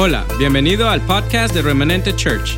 Hola, 0.00 0.24
bienvenido 0.38 0.88
al 0.88 1.00
podcast 1.00 1.52
de 1.52 1.60
Remanente 1.60 2.14
Church. 2.14 2.56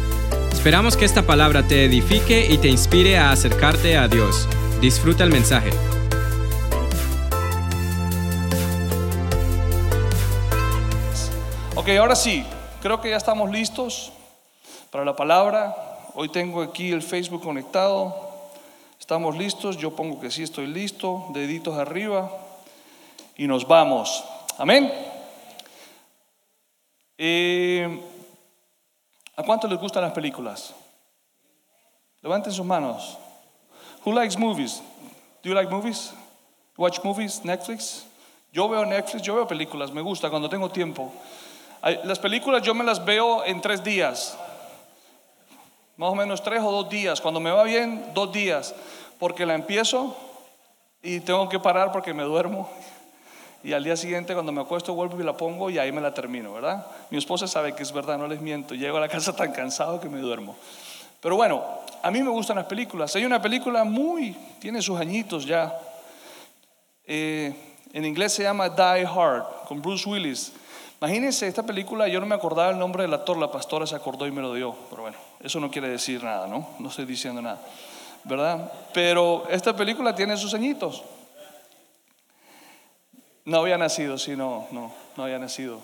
Esperamos 0.53 0.95
que 0.95 1.07
esta 1.07 1.23
palabra 1.23 1.67
te 1.67 1.87
edifique 1.87 2.45
y 2.45 2.59
te 2.59 2.69
inspire 2.69 3.17
a 3.17 3.31
acercarte 3.31 3.97
a 3.97 4.09
Dios. 4.09 4.47
Disfruta 4.83 5.25
el 5.25 5.31
mensaje. 5.31 5.71
Ok, 11.75 11.89
ahora 11.99 12.15
sí, 12.15 12.45
creo 12.83 13.01
que 13.01 13.09
ya 13.09 13.17
estamos 13.17 13.51
listos 13.51 14.13
para 14.91 15.07
la 15.07 15.17
palabra. 15.17 15.75
Hoy 16.13 16.29
tengo 16.29 16.61
aquí 16.61 16.93
el 16.93 17.01
Facebook 17.01 17.43
conectado. 17.43 18.15
Estamos 19.01 19.39
listos, 19.39 19.79
yo 19.79 19.97
pongo 19.97 20.21
que 20.21 20.31
sí 20.31 20.43
estoy 20.43 20.67
listo, 20.67 21.29
deditos 21.33 21.79
arriba 21.79 22.31
y 23.39 23.47
nos 23.47 23.67
vamos. 23.67 24.23
Amén. 24.59 25.10
Eh, 27.23 28.01
¿A 29.37 29.43
cuánto 29.43 29.69
les 29.69 29.79
gustan 29.79 30.03
las 30.03 30.13
películas? 30.13 30.75
Levanten 32.23 32.51
sus 32.51 32.65
manos. 32.65 33.19
Who 34.07 34.15
likes 34.15 34.39
movies? 34.39 34.81
Do 35.43 35.51
you 35.51 35.55
like 35.55 35.71
movies? 35.71 36.15
Watch 36.79 37.05
movies, 37.05 37.45
Netflix. 37.45 38.07
Yo 38.55 38.71
veo 38.71 38.87
Netflix, 38.87 39.21
yo 39.21 39.35
veo 39.35 39.47
películas, 39.47 39.93
me 39.93 40.01
gusta 40.01 40.31
cuando 40.31 40.49
tengo 40.49 40.71
tiempo. 40.71 41.13
Las 42.05 42.19
películas 42.19 42.63
yo 42.63 42.75
me 42.75 42.85
las 42.85 43.05
veo 43.05 43.45
en 43.45 43.61
tres 43.61 43.85
días, 43.85 44.39
más 45.99 46.11
o 46.11 46.15
menos 46.15 46.43
tres 46.43 46.63
o 46.63 46.73
dos 46.73 46.89
días. 46.89 47.21
Cuando 47.21 47.39
me 47.39 47.51
va 47.51 47.65
bien, 47.65 48.15
dos 48.15 48.33
días, 48.33 48.75
porque 49.19 49.45
la 49.45 49.55
empiezo 49.55 50.17
y 51.03 51.21
tengo 51.21 51.51
que 51.51 51.59
parar 51.59 51.93
porque 51.93 52.15
me 52.15 52.23
duermo 52.23 52.71
y 53.63 53.73
al 53.73 53.85
día 53.85 53.97
siguiente 53.97 54.35
cuando 54.35 54.53
me 54.53 54.61
acuesto 54.61 54.95
vuelvo 54.95 55.21
y 55.21 55.25
la 55.25 55.37
pongo 55.37 55.71
y 55.71 55.79
ahí 55.79 55.93
me 55.93 56.01
la 56.01 56.15
termino, 56.15 56.53
¿verdad? 56.53 56.87
Mi 57.11 57.19
esposa 57.19 57.47
sabe 57.47 57.75
que 57.75 57.83
es 57.83 57.93
verdad, 57.93 58.19
no 58.19 58.27
les 58.27 58.41
miento, 58.41 58.75
llego 58.75 58.97
a 58.97 59.01
la 59.01 59.09
casa 59.09 59.35
tan 59.35 59.53
cansado 59.53 60.01
que 60.01 60.09
me 60.09 60.19
duermo. 60.21 60.57
Pero 61.21 61.37
bueno, 61.37 61.63
a 62.03 62.11
mí 62.11 62.23
me 62.23 62.31
gustan 62.31 62.57
las 62.57 62.67
películas. 62.67 63.15
Hay 63.17 63.25
una 63.25 63.43
película 63.43 63.85
muy, 63.85 64.35
tiene 64.59 64.81
sus 64.81 64.99
añitos 64.99 65.45
ya. 65.45 65.79
Eh, 67.05 67.55
en 67.93 68.05
inglés 68.05 68.33
se 68.33 68.45
llama 68.45 68.69
Die 68.69 69.07
Hard, 69.07 69.67
con 69.67 69.83
Bruce 69.83 70.09
Willis. 70.09 70.53
Imagínense, 71.01 71.47
esta 71.47 71.63
película, 71.63 72.09
yo 72.09 72.21
no 72.21 72.27
me 72.27 72.35
acordaba 72.35 72.71
el 72.71 72.79
nombre 72.79 73.03
del 73.03 73.13
actor, 73.13 73.37
la 73.37 73.51
pastora 73.51 73.87
se 73.87 73.97
acordó 73.97 74.27
y 74.27 74.31
me 74.31 74.41
lo 74.41 74.55
dio. 74.55 74.75
Pero 74.91 75.03
bueno, 75.03 75.17
eso 75.41 75.61
no 75.61 75.71
quiere 75.71 75.89
decir 75.89 76.23
nada, 76.23 76.47
¿no? 76.47 76.69
No 76.79 76.89
estoy 76.89 77.05
diciendo 77.05 77.43
nada, 77.43 77.61
¿verdad? 78.25 78.73
Pero 78.95 79.45
esta 79.51 79.75
película 79.75 80.15
tiene 80.15 80.37
sus 80.37 80.55
añitos. 80.55 81.03
No 83.45 83.59
había 83.59 83.79
nacido, 83.79 84.19
sí, 84.19 84.37
no, 84.37 84.67
no, 84.71 84.93
no 85.17 85.25
había 85.25 85.39
nacido. 85.39 85.81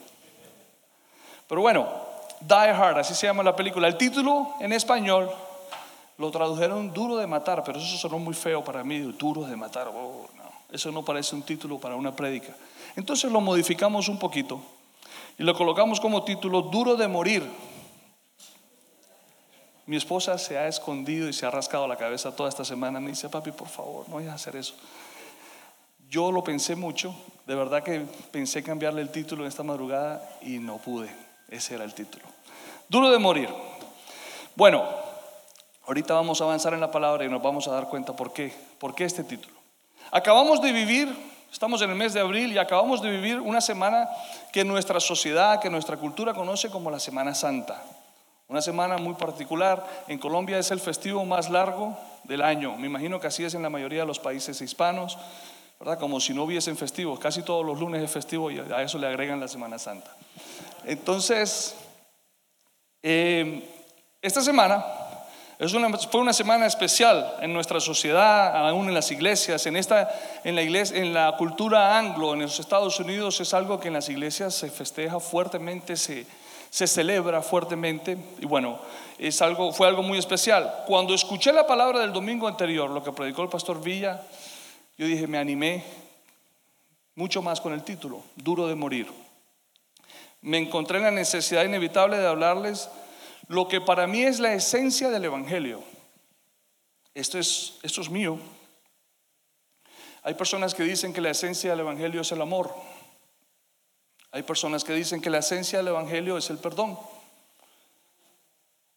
Pero 1.48 1.60
bueno, 1.60 1.88
Die 2.40 2.54
Hard, 2.54 2.98
así 2.98 3.14
se 3.14 3.26
llama 3.26 3.42
la 3.42 3.56
película. 3.56 3.88
El 3.88 3.96
título 3.96 4.54
en 4.60 4.72
español 4.72 5.30
lo 6.18 6.30
tradujeron 6.30 6.92
duro 6.92 7.16
de 7.16 7.26
matar, 7.26 7.62
pero 7.64 7.78
eso 7.78 7.96
sonó 7.96 8.18
muy 8.18 8.34
feo 8.34 8.62
para 8.64 8.82
mí, 8.84 8.98
duro 9.00 9.42
de 9.42 9.56
matar. 9.56 9.88
Oh, 9.88 10.28
no, 10.36 10.44
eso 10.70 10.90
no 10.90 11.04
parece 11.04 11.34
un 11.34 11.42
título 11.42 11.78
para 11.78 11.96
una 11.96 12.14
prédica. 12.14 12.54
Entonces 12.96 13.30
lo 13.30 13.40
modificamos 13.40 14.08
un 14.08 14.18
poquito 14.18 14.60
y 15.38 15.42
lo 15.42 15.54
colocamos 15.54 16.00
como 16.00 16.24
título 16.24 16.62
duro 16.62 16.96
de 16.96 17.08
morir. 17.08 17.48
Mi 19.86 19.96
esposa 19.96 20.36
se 20.36 20.58
ha 20.58 20.66
escondido 20.66 21.28
y 21.28 21.32
se 21.32 21.46
ha 21.46 21.50
rascado 21.50 21.86
la 21.86 21.96
cabeza 21.96 22.34
toda 22.34 22.48
esta 22.48 22.64
semana. 22.64 22.98
Me 22.98 23.10
dice, 23.10 23.28
papi, 23.28 23.52
por 23.52 23.68
favor, 23.68 24.08
no 24.08 24.16
vayas 24.16 24.32
a 24.32 24.34
hacer 24.34 24.56
eso. 24.56 24.74
Yo 26.08 26.32
lo 26.32 26.42
pensé 26.42 26.74
mucho, 26.74 27.14
de 27.46 27.54
verdad 27.54 27.82
que 27.82 28.04
pensé 28.32 28.62
cambiarle 28.62 29.00
el 29.02 29.10
título 29.10 29.42
en 29.42 29.48
esta 29.48 29.62
madrugada 29.62 30.22
y 30.42 30.58
no 30.58 30.78
pude. 30.78 31.08
Ese 31.48 31.76
era 31.76 31.84
el 31.84 31.94
título. 31.94 32.24
Duro 32.88 33.10
de 33.10 33.18
morir. 33.18 33.48
Bueno, 34.56 34.84
ahorita 35.86 36.14
vamos 36.14 36.40
a 36.40 36.44
avanzar 36.44 36.74
en 36.74 36.80
la 36.80 36.90
palabra 36.90 37.24
y 37.24 37.28
nos 37.28 37.42
vamos 37.42 37.68
a 37.68 37.72
dar 37.72 37.88
cuenta 37.88 38.14
por 38.14 38.32
qué. 38.32 38.52
¿Por 38.78 38.94
qué 38.94 39.04
este 39.04 39.22
título? 39.22 39.54
Acabamos 40.10 40.60
de 40.60 40.72
vivir, 40.72 41.08
estamos 41.52 41.80
en 41.82 41.90
el 41.90 41.96
mes 41.96 42.14
de 42.14 42.20
abril 42.20 42.52
y 42.52 42.58
acabamos 42.58 43.00
de 43.00 43.10
vivir 43.10 43.40
una 43.40 43.60
semana 43.60 44.08
que 44.52 44.64
nuestra 44.64 44.98
sociedad, 44.98 45.60
que 45.60 45.70
nuestra 45.70 45.96
cultura 45.96 46.34
conoce 46.34 46.68
como 46.68 46.90
la 46.90 46.98
Semana 46.98 47.34
Santa. 47.34 47.80
Una 48.48 48.62
semana 48.62 48.96
muy 48.98 49.14
particular. 49.14 49.84
En 50.06 50.18
Colombia 50.18 50.58
es 50.58 50.70
el 50.70 50.78
festivo 50.78 51.24
más 51.24 51.50
largo 51.50 51.96
del 52.24 52.42
año. 52.42 52.76
Me 52.76 52.86
imagino 52.86 53.20
que 53.20 53.26
así 53.26 53.44
es 53.44 53.54
en 53.54 53.62
la 53.62 53.70
mayoría 53.70 54.00
de 54.00 54.06
los 54.06 54.20
países 54.20 54.60
hispanos. 54.60 55.18
¿Verdad? 55.78 55.98
Como 55.98 56.20
si 56.20 56.32
no 56.32 56.44
hubiesen 56.44 56.76
festivos. 56.76 57.18
Casi 57.18 57.42
todos 57.42 57.64
los 57.64 57.78
lunes 57.78 58.02
es 58.02 58.10
festivo 58.10 58.50
y 58.50 58.58
a 58.58 58.82
eso 58.82 58.98
le 58.98 59.06
agregan 59.06 59.40
la 59.40 59.48
Semana 59.48 59.78
Santa. 59.78 60.10
Entonces, 60.84 61.74
em, 63.02 63.62
esta 64.22 64.40
semana 64.40 64.84
fue 66.10 66.20
una 66.20 66.34
semana 66.34 66.66
especial 66.66 67.36
en 67.40 67.52
nuestra 67.52 67.80
sociedad, 67.80 68.68
aún 68.68 68.88
en 68.88 68.94
las 68.94 69.10
iglesias. 69.10 69.64
En, 69.66 69.76
esta, 69.76 70.10
en, 70.44 70.54
la 70.54 70.62
iglesia, 70.62 70.98
en 70.98 71.14
la 71.14 71.34
cultura 71.38 71.98
anglo, 71.98 72.34
en 72.34 72.42
los 72.42 72.60
Estados 72.60 73.00
Unidos, 73.00 73.40
es 73.40 73.54
algo 73.54 73.80
que 73.80 73.88
en 73.88 73.94
las 73.94 74.08
iglesias 74.10 74.54
se 74.54 74.70
festeja 74.70 75.18
fuertemente, 75.18 75.96
se, 75.96 76.26
se 76.68 76.86
celebra 76.86 77.40
fuertemente. 77.40 78.18
Y 78.38 78.44
bueno, 78.44 78.78
es 79.18 79.40
algo, 79.40 79.72
fue 79.72 79.88
algo 79.88 80.02
muy 80.02 80.18
especial. 80.18 80.84
Cuando 80.86 81.14
escuché 81.14 81.52
la 81.52 81.66
palabra 81.66 82.00
del 82.00 82.12
domingo 82.12 82.46
anterior, 82.48 82.90
lo 82.90 83.02
que 83.02 83.12
predicó 83.12 83.42
el 83.42 83.48
pastor 83.48 83.82
Villa, 83.82 84.20
yo 84.98 85.06
dije, 85.06 85.26
me 85.26 85.38
animé 85.38 85.84
mucho 87.14 87.42
más 87.42 87.60
con 87.60 87.72
el 87.72 87.82
título, 87.82 88.22
Duro 88.36 88.66
de 88.66 88.74
Morir. 88.74 89.08
Me 90.40 90.58
encontré 90.58 90.98
en 90.98 91.04
la 91.04 91.10
necesidad 91.10 91.64
inevitable 91.64 92.16
de 92.16 92.26
hablarles 92.26 92.88
lo 93.48 93.68
que 93.68 93.80
para 93.80 94.06
mí 94.06 94.22
es 94.22 94.38
la 94.38 94.54
esencia 94.54 95.10
del 95.10 95.24
Evangelio. 95.24 95.82
Esto 97.14 97.38
es, 97.38 97.78
esto 97.82 98.00
es 98.00 98.10
mío. 98.10 98.38
Hay 100.22 100.34
personas 100.34 100.74
que 100.74 100.82
dicen 100.82 101.12
que 101.12 101.20
la 101.20 101.30
esencia 101.30 101.70
del 101.70 101.80
Evangelio 101.80 102.22
es 102.22 102.32
el 102.32 102.40
amor. 102.40 102.74
Hay 104.32 104.42
personas 104.42 104.82
que 104.82 104.92
dicen 104.92 105.20
que 105.20 105.30
la 105.30 105.38
esencia 105.38 105.78
del 105.78 105.88
Evangelio 105.88 106.36
es 106.36 106.50
el 106.50 106.58
perdón. 106.58 106.98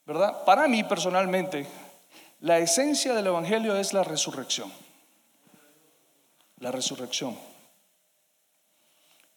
¿Verdad? 0.06 0.44
Para 0.44 0.68
mí 0.68 0.84
personalmente, 0.84 1.68
la 2.40 2.58
esencia 2.58 3.14
del 3.14 3.28
Evangelio 3.28 3.76
es 3.78 3.94
la 3.94 4.04
resurrección 4.04 4.72
la 6.60 6.72
resurrección. 6.72 7.38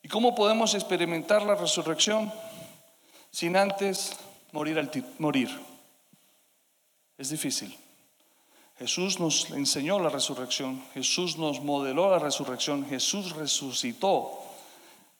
¿Y 0.02 0.08
cómo 0.08 0.34
podemos 0.34 0.74
experimentar 0.74 1.42
la 1.42 1.54
resurrección 1.54 2.32
sin 3.30 3.56
antes 3.56 4.16
morir? 4.52 5.50
Es 7.16 7.30
difícil. 7.30 7.76
Jesús 8.78 9.20
nos 9.20 9.50
enseñó 9.50 10.00
la 10.00 10.08
resurrección, 10.08 10.82
Jesús 10.94 11.36
nos 11.38 11.60
modeló 11.60 12.10
la 12.10 12.18
resurrección, 12.18 12.84
Jesús 12.88 13.36
resucitó, 13.36 14.42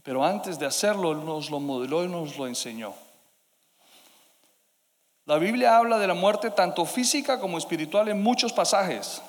pero 0.02 0.24
antes 0.24 0.58
de 0.58 0.66
hacerlo 0.66 1.12
Él 1.12 1.24
nos 1.24 1.48
lo 1.48 1.60
modeló 1.60 2.02
y 2.04 2.08
nos 2.08 2.36
lo 2.36 2.48
enseñó. 2.48 2.94
La 5.26 5.38
Biblia 5.38 5.76
habla 5.76 5.98
de 5.98 6.08
la 6.08 6.14
muerte 6.14 6.50
tanto 6.50 6.84
física 6.84 7.38
como 7.38 7.56
espiritual 7.56 8.08
en 8.08 8.20
muchos 8.20 8.52
pasajes 8.52 9.22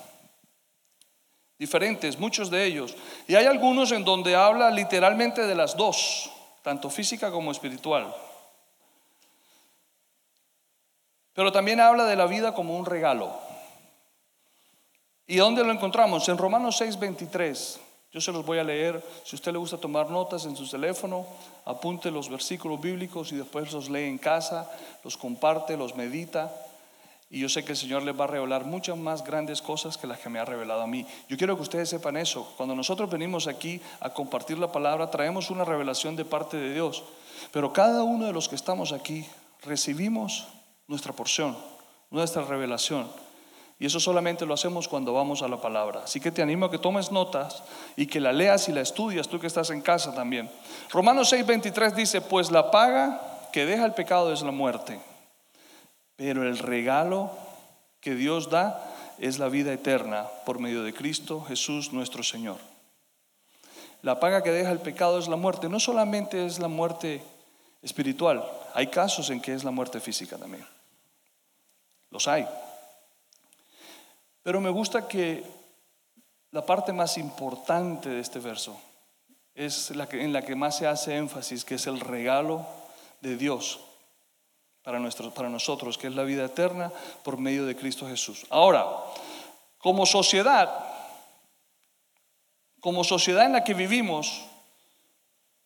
diferentes, 1.64 2.20
muchos 2.20 2.50
de 2.50 2.66
ellos. 2.66 2.94
Y 3.26 3.36
hay 3.36 3.46
algunos 3.46 3.94
en 3.94 4.04
donde 4.04 4.36
habla 4.36 4.70
literalmente 4.70 5.48
de 5.48 5.56
las 5.56 5.78
dos, 5.78 6.30
tanto 6.62 6.90
física 6.90 7.32
como 7.32 7.52
espiritual. 7.52 8.14
Pero 11.34 11.54
también 11.54 11.80
habla 11.80 12.04
de 12.04 12.18
la 12.18 12.26
vida 12.26 12.54
como 12.54 12.78
un 12.78 12.86
regalo. 12.86 13.32
¿Y 15.26 15.38
dónde 15.38 15.64
lo 15.64 15.72
encontramos? 15.72 16.28
En 16.28 16.38
Romanos 16.38 16.82
6:23. 16.82 17.80
Yo 18.12 18.20
se 18.20 18.34
los 18.34 18.46
voy 18.46 18.60
a 18.60 18.64
leer. 18.64 19.02
Si 19.24 19.36
a 19.36 19.38
usted 19.38 19.54
le 19.54 19.58
gusta 19.58 19.78
tomar 19.78 20.10
notas 20.10 20.46
en 20.46 20.58
su 20.58 20.70
teléfono, 20.70 21.26
apunte 21.64 22.12
los 22.12 22.30
versículos 22.30 22.80
bíblicos 22.80 23.32
y 23.32 23.38
después 23.38 23.72
los 23.72 23.90
lee 23.90 24.10
en 24.10 24.18
casa, 24.18 24.70
los 25.04 25.16
comparte, 25.16 25.78
los 25.78 25.96
medita. 25.96 26.52
Y 27.34 27.40
yo 27.40 27.50
sé 27.50 27.66
que 27.66 27.72
el 27.72 27.78
Señor 27.80 28.04
les 28.04 28.18
va 28.18 28.26
a 28.26 28.28
revelar 28.28 28.64
muchas 28.64 28.96
más 28.96 29.24
grandes 29.24 29.60
cosas 29.60 29.98
que 29.98 30.06
las 30.06 30.20
que 30.20 30.30
me 30.30 30.38
ha 30.38 30.46
revelado 30.46 30.84
a 30.84 30.88
mí. 30.88 31.04
Yo 31.28 31.36
quiero 31.36 31.56
que 31.56 31.64
ustedes 31.64 31.90
sepan 31.90 32.16
eso. 32.16 32.54
Cuando 32.58 32.76
nosotros 32.76 33.10
venimos 33.10 33.48
aquí 33.48 33.82
a 34.02 34.12
compartir 34.12 34.60
la 34.60 34.72
palabra, 34.72 35.10
traemos 35.10 35.50
una 35.50 35.66
revelación 35.66 36.16
de 36.16 36.26
parte 36.26 36.58
de 36.58 36.76
Dios. 36.76 37.04
Pero 37.52 37.74
cada 37.74 38.04
uno 38.04 38.28
de 38.28 38.34
los 38.34 38.48
que 38.48 38.56
estamos 38.56 38.92
aquí 38.92 39.26
recibimos 39.64 40.46
nuestra 40.88 41.12
porción, 41.12 41.58
nuestra 42.12 42.44
revelación. 42.44 43.08
Y 43.80 43.88
eso 43.88 44.00
solamente 44.00 44.46
lo 44.46 44.54
hacemos 44.54 44.88
cuando 44.88 45.12
vamos 45.12 45.42
a 45.42 45.48
la 45.48 45.60
palabra. 45.60 46.02
Así 46.04 46.20
que 46.20 46.32
te 46.32 46.44
animo 46.44 46.68
a 46.68 46.72
que 46.72 46.78
tomes 46.78 47.12
notas 47.12 47.64
y 47.96 48.06
que 48.06 48.20
la 48.20 48.32
leas 48.32 48.70
y 48.70 48.74
la 48.74 48.82
estudias, 48.82 49.28
tú 49.28 49.40
que 49.40 49.48
estás 49.48 49.72
en 49.72 49.82
casa 49.82 50.14
también. 50.14 50.52
Romanos 50.92 51.34
6:23 51.34 51.96
dice, 51.96 52.22
pues 52.22 52.52
la 52.52 52.70
paga 52.70 53.50
que 53.52 53.66
deja 53.66 53.86
el 53.86 53.96
pecado 53.96 54.32
es 54.32 54.44
la 54.44 54.52
muerte 54.52 55.00
pero 56.24 56.48
el 56.48 56.58
regalo 56.58 57.32
que 58.00 58.16
Dios 58.16 58.50
da 58.50 58.80
es 59.20 59.40
la 59.40 59.50
vida 59.50 59.74
eterna 59.74 60.26
por 60.46 60.58
medio 60.58 60.82
de 60.82 60.94
Cristo 60.94 61.42
Jesús 61.42 61.92
nuestro 61.92 62.24
Señor. 62.24 62.60
La 64.04 64.22
paga 64.22 64.42
que 64.42 64.52
deja 64.52 64.72
el 64.72 64.80
pecado 64.80 65.20
es 65.20 65.28
la 65.28 65.36
muerte. 65.36 65.68
No 65.68 65.82
solamente 65.82 66.46
es 66.46 66.60
la 66.60 66.70
muerte 66.70 67.22
espiritual, 67.82 68.42
hay 68.74 68.88
casos 68.88 69.32
en 69.32 69.42
que 69.42 69.54
es 69.54 69.66
la 69.66 69.72
muerte 69.72 70.00
física 70.00 70.38
también. 70.38 70.66
Los 72.10 72.26
hay. 72.30 72.48
Pero 74.44 74.62
me 74.62 74.70
gusta 74.70 75.10
que 75.10 75.44
la 76.52 76.66
parte 76.66 76.94
más 76.94 77.18
importante 77.18 78.08
de 78.08 78.22
este 78.22 78.40
verso 78.40 78.80
es 79.56 79.90
la 79.90 80.08
en 80.10 80.32
la 80.32 80.42
que 80.42 80.56
más 80.56 80.78
se 80.78 80.88
hace 80.88 81.18
énfasis, 81.18 81.66
que 81.66 81.76
es 81.76 81.86
el 81.86 82.00
regalo 82.00 82.66
de 83.20 83.36
Dios 83.36 83.82
para, 84.84 85.00
para 85.34 85.50
nosotros, 85.50 85.98
que 85.98 86.08
es 86.08 86.16
la 86.16 86.24
vida 86.24 86.46
eterna 86.46 86.92
por 87.24 87.38
medio 87.38 87.66
de 87.66 87.76
Cristo 87.76 88.08
Jesús. 88.08 88.46
Ahora, 88.50 88.86
como 89.78 90.06
sociedad, 90.06 90.70
como 92.80 93.04
sociedad 93.04 93.46
en 93.46 93.54
la 93.54 93.64
que 93.64 93.74
vivimos, 93.74 94.44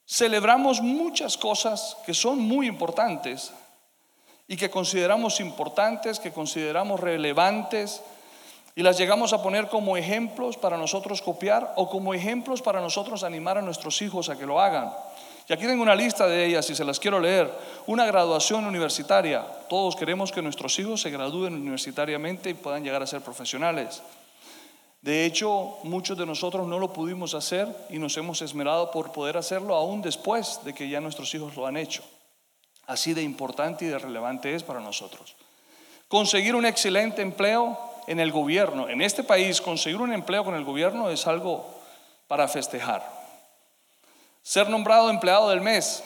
celebramos 0.08 0.82
muchas 0.82 1.38
cosas 1.38 1.98
que 2.06 2.14
son 2.14 2.40
muy 2.40 2.68
importantes 2.68 3.52
y 4.48 4.56
que 4.56 4.70
consideramos 4.70 5.40
importantes, 5.40 6.20
que 6.20 6.32
consideramos 6.32 7.00
relevantes, 7.00 8.02
y 8.78 8.84
las 8.84 9.00
llegamos 9.00 9.34
a 9.34 9.42
poner 9.42 9.70
como 9.70 9.98
ejemplos 9.98 10.56
para 10.56 10.78
nosotros 10.78 11.24
copiar 11.24 11.74
o 11.78 11.90
como 11.90 12.14
ejemplos 12.14 12.62
para 12.62 12.80
nosotros 12.80 13.24
animar 13.24 13.58
a 13.58 13.64
nuestros 13.64 14.04
hijos 14.04 14.30
a 14.30 14.38
que 14.38 14.46
lo 14.46 14.62
hagan. 14.62 14.94
Y 15.50 15.54
aquí 15.54 15.66
tengo 15.66 15.82
una 15.82 15.96
lista 15.96 16.28
de 16.28 16.46
ellas 16.46 16.70
y 16.70 16.76
se 16.76 16.84
las 16.84 17.00
quiero 17.00 17.20
leer. 17.22 17.50
Una 17.86 18.06
graduación 18.06 18.66
universitaria. 18.66 19.46
Todos 19.70 19.96
queremos 19.96 20.32
que 20.32 20.42
nuestros 20.42 20.78
hijos 20.80 21.02
se 21.02 21.10
gradúen 21.10 21.54
universitariamente 21.54 22.50
y 22.50 22.54
puedan 22.54 22.84
llegar 22.84 23.02
a 23.02 23.08
ser 23.08 23.22
profesionales. 23.22 24.02
De 25.02 25.26
hecho, 25.26 25.78
muchos 25.84 26.18
de 26.18 26.26
nosotros 26.26 26.68
no 26.68 26.80
lo 26.80 26.92
pudimos 26.92 27.34
hacer 27.34 27.68
y 27.90 27.98
nos 27.98 28.18
hemos 28.18 28.42
esmerado 28.42 28.92
por 28.92 29.14
poder 29.14 29.38
hacerlo 29.38 29.74
aún 29.76 30.02
después 30.02 30.60
de 30.66 30.74
que 30.74 30.90
ya 30.90 31.00
nuestros 31.00 31.34
hijos 31.34 31.56
lo 31.56 31.66
han 31.66 31.78
hecho. 31.78 32.04
Así 32.86 33.14
de 33.14 33.22
importante 33.22 33.86
y 33.86 33.88
de 33.88 34.00
relevante 34.00 34.54
es 34.54 34.64
para 34.64 34.82
nosotros. 34.82 35.38
Conseguir 36.10 36.56
un 36.56 36.66
excelente 36.66 37.22
empleo 37.22 37.80
en 38.08 38.20
el 38.20 38.34
gobierno. 38.34 38.90
En 38.90 39.02
este 39.02 39.24
país, 39.24 39.62
conseguir 39.62 40.02
un 40.02 40.12
empleo 40.12 40.44
con 40.44 40.56
el 40.56 40.66
gobierno 40.66 41.10
es 41.10 41.26
algo 41.26 41.66
para 42.28 42.50
festejar. 42.50 43.17
Ser 44.48 44.70
nombrado 44.70 45.10
empleado 45.10 45.50
del 45.50 45.60
mes, 45.60 46.02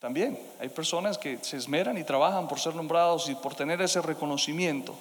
también. 0.00 0.36
Hay 0.58 0.68
personas 0.68 1.16
que 1.16 1.38
se 1.42 1.56
esmeran 1.56 1.96
y 1.96 2.02
trabajan 2.02 2.48
por 2.48 2.58
ser 2.58 2.74
nombrados 2.74 3.28
y 3.28 3.36
por 3.36 3.54
tener 3.54 3.80
ese 3.80 4.02
reconocimiento 4.02 4.96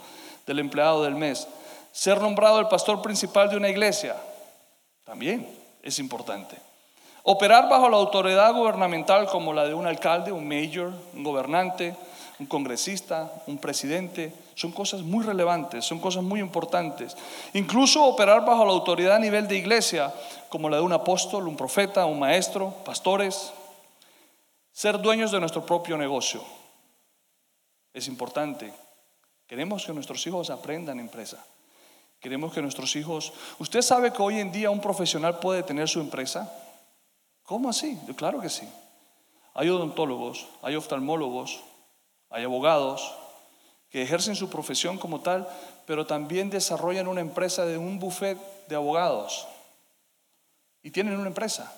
del 0.46 0.60
empleado 0.60 1.02
del 1.02 1.16
mes. 1.16 1.48
Ser 1.92 2.22
nombrado 2.22 2.60
el 2.60 2.68
pastor 2.68 3.02
principal 3.02 3.50
de 3.50 3.58
una 3.58 3.70
iglesia, 3.70 4.16
también 5.06 5.50
es 5.82 5.98
importante. 5.98 6.56
Operar 7.24 7.68
bajo 7.68 7.90
la 7.90 7.98
autoridad 7.98 8.54
gubernamental 8.54 9.26
como 9.26 9.54
la 9.54 9.66
de 9.66 9.74
un 9.74 9.88
alcalde, 9.88 10.32
un 10.32 10.48
mayor, 10.48 10.94
un 11.16 11.24
gobernante, 11.24 11.96
un 12.38 12.46
congresista, 12.46 13.32
un 13.48 13.58
presidente, 13.58 14.32
son 14.58 14.72
cosas 14.72 15.04
muy 15.04 15.24
relevantes, 15.24 15.86
son 15.86 16.00
cosas 16.00 16.24
muy 16.24 16.40
importantes. 16.40 17.16
Incluso 17.54 18.04
operar 18.04 18.44
bajo 18.44 18.66
la 18.66 18.72
autoridad 18.72 19.18
a 19.18 19.20
nivel 19.20 19.48
de 19.48 19.56
iglesia, 19.56 20.12
como 20.50 20.68
la 20.68 20.78
de 20.78 20.82
un 20.82 20.94
apóstol, 20.94 21.48
un 21.48 21.56
profeta, 21.56 22.08
un 22.08 22.18
maestro, 22.18 22.74
pastores. 22.84 23.54
Ser 24.72 25.00
dueños 25.00 25.32
de 25.32 25.40
nuestro 25.40 25.64
propio 25.64 25.96
negocio 25.96 26.44
es 27.94 28.08
importante. 28.08 28.74
Queremos 29.46 29.86
que 29.86 29.94
nuestros 29.94 30.26
hijos 30.26 30.50
aprendan 30.50 31.00
empresa. 31.00 31.46
Queremos 32.20 32.52
que 32.52 32.64
nuestros 32.64 32.96
hijos... 32.96 33.34
¿Usted 33.60 33.84
sabe 33.84 34.12
que 34.12 34.24
hoy 34.24 34.40
en 34.40 34.52
día 34.52 34.72
un 34.72 34.82
profesional 34.82 35.38
puede 35.38 35.62
tener 35.62 35.88
su 35.88 36.00
empresa? 36.00 36.52
¿Cómo 37.44 37.70
así? 37.70 37.96
Claro 38.16 38.42
que 38.42 38.50
sí. 38.50 38.68
Hay 39.54 39.70
odontólogos, 39.70 40.48
hay 40.64 40.76
oftalmólogos, 40.76 41.60
hay 42.32 42.44
abogados 42.44 43.14
ejercen 44.02 44.36
su 44.36 44.50
profesión 44.50 44.98
como 44.98 45.22
tal, 45.22 45.48
pero 45.86 46.06
también 46.06 46.50
desarrollan 46.50 47.08
una 47.08 47.22
empresa 47.22 47.66
de 47.66 47.78
un 47.78 48.00
buffet 48.00 48.38
de 48.68 48.76
abogados. 48.76 49.48
Y 50.84 50.92
tienen 50.92 51.18
una 51.18 51.28
empresa. 51.28 51.74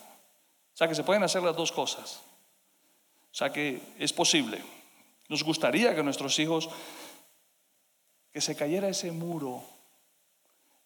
O 0.73 0.77
sea 0.77 0.87
que 0.87 0.95
se 0.95 1.03
pueden 1.03 1.23
hacer 1.23 1.43
las 1.43 1.55
dos 1.55 1.71
cosas. 1.71 2.21
O 3.31 3.35
sea 3.35 3.51
que 3.51 3.81
es 3.97 4.11
posible. 4.13 4.61
Nos 5.27 5.43
gustaría 5.43 5.95
que 5.95 6.03
nuestros 6.03 6.39
hijos, 6.39 6.69
que 8.33 8.41
se 8.41 8.55
cayera 8.55 8.89
ese 8.89 9.11
muro 9.11 9.63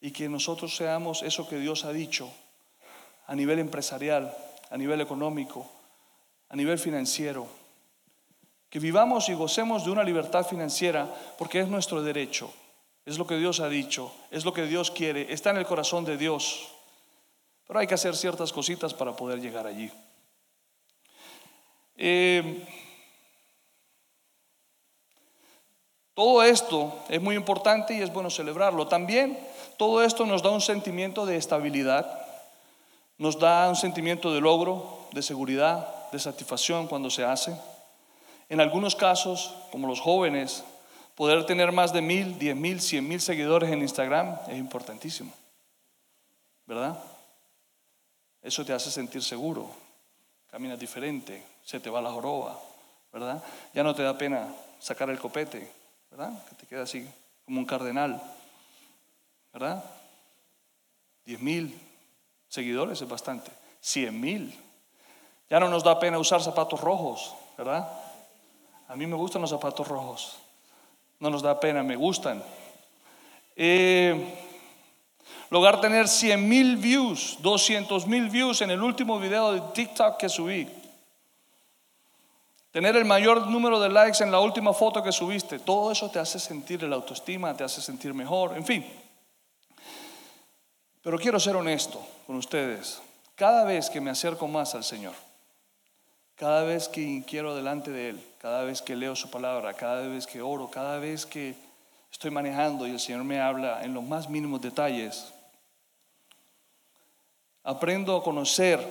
y 0.01 0.11
que 0.11 0.27
nosotros 0.27 0.75
seamos 0.75 1.23
eso 1.23 1.47
que 1.47 1.57
Dios 1.57 1.85
ha 1.85 1.93
dicho 1.93 2.29
a 3.27 3.35
nivel 3.35 3.59
empresarial, 3.59 4.35
a 4.69 4.77
nivel 4.77 4.99
económico, 4.99 5.69
a 6.49 6.55
nivel 6.55 6.77
financiero 6.77 7.47
que 8.73 8.79
vivamos 8.79 9.29
y 9.29 9.35
gocemos 9.35 9.85
de 9.85 9.91
una 9.91 10.03
libertad 10.03 10.47
financiera 10.47 11.07
porque 11.37 11.59
es 11.59 11.67
nuestro 11.67 12.01
derecho, 12.01 12.51
es 13.05 13.19
lo 13.19 13.27
que 13.27 13.37
Dios 13.37 13.59
ha 13.59 13.69
dicho, 13.69 14.11
es 14.31 14.45
lo 14.45 14.51
que 14.51 14.63
Dios 14.63 14.89
quiere, 14.89 15.31
está 15.31 15.51
en 15.51 15.57
el 15.57 15.67
corazón 15.67 16.05
de 16.05 16.17
Dios. 16.17 16.69
Pero 17.67 17.79
hay 17.79 17.85
que 17.85 17.93
hacer 17.93 18.15
ciertas 18.15 18.51
cositas 18.51 18.91
para 18.95 19.15
poder 19.15 19.39
llegar 19.39 19.67
allí. 19.67 19.91
Eh, 21.97 22.65
todo 26.15 26.41
esto 26.41 26.97
es 27.09 27.21
muy 27.21 27.35
importante 27.35 27.93
y 27.93 28.01
es 28.01 28.11
bueno 28.11 28.31
celebrarlo. 28.31 28.87
También 28.87 29.37
todo 29.77 30.03
esto 30.03 30.25
nos 30.25 30.41
da 30.41 30.49
un 30.49 30.61
sentimiento 30.61 31.27
de 31.27 31.37
estabilidad, 31.37 32.25
nos 33.19 33.37
da 33.37 33.69
un 33.69 33.75
sentimiento 33.75 34.33
de 34.33 34.41
logro, 34.41 35.05
de 35.11 35.21
seguridad, 35.21 36.09
de 36.11 36.17
satisfacción 36.17 36.87
cuando 36.87 37.11
se 37.11 37.23
hace. 37.23 37.55
En 38.49 38.61
algunos 38.61 38.95
casos, 38.95 39.55
como 39.71 39.87
los 39.87 39.99
jóvenes, 39.99 40.63
poder 41.15 41.45
tener 41.45 41.71
más 41.71 41.93
de 41.93 42.01
mil, 42.01 42.37
diez 42.39 42.55
mil, 42.55 42.81
cien 42.81 43.07
mil 43.07 43.21
seguidores 43.21 43.71
en 43.71 43.81
Instagram 43.81 44.37
es 44.47 44.57
importantísimo. 44.57 45.31
¿Verdad? 46.65 46.97
Eso 48.41 48.65
te 48.65 48.73
hace 48.73 48.91
sentir 48.91 49.23
seguro, 49.23 49.69
caminas 50.49 50.79
diferente, 50.79 51.43
se 51.63 51.79
te 51.79 51.89
va 51.89 52.01
la 52.01 52.11
joroba, 52.11 52.59
¿verdad? 53.11 53.41
Ya 53.73 53.83
no 53.83 53.95
te 53.95 54.03
da 54.03 54.17
pena 54.17 54.47
sacar 54.79 55.09
el 55.09 55.19
copete, 55.19 55.71
¿verdad? 56.11 56.31
Que 56.49 56.55
te 56.55 56.67
queda 56.67 56.83
así 56.83 57.07
como 57.45 57.59
un 57.59 57.65
cardenal, 57.65 58.21
¿verdad? 59.53 59.83
Diez 61.25 61.39
mil 61.39 61.79
seguidores 62.49 63.01
es 63.01 63.07
bastante, 63.07 63.51
cien 63.79 64.19
mil. 64.19 64.57
Ya 65.49 65.59
no 65.59 65.69
nos 65.69 65.83
da 65.83 65.99
pena 65.99 66.17
usar 66.17 66.41
zapatos 66.41 66.81
rojos, 66.81 67.33
¿verdad? 67.57 67.89
A 68.87 68.95
mí 68.95 69.07
me 69.07 69.15
gustan 69.15 69.41
los 69.41 69.49
zapatos 69.49 69.87
rojos. 69.87 70.37
No 71.19 71.29
nos 71.29 71.41
da 71.41 71.59
pena, 71.59 71.83
me 71.83 71.95
gustan. 71.95 72.43
Eh, 73.55 74.35
lograr 75.49 75.79
tener 75.79 76.07
100 76.07 76.47
mil 76.47 76.77
views, 76.77 77.37
200 77.41 78.07
mil 78.07 78.29
views 78.29 78.61
en 78.61 78.71
el 78.71 78.81
último 78.81 79.19
video 79.19 79.53
de 79.53 79.61
TikTok 79.73 80.17
que 80.17 80.29
subí. 80.29 80.67
Tener 82.71 82.95
el 82.95 83.05
mayor 83.05 83.45
número 83.47 83.79
de 83.79 83.89
likes 83.89 84.23
en 84.23 84.31
la 84.31 84.39
última 84.39 84.73
foto 84.73 85.03
que 85.03 85.11
subiste. 85.11 85.59
Todo 85.59 85.91
eso 85.91 86.09
te 86.09 86.17
hace 86.17 86.39
sentir 86.39 86.83
el 86.83 86.91
autoestima, 86.91 87.55
te 87.55 87.63
hace 87.63 87.81
sentir 87.81 88.13
mejor, 88.15 88.57
en 88.57 88.65
fin. 88.65 88.85
Pero 91.03 91.19
quiero 91.19 91.39
ser 91.39 91.55
honesto 91.55 92.01
con 92.25 92.35
ustedes. 92.37 92.99
Cada 93.35 93.63
vez 93.63 93.89
que 93.89 94.01
me 94.01 94.09
acerco 94.09 94.47
más 94.47 94.73
al 94.73 94.83
Señor, 94.83 95.13
cada 96.43 96.63
vez 96.63 96.89
que 96.89 97.23
quiero 97.25 97.55
delante 97.55 97.89
de 97.89 98.09
Él, 98.09 98.23
cada 98.37 98.65
vez 98.65 98.81
que 98.81 98.97
leo 98.97 99.15
su 99.15 99.29
palabra, 99.29 99.73
cada 99.75 100.05
vez 100.09 100.27
que 100.27 100.41
oro, 100.41 100.69
cada 100.69 100.99
vez 100.99 101.25
que 101.25 101.55
estoy 102.11 102.31
manejando 102.31 102.85
y 102.85 102.91
el 102.91 102.99
Señor 102.99 103.23
me 103.23 103.39
habla 103.39 103.81
en 103.81 103.93
los 103.93 104.03
más 104.03 104.27
mínimos 104.27 104.61
detalles, 104.61 105.31
aprendo 107.63 108.17
a 108.17 108.23
conocer 108.25 108.85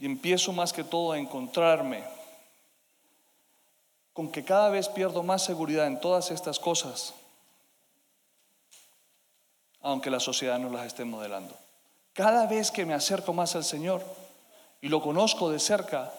y 0.00 0.06
empiezo 0.06 0.54
más 0.54 0.72
que 0.72 0.82
todo 0.82 1.12
a 1.12 1.18
encontrarme 1.18 2.04
con 4.14 4.32
que 4.32 4.42
cada 4.42 4.70
vez 4.70 4.88
pierdo 4.88 5.22
más 5.22 5.44
seguridad 5.44 5.86
en 5.86 6.00
todas 6.00 6.30
estas 6.30 6.58
cosas, 6.58 7.12
aunque 9.82 10.08
la 10.08 10.20
sociedad 10.20 10.58
no 10.58 10.70
las 10.70 10.86
esté 10.86 11.04
modelando. 11.04 11.54
Cada 12.14 12.46
vez 12.46 12.70
que 12.70 12.86
me 12.86 12.94
acerco 12.94 13.34
más 13.34 13.54
al 13.56 13.64
Señor 13.64 14.02
y 14.80 14.88
lo 14.88 15.02
conozco 15.02 15.50
de 15.50 15.58
cerca, 15.58 16.10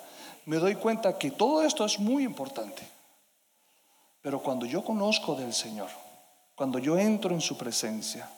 me 0.45 0.57
doy 0.57 0.75
cuenta 0.75 1.17
que 1.17 1.31
todo 1.31 1.63
esto 1.63 1.85
es 1.85 1.99
muy 1.99 2.23
importante. 2.23 2.87
Pero 4.21 4.41
cuando 4.41 4.65
yo 4.65 4.83
conozco 4.83 5.35
del 5.35 5.53
Señor, 5.53 5.89
cuando 6.55 6.79
yo 6.79 6.97
entro 6.97 7.33
en 7.33 7.41
su 7.41 7.57
presencia, 7.57 8.29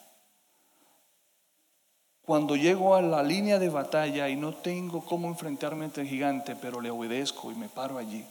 cuando 2.23 2.57
llego 2.57 2.95
a 2.95 3.01
la 3.01 3.23
línea 3.23 3.57
de 3.57 3.69
batalla 3.69 4.27
y 4.27 4.35
no 4.35 4.53
tengo 4.53 5.05
cómo 5.05 5.29
enfrentarme 5.29 5.85
ante 5.85 6.01
el 6.01 6.07
gigante, 6.07 6.55
pero 6.55 6.81
le 6.81 6.91
obedezco 6.91 7.51
y 7.51 7.55
me 7.55 7.69
paro 7.69 7.97
allí, 7.97 8.25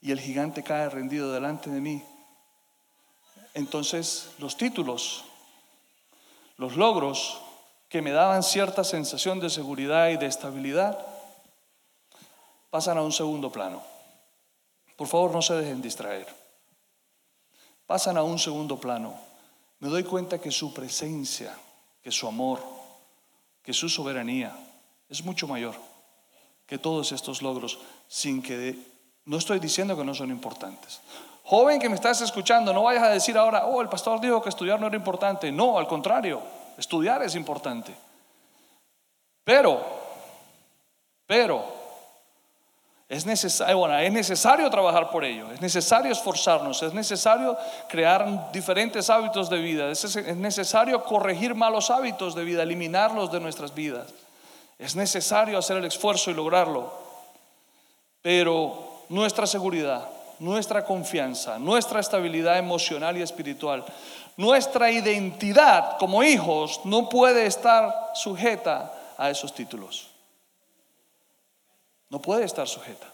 y 0.00 0.10
el 0.10 0.18
gigante 0.18 0.64
cae 0.64 0.88
rendido 0.88 1.32
delante 1.32 1.70
de 1.70 1.80
mí, 1.80 2.02
entonces 3.54 4.30
los 4.38 4.56
títulos, 4.56 5.24
los 6.56 6.76
logros 6.76 7.40
que 7.88 8.02
me 8.02 8.10
daban 8.10 8.42
cierta 8.42 8.84
sensación 8.84 9.40
de 9.40 9.50
seguridad 9.50 10.08
y 10.08 10.16
de 10.16 10.26
estabilidad, 10.26 10.98
pasan 12.70 12.98
a 12.98 13.02
un 13.02 13.12
segundo 13.12 13.50
plano. 13.50 13.82
por 14.96 15.06
favor 15.06 15.30
no 15.30 15.42
se 15.42 15.54
dejen 15.54 15.80
distraer. 15.80 16.26
Pasan 17.86 18.16
a 18.16 18.22
un 18.22 18.38
segundo 18.38 18.78
plano. 18.78 19.14
Me 19.78 19.88
doy 19.88 20.02
cuenta 20.02 20.40
que 20.40 20.50
su 20.50 20.74
presencia, 20.74 21.56
que 22.02 22.10
su 22.10 22.26
amor, 22.26 22.60
que 23.62 23.72
su 23.72 23.88
soberanía 23.88 24.54
es 25.08 25.24
mucho 25.24 25.46
mayor 25.46 25.74
que 26.66 26.78
todos 26.78 27.12
estos 27.12 27.40
logros, 27.40 27.78
sin 28.08 28.42
que 28.42 28.76
no 29.24 29.38
estoy 29.38 29.58
diciendo 29.58 29.96
que 29.96 30.04
no 30.04 30.14
son 30.14 30.30
importantes. 30.30 31.00
Joven 31.44 31.80
que 31.80 31.88
me 31.88 31.94
estás 31.94 32.20
escuchando, 32.20 32.74
no 32.74 32.82
vayas 32.82 33.04
a 33.04 33.08
decir 33.08 33.38
ahora, 33.38 33.64
oh, 33.64 33.80
el 33.80 33.88
pastor 33.88 34.20
dijo 34.20 34.42
que 34.42 34.50
estudiar 34.50 34.78
no 34.78 34.86
era 34.86 34.96
importante. 34.96 35.50
No, 35.50 35.78
al 35.78 35.88
contrario, 35.88 36.42
estudiar 36.76 37.22
es 37.22 37.34
importante. 37.36 37.94
Pero, 39.44 39.82
pero, 41.26 41.77
es 43.08 43.24
necesario, 43.24 43.78
bueno, 43.78 43.98
es 43.98 44.12
necesario 44.12 44.68
trabajar 44.68 45.10
por 45.10 45.24
ello, 45.24 45.50
es 45.50 45.62
necesario 45.62 46.12
esforzarnos, 46.12 46.82
es 46.82 46.92
necesario 46.92 47.56
crear 47.88 48.52
diferentes 48.52 49.08
hábitos 49.08 49.48
de 49.48 49.58
vida, 49.58 49.90
es 49.90 50.36
necesario 50.36 51.02
corregir 51.04 51.54
malos 51.54 51.90
hábitos 51.90 52.34
de 52.34 52.44
vida, 52.44 52.62
eliminarlos 52.62 53.32
de 53.32 53.40
nuestras 53.40 53.74
vidas. 53.74 54.12
Es 54.78 54.94
necesario 54.94 55.58
hacer 55.58 55.78
el 55.78 55.86
esfuerzo 55.86 56.30
y 56.30 56.34
lograrlo. 56.34 56.92
Pero 58.20 59.04
nuestra 59.08 59.46
seguridad, 59.46 60.06
nuestra 60.38 60.84
confianza, 60.84 61.58
nuestra 61.58 62.00
estabilidad 62.00 62.58
emocional 62.58 63.16
y 63.16 63.22
espiritual, 63.22 63.84
nuestra 64.36 64.90
identidad 64.90 65.96
como 65.98 66.22
hijos 66.22 66.82
no 66.84 67.08
puede 67.08 67.46
estar 67.46 68.12
sujeta 68.14 68.92
a 69.16 69.30
esos 69.30 69.54
títulos. 69.54 70.07
No 72.10 72.20
puede 72.20 72.44
estar 72.44 72.66
sujeta. 72.66 73.12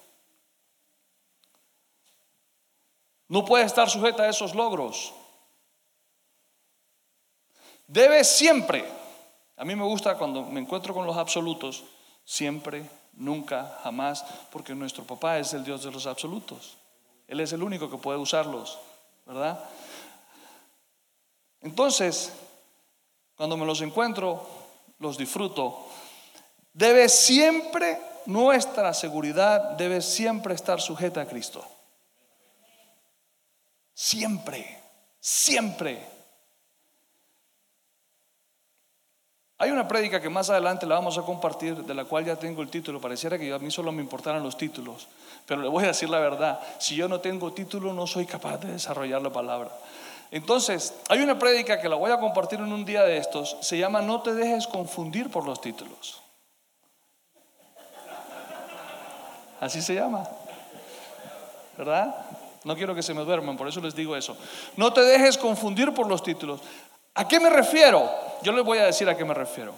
No 3.28 3.44
puede 3.44 3.64
estar 3.64 3.88
sujeta 3.90 4.24
a 4.24 4.28
esos 4.28 4.54
logros. 4.54 5.12
Debe 7.86 8.24
siempre, 8.24 8.84
a 9.56 9.64
mí 9.64 9.74
me 9.74 9.84
gusta 9.84 10.16
cuando 10.16 10.42
me 10.44 10.60
encuentro 10.60 10.94
con 10.94 11.06
los 11.06 11.16
absolutos, 11.16 11.84
siempre, 12.24 12.88
nunca, 13.14 13.78
jamás, 13.82 14.24
porque 14.50 14.74
nuestro 14.74 15.04
papá 15.04 15.38
es 15.38 15.52
el 15.52 15.64
Dios 15.64 15.84
de 15.84 15.90
los 15.90 16.06
absolutos. 16.06 16.76
Él 17.28 17.40
es 17.40 17.52
el 17.52 17.62
único 17.62 17.90
que 17.90 17.98
puede 17.98 18.18
usarlos, 18.18 18.78
¿verdad? 19.26 19.62
Entonces, 21.60 22.32
cuando 23.36 23.56
me 23.56 23.66
los 23.66 23.80
encuentro, 23.80 24.46
los 24.98 25.18
disfruto. 25.18 25.86
Debe 26.72 27.08
siempre 27.08 27.98
nuestra 28.26 28.94
seguridad 28.94 29.72
debe 29.72 30.00
siempre 30.00 30.54
estar 30.54 30.80
sujeta 30.80 31.22
a 31.22 31.26
Cristo. 31.26 31.64
Siempre, 33.94 34.80
siempre. 35.20 36.14
Hay 39.58 39.70
una 39.70 39.86
prédica 39.86 40.20
que 40.20 40.28
más 40.28 40.50
adelante 40.50 40.84
la 40.84 40.96
vamos 40.96 41.16
a 41.16 41.22
compartir, 41.22 41.76
de 41.84 41.94
la 41.94 42.04
cual 42.04 42.24
ya 42.24 42.36
tengo 42.36 42.60
el 42.60 42.68
título. 42.68 43.00
Pareciera 43.00 43.38
que 43.38 43.52
a 43.52 43.58
mí 43.58 43.70
solo 43.70 43.92
me 43.92 44.02
importaran 44.02 44.42
los 44.42 44.56
títulos, 44.56 45.06
pero 45.46 45.62
le 45.62 45.68
voy 45.68 45.84
a 45.84 45.88
decir 45.88 46.10
la 46.10 46.18
verdad. 46.18 46.60
Si 46.78 46.96
yo 46.96 47.08
no 47.08 47.20
tengo 47.20 47.52
título, 47.52 47.92
no 47.92 48.06
soy 48.06 48.26
capaz 48.26 48.58
de 48.58 48.72
desarrollar 48.72 49.22
la 49.22 49.32
palabra. 49.32 49.70
Entonces, 50.32 50.94
hay 51.08 51.22
una 51.22 51.38
prédica 51.38 51.80
que 51.80 51.88
la 51.88 51.94
voy 51.94 52.10
a 52.10 52.18
compartir 52.18 52.58
en 52.58 52.72
un 52.72 52.84
día 52.84 53.04
de 53.04 53.18
estos. 53.18 53.56
Se 53.60 53.78
llama 53.78 54.02
No 54.02 54.20
te 54.22 54.34
dejes 54.34 54.66
confundir 54.66 55.30
por 55.30 55.46
los 55.46 55.60
títulos. 55.60 56.23
Así 59.60 59.82
se 59.82 59.94
llama. 59.94 60.28
¿Verdad? 61.76 62.14
No 62.64 62.74
quiero 62.76 62.94
que 62.94 63.02
se 63.02 63.14
me 63.14 63.24
duerman, 63.24 63.56
por 63.56 63.68
eso 63.68 63.80
les 63.80 63.94
digo 63.94 64.16
eso. 64.16 64.36
No 64.76 64.92
te 64.92 65.02
dejes 65.02 65.36
confundir 65.36 65.92
por 65.92 66.06
los 66.06 66.22
títulos. 66.22 66.60
¿A 67.14 67.28
qué 67.28 67.38
me 67.38 67.50
refiero? 67.50 68.10
Yo 68.42 68.52
les 68.52 68.64
voy 68.64 68.78
a 68.78 68.86
decir 68.86 69.08
a 69.08 69.16
qué 69.16 69.24
me 69.24 69.34
refiero. 69.34 69.74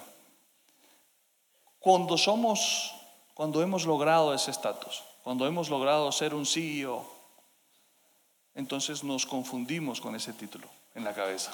Cuando 1.79 2.17
somos, 2.17 2.95
cuando 3.33 3.61
hemos 3.61 3.85
logrado 3.85 4.33
ese 4.33 4.51
estatus, 4.51 5.03
cuando 5.23 5.45
hemos 5.45 5.69
logrado 5.69 6.11
ser 6.11 6.33
un 6.33 6.45
CEO, 6.45 7.05
entonces 8.55 9.03
nos 9.03 9.25
confundimos 9.25 10.01
con 10.01 10.15
ese 10.15 10.33
título 10.33 10.67
en 10.95 11.03
la 11.03 11.13
cabeza. 11.13 11.51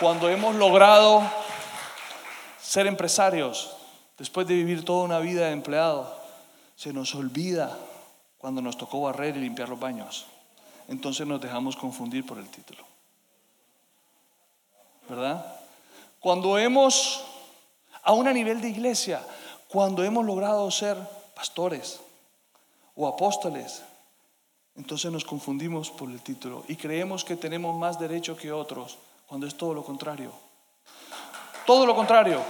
Cuando 0.00 0.28
hemos 0.28 0.54
logrado 0.56 1.22
ser 2.60 2.86
empresarios, 2.86 3.76
Después 4.20 4.46
de 4.46 4.52
vivir 4.52 4.84
toda 4.84 5.04
una 5.04 5.18
vida 5.18 5.46
de 5.46 5.52
empleado, 5.52 6.14
se 6.76 6.92
nos 6.92 7.14
olvida 7.14 7.74
cuando 8.36 8.60
nos 8.60 8.76
tocó 8.76 9.00
barrer 9.00 9.34
y 9.34 9.40
limpiar 9.40 9.70
los 9.70 9.80
baños. 9.80 10.26
Entonces 10.88 11.26
nos 11.26 11.40
dejamos 11.40 11.74
confundir 11.74 12.26
por 12.26 12.36
el 12.36 12.46
título. 12.50 12.84
¿Verdad? 15.08 15.56
Cuando 16.20 16.58
hemos, 16.58 17.24
a 18.02 18.12
un 18.12 18.30
nivel 18.30 18.60
de 18.60 18.68
iglesia, 18.68 19.22
cuando 19.68 20.04
hemos 20.04 20.26
logrado 20.26 20.70
ser 20.70 20.98
pastores 21.34 21.98
o 22.94 23.08
apóstoles, 23.08 23.82
entonces 24.76 25.10
nos 25.10 25.24
confundimos 25.24 25.90
por 25.90 26.10
el 26.10 26.20
título 26.20 26.62
y 26.68 26.76
creemos 26.76 27.24
que 27.24 27.36
tenemos 27.36 27.74
más 27.74 27.98
derecho 27.98 28.36
que 28.36 28.52
otros, 28.52 28.98
cuando 29.26 29.46
es 29.46 29.56
todo 29.56 29.72
lo 29.72 29.82
contrario. 29.82 30.30
Todo 31.64 31.86
lo 31.86 31.96
contrario. 31.96 32.42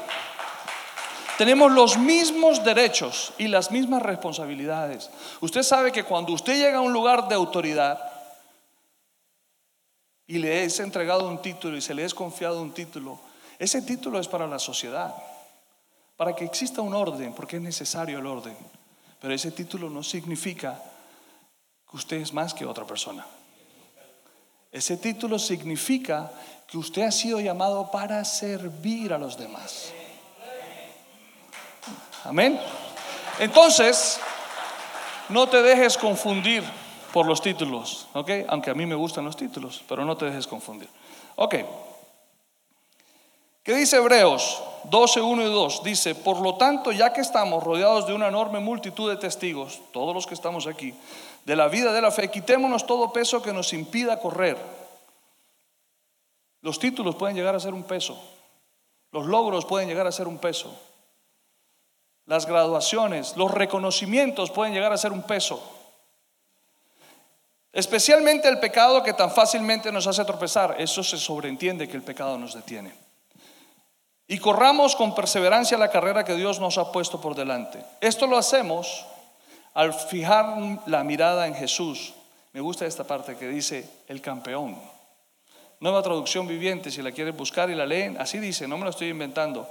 Tenemos 1.41 1.73
los 1.73 1.97
mismos 1.97 2.63
derechos 2.63 3.33
y 3.39 3.49
las 3.49 3.71
mismas 3.71 4.03
responsabilidades. 4.03 5.09
Usted 5.41 5.63
sabe 5.63 5.91
que 5.91 6.05
cuando 6.05 6.35
usted 6.35 6.53
llega 6.53 6.77
a 6.77 6.83
un 6.83 6.93
lugar 6.93 7.29
de 7.29 7.35
autoridad 7.35 7.99
y 10.27 10.37
le 10.37 10.65
es 10.65 10.79
entregado 10.81 11.27
un 11.27 11.41
título 11.41 11.79
y 11.79 11.81
se 11.81 11.95
le 11.95 12.05
es 12.05 12.13
confiado 12.13 12.61
un 12.61 12.75
título, 12.75 13.19
ese 13.59 13.81
título 13.81 14.21
es 14.21 14.29
para 14.29 14.47
la 14.47 14.59
sociedad, 14.59 15.15
para 16.19 16.37
que 16.37 16.45
exista 16.45 16.83
un 16.83 16.93
orden, 16.93 17.33
porque 17.33 17.57
es 17.57 17.63
necesario 17.63 18.19
el 18.19 18.27
orden. 18.27 18.55
Pero 19.19 19.33
ese 19.33 19.51
título 19.51 19.89
no 19.89 20.03
significa 20.03 20.79
que 21.91 21.97
usted 21.97 22.19
es 22.19 22.35
más 22.35 22.53
que 22.53 22.67
otra 22.67 22.85
persona. 22.85 23.25
Ese 24.71 24.99
título 24.99 25.39
significa 25.39 26.31
que 26.67 26.77
usted 26.77 27.01
ha 27.01 27.11
sido 27.11 27.41
llamado 27.41 27.91
para 27.91 28.27
servir 28.27 29.15
a 29.15 29.19
los 29.19 29.39
demás. 29.39 29.95
Amén. 32.25 32.61
Entonces, 33.39 34.21
no 35.31 35.49
te 35.49 35.63
dejes 35.63 35.97
confundir 35.97 36.63
por 37.13 37.27
los 37.27 37.41
títulos, 37.41 38.07
¿ok? 38.13 38.31
Aunque 38.49 38.71
a 38.71 38.75
mí 38.75 38.87
me 38.87 38.95
gustan 38.95 39.25
los 39.25 39.37
títulos, 39.37 39.83
pero 39.89 40.05
no 40.05 40.17
te 40.17 40.27
dejes 40.27 40.47
confundir. 40.47 40.89
Ok. 41.37 41.55
¿Qué 43.63 43.75
dice 43.75 43.97
Hebreos 43.97 44.63
12, 44.85 45.21
1 45.21 45.43
y 45.43 45.53
2? 45.53 45.83
Dice, 45.83 46.15
por 46.15 46.41
lo 46.41 46.57
tanto, 46.57 46.93
ya 46.93 47.13
que 47.13 47.21
estamos 47.21 47.63
rodeados 47.63 48.07
de 48.07 48.15
una 48.15 48.29
enorme 48.29 48.61
multitud 48.61 49.11
de 49.11 49.17
testigos, 49.17 49.81
todos 49.93 50.15
los 50.15 50.27
que 50.27 50.35
estamos 50.35 50.67
aquí, 50.67 50.95
de 51.45 51.57
la 51.57 51.69
vida 51.69 51.93
de 51.93 52.03
la 52.03 52.11
fe, 52.11 52.31
quitémonos 52.31 52.87
todo 52.87 53.13
peso 53.13 53.43
que 53.43 53.53
nos 53.53 53.73
impida 53.73 54.21
correr. 54.21 54.57
Los 56.63 56.79
títulos 56.79 57.17
pueden 57.17 57.37
llegar 57.37 57.55
a 57.55 57.61
ser 57.61 57.73
un 57.73 57.85
peso, 57.85 58.23
los 59.13 59.27
logros 59.27 59.65
pueden 59.65 59.89
llegar 59.89 60.07
a 60.07 60.13
ser 60.13 60.29
un 60.29 60.39
peso 60.39 60.75
las 62.31 62.47
graduaciones, 62.47 63.37
los 63.37 63.51
reconocimientos 63.51 64.53
pueden 64.53 64.73
llegar 64.73 64.93
a 64.93 64.97
ser 64.97 65.11
un 65.11 65.23
peso. 65.23 65.61
Especialmente 67.73 68.49
el 68.49 68.61
pecado 68.61 69.03
que 69.03 69.15
tan 69.15 69.33
fácilmente 69.33 69.91
nos 69.91 70.07
hace 70.07 70.25
tropezar. 70.25 70.77
Eso 70.79 71.03
se 71.03 71.19
sobreentiende 71.19 71.89
que 71.89 71.97
el 71.97 72.05
pecado 72.05 72.39
nos 72.39 72.55
detiene. 72.55 72.95
Y 74.29 74.39
corramos 74.39 74.95
con 74.95 75.13
perseverancia 75.13 75.77
la 75.77 75.91
carrera 75.91 76.25
que 76.25 76.37
Dios 76.37 76.61
nos 76.61 76.79
ha 76.79 76.93
puesto 76.93 77.21
por 77.21 77.35
delante. 77.35 77.85
Esto 78.01 78.29
lo 78.29 78.39
hacemos 78.39 79.05
al 79.75 79.93
fijar 79.93 80.55
la 80.87 81.03
mirada 81.03 81.49
en 81.49 81.57
Jesús. 81.57 82.15
Me 82.53 82.61
gusta 82.61 82.87
esta 82.87 83.03
parte 83.03 83.35
que 83.35 83.49
dice 83.49 83.91
el 84.07 84.21
campeón. 84.21 84.79
Nueva 85.81 86.01
traducción 86.01 86.47
viviente, 86.47 86.93
si 86.93 87.03
la 87.03 87.11
quieren 87.11 87.37
buscar 87.37 87.71
y 87.71 87.75
la 87.75 87.87
leen, 87.87 88.21
así 88.21 88.39
dice, 88.39 88.69
no 88.69 88.79
me 88.79 88.85
lo 88.85 88.91
estoy 88.91 89.09
inventando. 89.09 89.69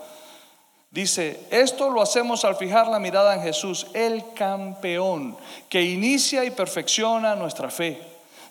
Dice, 0.92 1.46
esto 1.52 1.92
lo 1.92 2.02
hacemos 2.02 2.44
al 2.46 2.56
fijar 2.56 2.88
la 2.88 3.00
mirada 3.00 3.36
en 3.36 3.42
Jesús, 3.42 3.88
el 3.94 4.34
campeón, 4.34 5.38
que 5.70 5.84
inicia 5.84 6.44
y 6.46 6.52
perfecciona 6.52 7.36
nuestra 7.36 7.70
fe. 7.70 8.02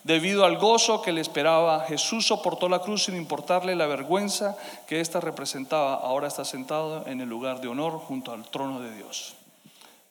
Debido 0.04 0.44
al 0.44 0.56
gozo 0.56 1.02
que 1.02 1.12
le 1.12 1.20
esperaba, 1.20 1.80
Jesús 1.80 2.28
soportó 2.28 2.68
la 2.68 2.78
cruz 2.78 3.04
sin 3.04 3.16
importarle 3.16 3.74
la 3.74 3.86
vergüenza 3.86 4.56
que 4.86 5.00
ésta 5.00 5.20
representaba. 5.20 5.96
Ahora 5.96 6.28
está 6.28 6.44
sentado 6.44 7.04
en 7.06 7.20
el 7.20 7.28
lugar 7.28 7.60
de 7.60 7.68
honor 7.68 7.98
junto 7.98 8.32
al 8.32 8.48
trono 8.48 8.80
de 8.80 8.94
Dios. 8.94 9.34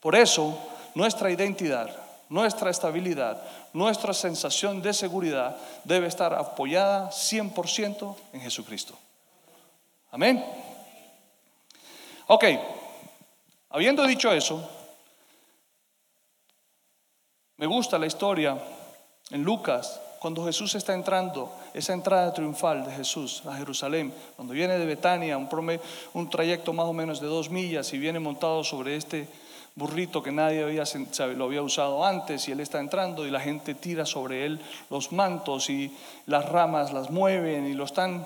Por 0.01 0.15
eso, 0.15 0.57
nuestra 0.95 1.31
identidad, 1.31 1.89
nuestra 2.27 2.69
estabilidad, 2.69 3.41
nuestra 3.71 4.13
sensación 4.13 4.81
de 4.81 4.93
seguridad 4.93 5.57
debe 5.85 6.07
estar 6.07 6.33
apoyada 6.33 7.09
100% 7.09 8.15
en 8.33 8.41
Jesucristo. 8.41 8.95
Amén. 10.11 10.43
Ok, 12.29 12.43
habiendo 13.69 14.05
dicho 14.05 14.33
eso, 14.33 14.69
gusta 17.67 17.97
la 17.97 18.05
historia 18.05 18.57
en 19.31 19.43
Lucas, 19.43 20.01
cuando 20.19 20.43
Jesús 20.43 20.75
está 20.75 20.93
entrando, 20.93 21.53
esa 21.73 21.93
entrada 21.93 22.33
triunfal 22.33 22.85
de 22.85 22.91
Jesús 22.91 23.43
a 23.45 23.55
Jerusalén, 23.55 24.13
cuando 24.35 24.53
viene 24.53 24.77
de 24.77 24.85
Betania, 24.85 25.37
un, 25.37 26.29
trayecto 26.29 26.73
más 26.73 26.87
o 26.87 26.91
menos 26.91 27.21
de 27.21 27.27
dos 27.27 27.49
millas 27.49 27.93
y 27.93 27.97
viene 27.97 28.19
montado 28.19 28.61
sobre 28.65 28.97
este 28.97 29.29
burrito 29.75 30.21
que 30.21 30.33
nadie 30.33 30.63
había, 30.63 30.83
lo 31.33 31.45
había 31.45 31.61
usado 31.61 32.05
antes 32.05 32.45
y 32.49 32.51
él 32.51 32.59
está 32.59 32.81
entrando 32.81 33.25
y 33.25 33.31
la 33.31 33.39
gente 33.39 33.73
tira 33.73 34.05
sobre 34.05 34.45
él 34.45 34.59
los 34.89 35.13
mantos 35.13 35.69
y 35.69 35.95
las 36.25 36.43
ramas 36.49 36.91
las 36.91 37.09
mueven 37.09 37.67
y 37.67 37.73
lo 37.73 37.85
están 37.85 38.25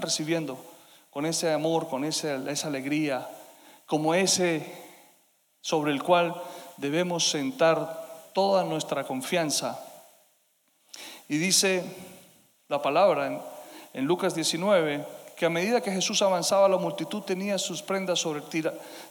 recibiendo 0.00 0.77
con 1.18 1.26
ese 1.26 1.52
amor, 1.52 1.88
con 1.88 2.04
esa 2.04 2.68
alegría, 2.68 3.28
como 3.86 4.14
ese 4.14 4.64
sobre 5.60 5.90
el 5.90 6.00
cual 6.00 6.32
debemos 6.76 7.28
sentar 7.28 8.30
toda 8.32 8.62
nuestra 8.62 9.02
confianza. 9.02 9.84
Y 11.28 11.38
dice 11.38 11.82
la 12.68 12.80
palabra 12.80 13.42
en, 13.94 14.04
Lucas 14.04 14.32
19 14.32 15.04
que 15.36 15.44
a 15.44 15.50
medida 15.50 15.80
que 15.80 15.90
Jesús 15.90 16.22
avanzaba, 16.22 16.68
la 16.68 16.78
multitud 16.78 17.22
tenía 17.22 17.58
sus 17.58 17.82
prendas 17.82 18.20
sobre, 18.20 18.42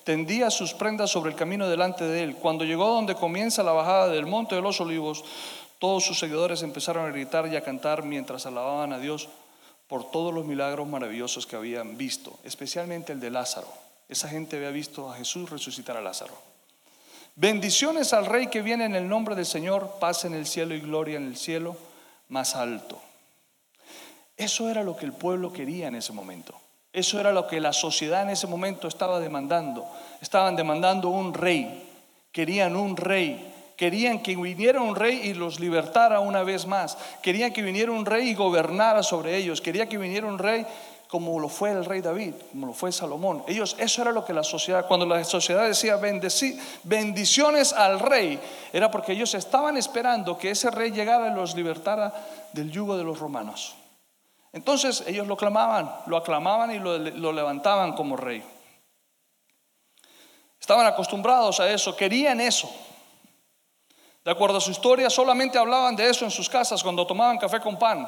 tendía 0.06 0.50
sus 0.50 0.74
prendas 0.74 1.12
sobre 1.12 1.32
el 1.32 1.36
camino 1.36 1.68
delante 1.68 2.06
de 2.06 2.24
él. 2.24 2.38
Cuando 2.38 2.64
llegó 2.64 2.88
donde 2.88 3.16
comienza 3.16 3.64
la 3.64 3.74
bajada 3.74 4.08
del 4.08 4.28
monte 4.28 4.56
de 4.56 4.62
los 4.62 4.80
olivos, 4.80 5.26
todos 5.78 6.06
sus 6.06 6.18
seguidores 6.18 6.64
empezaron 6.64 7.06
a 7.06 7.12
gritar 7.12 7.52
y 7.52 7.58
a 7.58 7.66
cantar 7.66 8.04
mientras 8.04 8.46
alababan 8.46 8.94
a 8.94 8.98
Dios 8.98 9.28
por 9.88 10.12
todos 10.12 10.34
los 10.34 10.46
milagros 10.46 10.88
maravillosos 10.88 11.48
que 11.48 11.56
habían 11.56 11.98
visto, 11.98 12.38
especialmente 12.44 13.14
el 13.14 13.20
de 13.20 13.30
Lázaro. 13.30 13.68
Esa 14.10 14.28
gente 14.28 14.58
había 14.58 14.70
visto 14.72 15.12
a 15.12 15.16
Jesús 15.16 15.50
resucitar 15.50 15.98
a 15.98 16.02
Lázaro. 16.02 16.34
Bendiciones 17.36 18.14
al 18.14 18.26
Rey 18.26 18.48
que 18.48 18.62
viene 18.62 18.86
en 18.86 18.96
el 18.96 19.08
nombre 19.08 19.36
del 19.36 19.46
Señor, 19.46 19.98
paz 20.00 20.26
en 20.26 20.34
el 20.34 20.48
cielo 20.48 20.74
y 20.74 20.80
gloria 20.80 21.18
en 21.18 21.28
el 21.28 21.38
cielo 21.38 21.78
más 22.30 22.56
alto. 22.56 23.00
Eso 24.36 24.70
era 24.70 24.84
lo 24.84 24.96
que 24.96 25.06
el 25.06 25.14
pueblo 25.14 25.54
quería 25.54 25.88
en 25.88 25.96
ese 25.96 26.14
momento. 26.14 26.56
Eso 26.94 27.20
era 27.20 27.32
lo 27.32 27.48
que 27.48 27.60
la 27.60 27.74
sociedad 27.74 28.24
en 28.24 28.30
ese 28.30 28.48
momento 28.48 28.88
estaba 28.88 29.20
demandando. 29.20 29.86
Estaban 30.22 30.56
demandando 30.56 31.10
un 31.10 31.34
rey. 31.34 31.84
Querían 32.32 32.76
un 32.76 32.98
rey. 32.98 33.54
Querían 33.78 34.24
que 34.24 34.36
viniera 34.36 34.82
un 34.82 34.96
rey 34.96 35.22
y 35.24 35.34
los 35.36 35.60
libertara 35.60 36.20
una 36.20 36.42
vez 36.42 36.66
más. 36.66 36.98
Querían 37.22 37.54
que 37.54 37.62
viniera 37.62 37.92
un 37.92 38.08
rey 38.08 38.30
y 38.30 38.34
gobernara 38.34 39.04
sobre 39.04 39.38
ellos. 39.38 39.62
Querían 39.62 39.88
que 39.88 40.00
viniera 40.00 40.26
un 40.26 40.40
rey 40.40 40.66
como 41.08 41.40
lo 41.40 41.48
fue 41.48 41.72
el 41.72 41.86
rey 41.86 42.02
David, 42.02 42.34
como 42.52 42.68
lo 42.68 42.74
fue 42.74 42.92
Salomón. 42.92 43.44
Ellos, 43.48 43.76
eso 43.80 44.02
era 44.02 44.12
lo 44.12 44.26
que 44.26 44.34
la 44.34 44.44
sociedad, 44.44 44.88
cuando 44.88 45.06
la 45.06 45.24
sociedad 45.24 45.68
decía 45.68 45.98
bendiciones 46.84 47.72
al 47.72 48.00
rey, 48.00 48.40
era 48.74 48.92
porque 48.92 49.14
ellos 49.14 49.34
estaban 49.36 49.78
esperando 49.78 50.40
que 50.40 50.50
ese 50.50 50.72
rey 50.72 50.92
llegara 50.92 51.30
y 51.30 51.36
los 51.36 51.56
libertara 51.56 52.14
del 52.54 52.72
yugo 52.72 52.98
de 52.98 53.04
los 53.04 53.20
romanos. 53.20 53.76
Entonces 54.54 55.04
ellos 55.06 55.28
lo 55.28 55.38
clamaban, 55.38 55.90
lo 56.08 56.18
aclamaban 56.18 56.72
y 56.72 56.80
lo 56.80 57.32
levantaban 57.32 57.94
como 57.94 58.18
rey. 58.18 58.44
Estaban 60.60 60.88
acostumbrados 60.88 61.60
a 61.60 61.72
eso, 61.72 61.96
querían 61.96 62.42
eso. 62.42 62.70
De 64.28 64.34
acuerdo 64.34 64.58
a 64.58 64.60
su 64.60 64.72
historia, 64.72 65.10
solamente 65.10 65.58
hablaban 65.58 65.96
de 65.96 66.10
eso 66.10 66.26
en 66.26 66.32
sus 66.32 66.50
casas 66.50 66.84
cuando 66.84 67.08
tomaban 67.08 67.38
café 67.38 67.62
con 67.62 67.80
pan. 67.80 68.06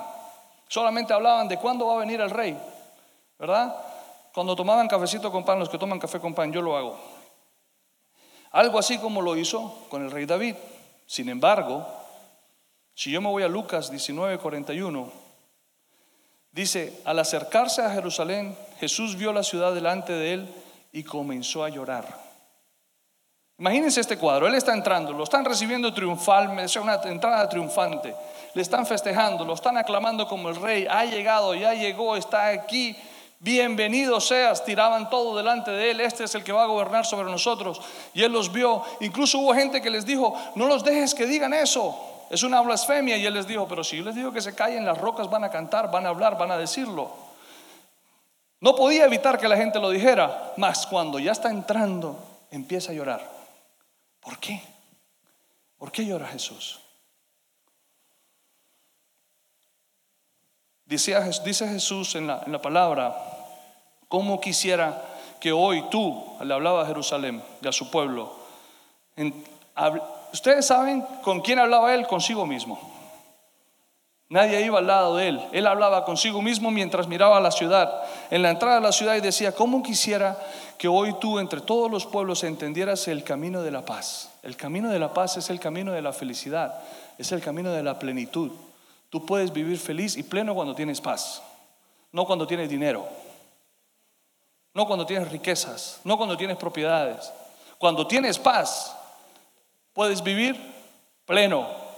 Solamente 0.67 1.13
hablaban 1.13 1.47
de 1.47 1.55
cuándo 1.55 1.85
va 1.87 1.93
a 1.93 1.99
venir 1.99 2.19
el 2.19 2.29
rey. 2.29 2.59
¿verdad? 3.37 3.73
Cuando 4.33 4.53
tomaban 4.53 4.89
cafecito 4.89 5.31
con 5.31 5.45
pan, 5.45 5.59
los 5.59 5.69
que 5.69 5.77
toman 5.77 5.97
café 5.97 6.19
con 6.19 6.33
pan, 6.33 6.51
yo 6.51 6.61
lo 6.61 6.75
hago. 6.75 6.99
Algo 8.51 8.77
así 8.77 8.97
como 8.97 9.21
lo 9.21 9.37
hizo 9.37 9.87
con 9.87 10.03
el 10.03 10.11
rey 10.11 10.25
David. 10.25 10.57
Sin 11.05 11.29
embargo, 11.29 11.87
si 12.93 13.11
yo 13.11 13.21
me 13.21 13.29
voy 13.29 13.43
a 13.43 13.47
Lucas 13.47 13.89
19:41, 13.89 15.09
dice, 16.51 17.01
al 17.05 17.19
acercarse 17.19 17.81
a 17.81 17.91
Jerusalén, 17.91 18.57
Jesús 18.81 19.15
vio 19.15 19.31
la 19.31 19.43
ciudad 19.43 19.73
delante 19.73 20.11
de 20.11 20.33
él 20.33 20.53
y 20.91 21.03
comenzó 21.03 21.63
a 21.63 21.69
llorar. 21.69 22.28
Imagínense 23.59 23.99
este 23.99 24.17
cuadro, 24.17 24.47
él 24.47 24.55
está 24.55 24.73
entrando, 24.73 25.11
lo 25.11 25.25
están 25.25 25.43
recibiendo 25.43 25.93
triunfal, 25.93 26.57
es 26.59 26.75
una 26.77 26.95
entrada 27.03 27.47
triunfante, 27.49 28.15
le 28.53 28.61
están 28.61 28.85
festejando, 28.85 29.43
lo 29.43 29.53
están 29.53 29.77
aclamando 29.77 30.27
como 30.27 30.47
el 30.47 30.55
rey, 30.55 30.87
ha 30.89 31.03
llegado, 31.03 31.53
ya 31.53 31.73
llegó, 31.73 32.15
está 32.15 32.47
aquí, 32.47 32.95
Bienvenido 33.41 34.19
seas, 34.19 34.65
tiraban 34.65 35.09
todo 35.09 35.37
delante 35.37 35.71
de 35.71 35.91
él, 35.91 36.01
este 36.01 36.25
es 36.25 36.35
el 36.35 36.43
que 36.43 36.51
va 36.51 36.63
a 36.63 36.67
gobernar 36.67 37.05
sobre 37.05 37.31
nosotros. 37.31 37.79
Y 38.13 38.21
él 38.21 38.33
los 38.33 38.51
vio, 38.51 38.83
incluso 38.99 39.39
hubo 39.39 39.53
gente 39.53 39.81
que 39.81 39.89
les 39.89 40.05
dijo, 40.05 40.35
no 40.55 40.65
los 40.65 40.83
dejes 40.83 41.15
que 41.15 41.25
digan 41.25 41.53
eso, 41.53 41.97
es 42.29 42.43
una 42.43 42.59
blasfemia. 42.59 43.15
Y 43.15 43.25
él 43.25 43.33
les 43.33 43.47
dijo, 43.47 43.65
pero 43.65 43.81
si 43.81 43.95
yo 43.95 44.03
les 44.03 44.15
digo 44.15 44.33
que 44.33 44.41
se 44.41 44.53
callen, 44.53 44.85
las 44.85 44.97
rocas 44.97 45.29
van 45.29 45.45
a 45.45 45.49
cantar, 45.49 45.89
van 45.89 46.05
a 46.05 46.09
hablar, 46.09 46.37
van 46.37 46.51
a 46.51 46.57
decirlo. 46.57 47.11
No 48.59 48.75
podía 48.75 49.05
evitar 49.05 49.39
que 49.39 49.47
la 49.47 49.55
gente 49.55 49.79
lo 49.79 49.89
dijera, 49.89 50.51
mas 50.57 50.85
cuando 50.85 51.17
ya 51.17 51.31
está 51.31 51.49
entrando, 51.49 52.17
empieza 52.51 52.91
a 52.91 52.95
llorar. 52.95 53.38
¿Por 54.19 54.39
qué? 54.39 54.61
¿Por 55.77 55.91
qué 55.91 56.05
llora 56.05 56.27
Jesús? 56.27 56.79
Dice, 60.85 61.15
Jesús 61.67 62.15
en 62.15 62.27
la, 62.27 62.41
en 62.45 62.51
la 62.51 62.61
palabra, 62.61 63.15
¿cómo 64.07 64.41
quisiera 64.41 65.09
que 65.39 65.51
hoy 65.51 65.85
tú, 65.89 66.23
le 66.43 66.53
hablaba 66.53 66.83
a 66.83 66.85
Jerusalén 66.85 67.41
y 67.61 67.67
a 67.67 67.71
su 67.71 67.89
pueblo, 67.89 68.33
ustedes 70.33 70.65
saben 70.65 71.01
con 71.23 71.41
quién 71.41 71.59
hablaba 71.59 71.93
él, 71.93 72.05
consigo 72.07 72.45
mismo. 72.45 72.88
Nadie 74.29 74.61
iba 74.61 74.77
al 74.77 74.85
lado 74.85 75.15
de 75.15 75.27
él. 75.27 75.41
Él 75.51 75.65
hablaba 75.65 76.05
consigo 76.05 76.39
mismo 76.39 76.69
mientras 76.69 77.07
miraba 77.07 77.39
la 77.39 77.49
ciudad. 77.49 78.03
En 78.29 78.43
la 78.43 78.51
entrada 78.51 78.75
de 78.75 78.81
la 78.81 78.91
ciudad 78.91 79.15
y 79.15 79.21
decía, 79.21 79.53
¿cómo 79.53 79.81
quisiera 79.81 80.37
que 80.77 80.87
hoy 80.87 81.15
tú 81.19 81.39
entre 81.39 81.61
todos 81.61 81.89
los 81.89 82.05
pueblos 82.05 82.43
entendieras 82.43 83.07
el 83.07 83.23
camino 83.23 83.63
de 83.63 83.71
la 83.71 83.83
paz? 83.83 84.29
El 84.43 84.55
camino 84.55 84.89
de 84.89 84.99
la 84.99 85.15
paz 85.15 85.37
es 85.37 85.49
el 85.49 85.59
camino 85.59 85.93
de 85.93 86.03
la 86.03 86.13
felicidad, 86.13 86.75
es 87.17 87.31
el 87.31 87.41
camino 87.41 87.71
de 87.71 87.81
la 87.81 87.97
plenitud. 87.97 88.51
Tú 89.09 89.25
puedes 89.25 89.51
vivir 89.51 89.79
feliz 89.79 90.15
y 90.15 90.21
pleno 90.21 90.53
cuando 90.53 90.75
tienes 90.75 91.01
paz, 91.01 91.41
no 92.11 92.25
cuando 92.25 92.45
tienes 92.45 92.69
dinero, 92.69 93.07
no 94.75 94.85
cuando 94.85 95.07
tienes 95.07 95.31
riquezas, 95.31 96.01
no 96.03 96.17
cuando 96.17 96.37
tienes 96.37 96.57
propiedades. 96.57 97.33
Cuando 97.79 98.05
tienes 98.05 98.37
paz, 98.37 98.95
puedes 99.93 100.21
vivir 100.21 100.55
pleno, 101.25 101.88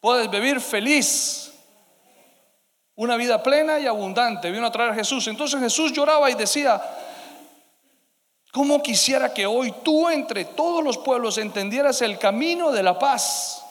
puedes 0.00 0.30
vivir 0.30 0.60
feliz, 0.60 1.52
una 2.96 3.16
vida 3.16 3.42
plena 3.42 3.78
y 3.78 3.86
abundante. 3.86 4.50
Vino 4.50 4.66
a 4.66 4.72
traer 4.72 4.90
a 4.90 4.94
Jesús. 4.94 5.26
Entonces 5.28 5.60
Jesús 5.60 5.92
lloraba 5.92 6.30
y 6.30 6.34
decía, 6.34 6.82
¿cómo 8.52 8.82
quisiera 8.82 9.32
que 9.32 9.46
hoy 9.46 9.72
tú 9.82 10.08
entre 10.08 10.44
todos 10.44 10.84
los 10.84 10.98
pueblos 10.98 11.38
entendieras 11.38 12.02
el 12.02 12.18
camino 12.18 12.72
de 12.72 12.82
la 12.82 12.98
paz? 12.98 13.64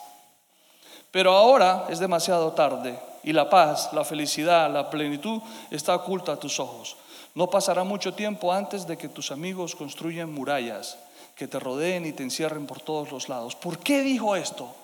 Pero 1.11 1.33
ahora 1.33 1.85
es 1.89 1.99
demasiado 1.99 2.53
tarde 2.53 2.99
y 3.23 3.33
la 3.33 3.49
paz, 3.49 3.89
la 3.93 4.05
felicidad, 4.05 4.71
la 4.71 4.89
plenitud 4.89 5.41
está 5.71 5.95
oculta 5.95 6.33
a 6.33 6.39
tus 6.39 6.59
ojos. 6.59 6.97
No 7.35 7.49
pasará 7.49 7.83
mucho 7.83 8.13
tiempo 8.13 8.51
antes 8.51 8.87
de 8.87 8.97
que 8.97 9.09
tus 9.09 9.31
amigos 9.31 9.75
construyan 9.75 10.33
murallas 10.33 10.97
que 11.35 11.47
te 11.47 11.59
rodeen 11.59 12.05
y 12.05 12.11
te 12.11 12.23
encierren 12.23 12.65
por 12.65 12.81
todos 12.81 13.11
los 13.11 13.29
lados. 13.29 13.55
¿Por 13.55 13.79
qué 13.79 14.01
dijo 14.01 14.35
esto? 14.35 14.75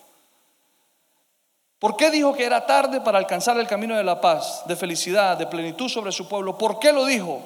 ¿Por 1.80 1.98
qué 1.98 2.10
dijo 2.10 2.34
que 2.34 2.46
era 2.46 2.66
tarde 2.66 3.02
para 3.02 3.18
alcanzar 3.18 3.58
el 3.58 3.68
camino 3.68 3.96
de 3.96 4.04
la 4.04 4.22
paz, 4.22 4.64
de 4.66 4.76
felicidad, 4.76 5.38
de 5.38 5.48
plenitud 5.48 5.90
sobre 5.90 6.12
su 6.12 6.28
pueblo? 6.28 6.58
¿Por 6.58 6.80
qué 6.80 6.94
lo 6.94 7.06
dijo? 7.06 7.42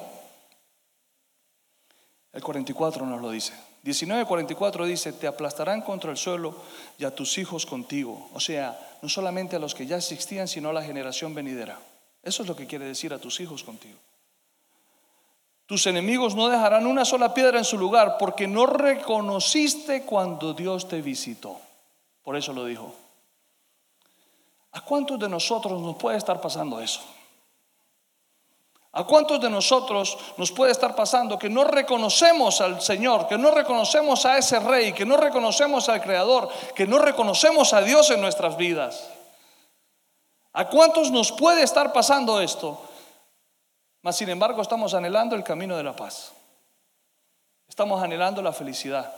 El 2.32 2.42
44 2.42 3.04
nos 3.06 3.20
lo 3.20 3.30
dice. 3.30 3.52
19:44 3.84 4.84
dice, 4.84 5.12
te 5.12 5.26
aplastarán 5.26 5.80
contra 5.80 6.10
el 6.10 6.16
suelo 6.16 6.54
y 6.98 7.04
a 7.04 7.14
tus 7.14 7.38
hijos 7.38 7.66
contigo. 7.66 8.28
O 8.34 8.40
sea, 8.40 8.78
no 9.02 9.08
solamente 9.08 9.56
a 9.56 9.58
los 9.58 9.74
que 9.74 9.86
ya 9.86 9.96
existían, 9.96 10.46
sino 10.46 10.68
a 10.68 10.72
la 10.72 10.82
generación 10.82 11.34
venidera. 11.34 11.78
Eso 12.22 12.42
es 12.42 12.48
lo 12.48 12.54
que 12.54 12.66
quiere 12.66 12.84
decir 12.84 13.14
a 13.14 13.18
tus 13.18 13.40
hijos 13.40 13.64
contigo. 13.64 13.98
Tus 15.66 15.86
enemigos 15.86 16.34
no 16.34 16.48
dejarán 16.48 16.86
una 16.86 17.04
sola 17.04 17.32
piedra 17.32 17.58
en 17.58 17.64
su 17.64 17.78
lugar 17.78 18.16
porque 18.18 18.46
no 18.46 18.66
reconociste 18.66 20.02
cuando 20.02 20.52
Dios 20.52 20.88
te 20.88 21.00
visitó. 21.00 21.58
Por 22.22 22.36
eso 22.36 22.52
lo 22.52 22.64
dijo. 22.66 22.94
¿A 24.72 24.80
cuántos 24.82 25.18
de 25.18 25.28
nosotros 25.28 25.80
nos 25.80 25.96
puede 25.96 26.16
estar 26.16 26.40
pasando 26.40 26.80
eso? 26.80 27.00
¿A 28.92 29.04
cuántos 29.04 29.40
de 29.40 29.48
nosotros 29.48 30.18
nos 30.36 30.50
puede 30.50 30.72
estar 30.72 30.96
pasando 30.96 31.38
que 31.38 31.48
no 31.48 31.62
reconocemos 31.62 32.60
al 32.60 32.80
Señor, 32.82 33.28
que 33.28 33.38
no 33.38 33.52
reconocemos 33.52 34.26
a 34.26 34.36
ese 34.38 34.58
Rey, 34.58 34.92
que 34.92 35.06
no 35.06 35.16
reconocemos 35.16 35.88
al 35.88 36.02
Creador, 36.02 36.48
que 36.74 36.88
no 36.88 36.98
reconocemos 36.98 37.72
a 37.72 37.82
Dios 37.82 38.10
en 38.10 38.20
nuestras 38.20 38.56
vidas? 38.56 39.08
¿A 40.52 40.68
cuántos 40.68 41.12
nos 41.12 41.30
puede 41.30 41.62
estar 41.62 41.92
pasando 41.92 42.40
esto? 42.40 42.80
Mas 44.02 44.16
sin 44.16 44.28
embargo 44.28 44.60
estamos 44.60 44.94
anhelando 44.94 45.36
el 45.36 45.44
camino 45.44 45.76
de 45.76 45.84
la 45.84 45.94
paz. 45.94 46.32
Estamos 47.68 48.02
anhelando 48.02 48.42
la 48.42 48.52
felicidad. 48.52 49.14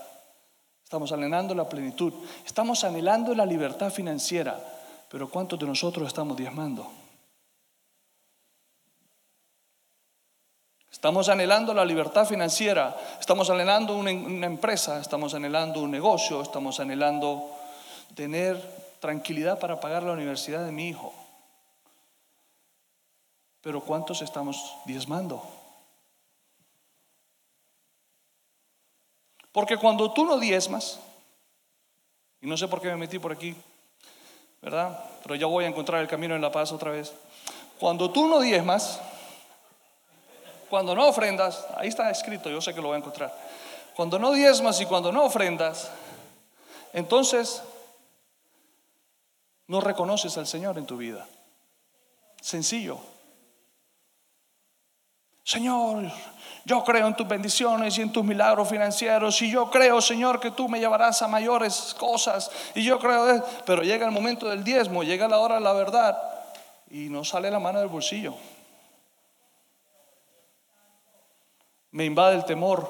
Estamos 0.85 1.11
anhelando 1.13 1.55
la 1.55 1.67
plenitud. 1.67 2.13
Estamos 2.45 2.85
anhelando 2.85 3.35
la 3.35 3.47
libertad 3.47 3.91
financiera. 3.91 4.61
Pero 5.13 5.29
¿cuántos 5.29 5.59
de 5.59 5.67
nosotros 5.67 6.09
estamos 6.09 6.39
diezmando? 6.39 6.91
Estamos 10.91 11.29
anhelando 11.29 11.75
la 11.75 11.85
libertad 11.85 12.27
financiera, 12.27 12.97
estamos 13.21 13.51
anhelando 13.51 13.95
una, 13.95 14.11
empresa, 14.11 15.03
estamos 15.03 15.35
anhelando 15.35 15.83
un 15.83 15.91
negocio, 15.91 16.41
estamos 16.41 16.81
anhelando 16.81 17.51
tener 18.15 18.57
tranquilidad 19.01 19.59
para 19.59 19.79
pagar 19.81 20.03
la 20.03 20.13
universidad 20.13 20.65
de 20.65 20.73
mi 20.73 20.89
hijo. 20.89 21.13
Pero 23.61 23.83
¿cuántos 23.83 24.23
estamos 24.23 24.77
diezmando? 24.87 25.47
Porque 29.53 29.77
cuando 29.77 30.11
tú 30.15 30.25
no 30.25 30.39
diezmas, 30.39 30.99
y 32.41 32.47
no 32.47 32.57
sé 32.57 32.67
por 32.67 32.81
qué 32.81 32.89
me 32.89 32.97
metí 32.97 33.19
por 33.19 33.33
aquí, 33.33 33.55
¿verdad? 34.63 34.99
Pero 35.23 35.35
ya 35.35 35.47
voy 35.47 35.65
a 35.65 35.69
encontrar 35.69 36.01
el 36.01 36.09
camino 36.09 36.35
en 36.35 36.41
la 36.41 36.53
paz 36.53 36.73
otra 36.73 36.93
vez. 36.93 37.13
Cuando 37.79 38.11
tú 38.11 38.29
no 38.29 38.41
diezmas, 38.41 39.01
cuando 40.71 40.95
no 40.95 41.09
ofrendas, 41.09 41.67
ahí 41.77 41.89
está 41.89 42.11
escrito, 42.11 42.49
yo 42.49 42.61
sé 42.61 42.73
que 42.73 42.81
lo 42.81 42.89
voy 42.89 42.95
a 42.95 42.99
encontrar. 42.99 43.37
Cuando 43.95 44.19
no 44.19 44.33
diezmas 44.33 44.81
y 44.81 44.87
cuando 44.87 45.13
no 45.13 45.25
ofrendas, 45.25 45.91
entonces 46.93 47.63
no 49.67 49.81
reconoces 49.81 50.39
al 50.39 50.47
Señor 50.47 50.79
en 50.79 50.87
tu 50.87 50.97
vida. 50.97 51.27
Sencillo. 52.41 52.99
Señor, 55.45 56.11
yo 56.65 56.85
creo 56.85 57.07
en 57.07 57.17
tus 57.17 57.27
bendiciones 57.27 57.99
y 57.99 58.03
en 58.03 58.13
tus 58.13 58.25
milagros 58.25 58.69
financieros 58.69 59.41
y 59.43 59.51
yo 59.51 59.71
creo, 59.71 60.01
Señor, 60.01 60.39
que 60.39 60.51
tú 60.51 60.69
me 60.69 60.79
llevarás 60.79 61.23
a 61.23 61.29
mayores 61.29 61.95
cosas 61.99 62.51
y 62.75 62.85
yo 62.85 62.99
creo, 62.99 63.45
pero 63.67 63.83
llega 63.83 64.07
el 64.07 64.13
momento 64.13 64.49
del 64.49 64.63
diezmo, 64.63 65.03
llega 65.03 65.29
la 65.29 65.39
hora 65.39 65.57
de 65.57 65.63
la 65.63 65.73
verdad 65.73 66.17
y 66.91 67.09
no 67.09 67.25
sale 67.25 67.51
la 67.51 67.59
mano 67.59 67.81
del 67.81 67.89
bolsillo. 67.89 68.35
Me 71.91 72.05
invade 72.05 72.37
el 72.37 72.45
temor, 72.45 72.89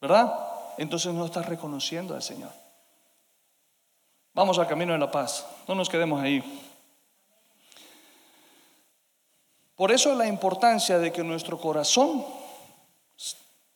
¿verdad? 0.00 0.34
Entonces 0.78 1.12
no 1.14 1.24
estás 1.24 1.46
reconociendo 1.46 2.14
al 2.14 2.22
Señor. 2.22 2.50
Vamos 4.34 4.58
al 4.58 4.66
camino 4.66 4.92
de 4.92 4.98
la 4.98 5.10
paz, 5.10 5.46
no 5.66 5.74
nos 5.74 5.88
quedemos 5.88 6.20
ahí. 6.20 6.65
Por 9.76 9.92
eso 9.92 10.14
la 10.14 10.26
importancia 10.26 10.98
de 10.98 11.12
que 11.12 11.22
nuestro 11.22 11.60
corazón 11.60 12.24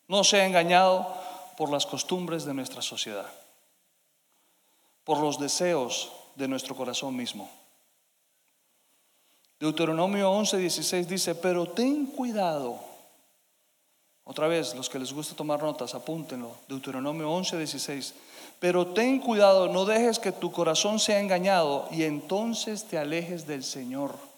no 0.09 0.25
sea 0.25 0.47
engañado 0.47 1.07
por 1.59 1.71
las 1.71 1.85
costumbres 1.85 2.47
de 2.47 2.55
nuestra 2.55 2.81
sociedad, 2.81 3.31
por 5.05 5.19
los 5.19 5.39
deseos 5.39 6.11
de 6.37 6.49
nuestro 6.49 6.75
corazón 6.75 7.15
mismo. 7.15 7.51
Deuteronomio 9.61 10.33
11:16 10.33 11.05
dice, 11.05 11.35
pero 11.35 11.69
ten 11.69 12.07
cuidado. 12.07 12.79
Otra 14.25 14.49
vez, 14.49 14.75
los 14.75 14.89
que 14.89 14.99
les 14.99 15.13
gusta 15.13 15.35
tomar 15.35 15.63
notas, 15.63 15.95
apúntenlo. 15.95 16.53
Deuteronomio 16.67 17.31
11:16. 17.31 18.15
Pero 18.59 18.87
ten 18.87 19.19
cuidado, 19.19 19.69
no 19.69 19.85
dejes 19.85 20.19
que 20.19 20.33
tu 20.33 20.51
corazón 20.51 20.99
sea 20.99 21.21
engañado 21.21 21.89
y 21.91 22.05
entonces 22.05 22.85
te 22.85 22.97
alejes 22.97 23.47
del 23.47 23.65
Señor 23.65 24.30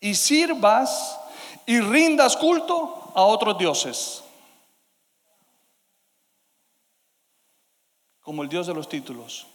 y 0.00 0.14
sirvas 0.14 1.18
y 1.66 1.80
rindas 1.80 2.36
culto 2.36 3.12
a 3.14 3.22
otros 3.22 3.58
dioses. 3.58 4.22
Como 8.20 8.42
el 8.42 8.48
Dios 8.48 8.66
de 8.66 8.74
los 8.74 8.88
títulos. 8.88 9.46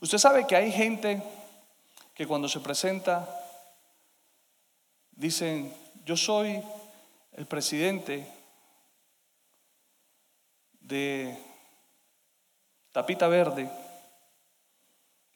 Usted 0.00 0.18
sabe 0.18 0.46
que 0.46 0.56
hay 0.56 0.72
gente 0.72 1.22
que 2.14 2.26
cuando 2.26 2.48
se 2.48 2.60
presenta 2.60 3.28
dicen, 5.12 5.74
yo 6.04 6.16
soy 6.16 6.62
el 7.32 7.46
presidente 7.46 8.26
de 10.80 11.38
Tapita 12.92 13.28
Verde. 13.28 13.70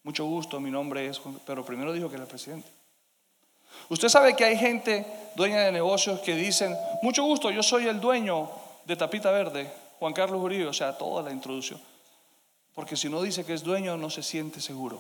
Mucho 0.03 0.25
gusto, 0.25 0.61
mi 0.61 0.71
nombre 0.71 1.07
es, 1.07 1.21
pero 1.47 1.65
primero 1.65 1.93
dijo 1.93 2.09
que 2.09 2.17
era 2.17 2.25
el 2.25 2.29
presidente. 2.29 2.69
Usted 3.89 4.09
sabe 4.09 4.35
que 4.35 4.45
hay 4.45 4.57
gente 4.57 5.07
dueña 5.37 5.61
de 5.61 5.73
negocios 5.73 6.21
que 6.21 6.35
dicen, 6.35 6.77
mucho 7.03 7.25
gusto, 7.25 7.51
yo 7.51 7.63
soy 7.63 7.87
el 7.87 8.01
dueño 8.01 8.51
de 8.85 8.97
Tapita 8.97 9.31
Verde, 9.31 9.71
Juan 9.99 10.13
Carlos 10.13 10.43
Uribe, 10.43 10.67
o 10.67 10.73
sea, 10.73 10.97
toda 10.97 11.23
la 11.23 11.31
introducción. 11.31 11.81
Porque 12.75 12.97
si 12.97 13.09
no 13.09 13.23
dice 13.23 13.45
que 13.45 13.55
es 13.55 13.63
dueño, 13.63 13.97
no 13.97 14.11
se 14.11 14.23
siente 14.23 14.61
seguro. 14.61 14.99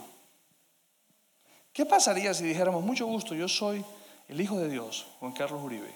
¿Qué 1.72 1.84
pasaría 1.84 2.32
si 2.34 2.44
dijéramos, 2.44 2.84
mucho 2.84 3.06
gusto, 3.06 3.34
yo 3.34 3.48
soy 3.48 3.84
el 4.28 4.40
Hijo 4.40 4.58
de 4.58 4.68
Dios, 4.68 5.06
Juan 5.18 5.32
Carlos 5.32 5.60
Uribe? 5.62 5.92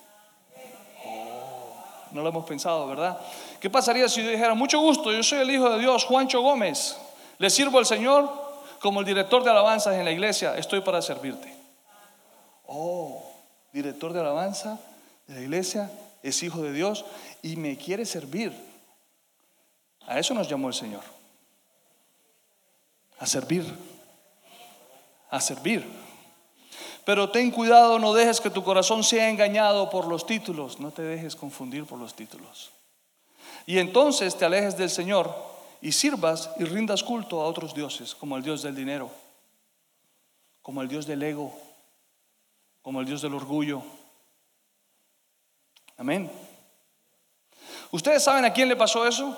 Oh, 1.07 1.73
no 2.13 2.23
lo 2.23 2.31
hemos 2.31 2.45
pensado, 2.45 2.87
¿verdad? 2.89 3.19
¿Qué 3.61 3.71
pasaría 3.71 4.09
si 4.09 4.23
dijera, 4.23 4.55
mucho 4.55 4.81
gusto, 4.81 5.13
yo 5.13 5.23
soy 5.23 5.39
el 5.39 5.51
Hijo 5.51 5.71
de 5.71 5.79
Dios, 5.79 6.05
Juancho 6.05 6.41
Gómez? 6.41 6.97
Le 7.39 7.49
sirvo 7.49 7.79
al 7.79 7.87
Señor 7.87 8.29
como 8.81 9.01
el 9.01 9.07
director 9.07 9.45
de 9.45 9.51
alabanzas 9.51 9.95
en 9.95 10.05
la 10.05 10.11
iglesia, 10.11 10.57
estoy 10.57 10.81
para 10.81 11.01
servirte. 11.01 11.58
Oh, 12.71 13.25
director 13.73 14.13
de 14.13 14.21
alabanza 14.21 14.79
de 15.27 15.37
la 15.37 15.41
iglesia, 15.41 15.91
es 16.23 16.43
hijo 16.43 16.63
de 16.63 16.73
Dios 16.73 17.07
y 17.43 17.57
me 17.57 17.79
quiere 17.79 18.05
servir. 18.05 18.53
A 20.07 20.19
eso 20.19 20.35
nos 20.35 20.49
llamó 20.49 20.69
el 20.69 20.75
Señor. 20.75 21.03
A 23.19 23.27
servir. 23.27 23.65
A 25.31 25.41
servir. 25.41 25.83
Pero 27.07 27.31
ten 27.31 27.51
cuidado, 27.51 27.99
no 27.99 28.13
dejes 28.13 28.39
que 28.39 28.51
tu 28.51 28.63
corazón 28.63 29.03
sea 29.03 29.31
engañado 29.31 29.89
por 29.89 30.07
los 30.07 30.27
títulos. 30.27 30.79
No 30.79 30.91
te 30.91 31.01
dejes 31.01 31.35
confundir 31.35 31.87
por 31.87 31.99
los 31.99 32.13
títulos. 32.15 32.71
Y 33.65 33.79
entonces 33.79 34.37
te 34.37 34.45
alejes 34.45 34.77
del 34.77 34.91
Señor 34.91 35.35
y 35.81 35.93
sirvas 35.93 36.51
y 36.59 36.65
rindas 36.65 37.03
culto 37.03 37.41
a 37.41 37.47
otros 37.47 37.75
dioses, 37.75 38.15
como 38.15 38.37
el 38.37 38.43
Dios 38.43 38.63
del 38.63 38.77
dinero, 38.77 39.11
como 40.61 40.83
el 40.83 40.89
Dios 40.89 41.07
del 41.07 41.23
ego, 41.23 41.59
como 42.83 43.01
el 43.01 43.07
Dios 43.07 43.23
del 43.23 43.35
orgullo. 43.35 43.83
Amén. 45.97 46.31
¿Ustedes 47.91 48.23
saben 48.23 48.45
a 48.45 48.53
quién 48.53 48.69
le 48.69 48.77
pasó 48.77 49.07
eso? 49.07 49.37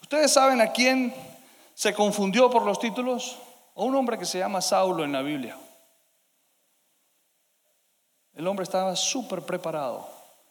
¿Ustedes 0.00 0.32
saben 0.32 0.60
a 0.60 0.72
quién 0.72 1.14
se 1.74 1.94
confundió 1.94 2.50
por 2.50 2.64
los 2.64 2.78
títulos? 2.78 3.38
A 3.74 3.82
un 3.82 3.94
hombre 3.94 4.18
que 4.18 4.26
se 4.26 4.38
llama 4.38 4.60
Saulo 4.60 5.04
en 5.04 5.12
la 5.12 5.22
Biblia. 5.22 5.56
El 8.34 8.46
hombre 8.46 8.64
estaba 8.64 8.96
súper 8.96 9.42
preparado. 9.42 10.08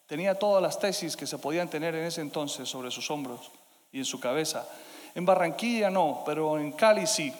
Tenía 0.08 0.38
todas 0.38 0.62
las 0.62 0.80
tesis 0.80 1.16
que 1.16 1.26
se 1.26 1.38
podían 1.38 1.70
tener 1.70 1.96
en 1.96 2.06
ese 2.06 2.22
entonces 2.22 2.70
sobre 2.70 2.92
sus 2.92 3.10
hombros 3.10 3.52
y 3.92 4.00
en 4.00 4.06
su 4.06 4.20
cabeza. 4.20 4.68
En 5.16 5.26
Barranquilla 5.26 5.90
no, 5.90 6.24
pero 6.26 6.58
en 6.58 6.72
Cali 6.74 7.08
sí. 7.08 7.34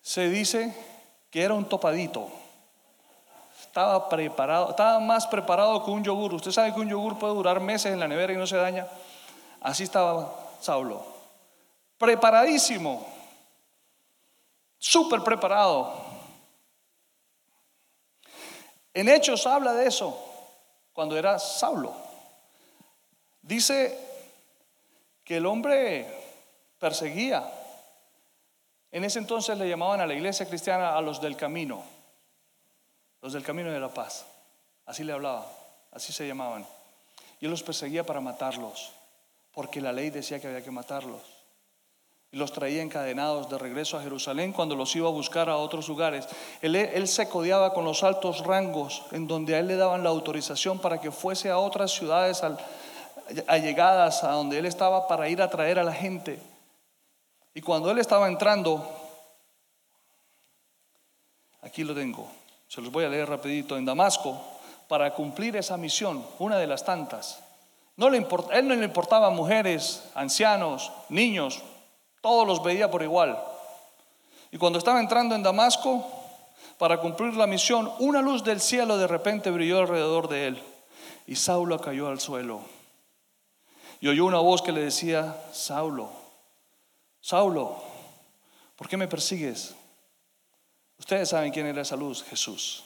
Se 0.00 0.28
dice 0.28 0.74
que 1.30 1.42
era 1.42 1.54
un 1.54 1.68
topadito. 1.68 2.28
Estaba 3.74 4.08
preparado, 4.08 4.70
estaba 4.70 5.00
más 5.00 5.26
preparado 5.26 5.84
que 5.84 5.90
un 5.90 6.04
yogur. 6.04 6.32
Usted 6.32 6.52
sabe 6.52 6.72
que 6.72 6.78
un 6.78 6.88
yogur 6.88 7.18
puede 7.18 7.34
durar 7.34 7.58
meses 7.58 7.92
en 7.92 7.98
la 7.98 8.06
nevera 8.06 8.32
y 8.32 8.36
no 8.36 8.46
se 8.46 8.56
daña. 8.56 8.86
Así 9.60 9.82
estaba 9.82 10.32
Saulo. 10.60 11.04
Preparadísimo. 11.98 13.04
Súper 14.78 15.22
preparado. 15.22 15.92
En 18.92 19.08
Hechos 19.08 19.44
habla 19.44 19.72
de 19.72 19.88
eso, 19.88 20.24
cuando 20.92 21.16
era 21.16 21.40
Saulo. 21.40 21.92
Dice 23.42 23.98
que 25.24 25.38
el 25.38 25.46
hombre 25.46 26.06
perseguía. 26.78 27.42
En 28.92 29.02
ese 29.02 29.18
entonces 29.18 29.58
le 29.58 29.68
llamaban 29.68 30.00
a 30.00 30.06
la 30.06 30.14
iglesia 30.14 30.46
cristiana 30.46 30.96
a 30.96 31.00
los 31.00 31.20
del 31.20 31.36
camino 31.36 31.93
los 33.24 33.32
del 33.32 33.42
camino 33.42 33.72
de 33.72 33.80
la 33.80 33.88
paz. 33.88 34.26
Así 34.84 35.02
le 35.02 35.14
hablaba, 35.14 35.46
así 35.92 36.12
se 36.12 36.26
llamaban. 36.26 36.66
Y 37.40 37.46
él 37.46 37.50
los 37.50 37.62
perseguía 37.62 38.04
para 38.04 38.20
matarlos, 38.20 38.92
porque 39.54 39.80
la 39.80 39.92
ley 39.92 40.10
decía 40.10 40.38
que 40.38 40.46
había 40.46 40.62
que 40.62 40.70
matarlos. 40.70 41.22
Y 42.32 42.36
los 42.36 42.52
traía 42.52 42.82
encadenados 42.82 43.48
de 43.48 43.56
regreso 43.56 43.96
a 43.96 44.02
Jerusalén 44.02 44.52
cuando 44.52 44.76
los 44.76 44.94
iba 44.94 45.08
a 45.08 45.10
buscar 45.10 45.48
a 45.48 45.56
otros 45.56 45.88
lugares. 45.88 46.28
Él, 46.60 47.08
se 47.08 47.26
codiaba 47.26 47.72
con 47.72 47.86
los 47.86 48.02
altos 48.02 48.44
rangos, 48.44 49.04
en 49.10 49.26
donde 49.26 49.54
a 49.54 49.60
él 49.60 49.68
le 49.68 49.76
daban 49.76 50.04
la 50.04 50.10
autorización 50.10 50.78
para 50.78 51.00
que 51.00 51.10
fuese 51.10 51.48
a 51.48 51.56
otras 51.56 51.92
ciudades 51.92 52.42
allegadas 53.46 54.22
a 54.22 54.32
donde 54.32 54.58
él 54.58 54.66
estaba 54.66 55.08
para 55.08 55.30
ir 55.30 55.40
a 55.40 55.48
traer 55.48 55.78
a 55.78 55.84
la 55.84 55.94
gente. 55.94 56.38
Y 57.54 57.62
cuando 57.62 57.90
él 57.90 57.98
estaba 58.00 58.28
entrando, 58.28 58.86
aquí 61.62 61.84
lo 61.84 61.94
tengo, 61.94 62.28
se 62.74 62.80
los 62.80 62.90
voy 62.90 63.04
a 63.04 63.08
leer 63.08 63.28
rapidito, 63.28 63.76
en 63.76 63.84
Damasco, 63.84 64.36
para 64.88 65.14
cumplir 65.14 65.54
esa 65.54 65.76
misión, 65.76 66.26
una 66.40 66.58
de 66.58 66.66
las 66.66 66.84
tantas. 66.84 67.38
No 67.96 68.10
le 68.10 68.18
él 68.18 68.66
no 68.66 68.74
le 68.74 68.84
importaba 68.84 69.30
mujeres, 69.30 70.02
ancianos, 70.16 70.90
niños, 71.08 71.62
todos 72.20 72.44
los 72.44 72.64
veía 72.64 72.90
por 72.90 73.04
igual. 73.04 73.40
Y 74.50 74.58
cuando 74.58 74.80
estaba 74.80 74.98
entrando 74.98 75.36
en 75.36 75.44
Damasco 75.44 76.04
para 76.76 76.98
cumplir 76.98 77.34
la 77.34 77.46
misión, 77.46 77.92
una 78.00 78.20
luz 78.20 78.42
del 78.42 78.60
cielo 78.60 78.98
de 78.98 79.06
repente 79.06 79.52
brilló 79.52 79.78
alrededor 79.78 80.26
de 80.26 80.48
él 80.48 80.62
y 81.28 81.36
Saulo 81.36 81.80
cayó 81.80 82.08
al 82.08 82.18
suelo. 82.18 82.62
Y 84.00 84.08
oyó 84.08 84.24
una 84.24 84.40
voz 84.40 84.62
que 84.62 84.72
le 84.72 84.80
decía, 84.80 85.36
Saulo, 85.52 86.10
Saulo, 87.20 87.76
¿por 88.74 88.88
qué 88.88 88.96
me 88.96 89.06
persigues? 89.06 89.76
Ustedes 91.04 91.28
saben 91.28 91.52
quién 91.52 91.66
era 91.66 91.82
esa 91.82 91.96
luz, 91.96 92.24
Jesús. 92.24 92.82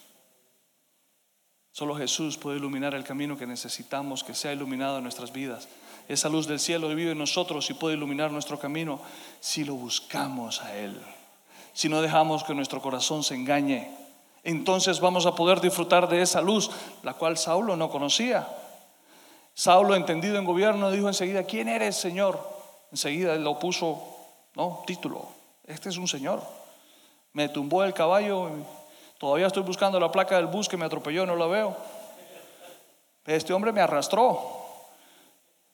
Solo 1.70 1.94
Jesús 1.94 2.36
puede 2.36 2.56
iluminar 2.56 2.92
el 2.96 3.04
camino 3.04 3.38
que 3.38 3.46
necesitamos 3.46 4.24
que 4.24 4.34
sea 4.34 4.52
iluminado 4.52 4.96
en 4.96 5.04
nuestras 5.04 5.30
vidas. 5.30 5.68
Esa 6.08 6.28
luz 6.28 6.48
del 6.48 6.58
cielo 6.58 6.88
vive 6.88 7.12
en 7.12 7.18
nosotros 7.18 7.70
y 7.70 7.74
puede 7.74 7.94
iluminar 7.94 8.32
nuestro 8.32 8.58
camino 8.58 9.00
si 9.38 9.64
lo 9.64 9.74
buscamos 9.74 10.60
a 10.62 10.76
Él. 10.76 11.00
Si 11.72 11.88
no 11.88 12.02
dejamos 12.02 12.42
que 12.42 12.54
nuestro 12.54 12.82
corazón 12.82 13.22
se 13.22 13.36
engañe, 13.36 13.88
entonces 14.42 14.98
vamos 14.98 15.24
a 15.24 15.36
poder 15.36 15.60
disfrutar 15.60 16.08
de 16.08 16.20
esa 16.20 16.42
luz, 16.42 16.72
la 17.04 17.14
cual 17.14 17.38
Saulo 17.38 17.76
no 17.76 17.88
conocía. 17.88 18.48
Saulo, 19.54 19.94
entendido 19.94 20.38
en 20.38 20.44
gobierno, 20.44 20.90
dijo 20.90 21.06
enseguida, 21.06 21.44
¿quién 21.44 21.68
eres, 21.68 21.94
Señor? 21.94 22.40
Enseguida 22.90 23.36
lo 23.36 23.60
puso, 23.60 24.02
no, 24.56 24.82
título, 24.88 25.28
este 25.62 25.90
es 25.90 25.96
un 25.96 26.08
Señor. 26.08 26.67
Me 27.32 27.48
tumbó 27.48 27.84
el 27.84 27.94
caballo 27.94 28.50
Todavía 29.18 29.48
estoy 29.48 29.64
buscando 29.64 29.98
la 29.98 30.12
placa 30.12 30.36
del 30.36 30.46
bus 30.46 30.68
que 30.68 30.76
me 30.76 30.84
atropelló, 30.84 31.26
no 31.26 31.34
la 31.34 31.46
veo. 31.46 31.76
Este 33.26 33.52
hombre 33.52 33.72
me 33.72 33.80
arrastró, 33.80 34.40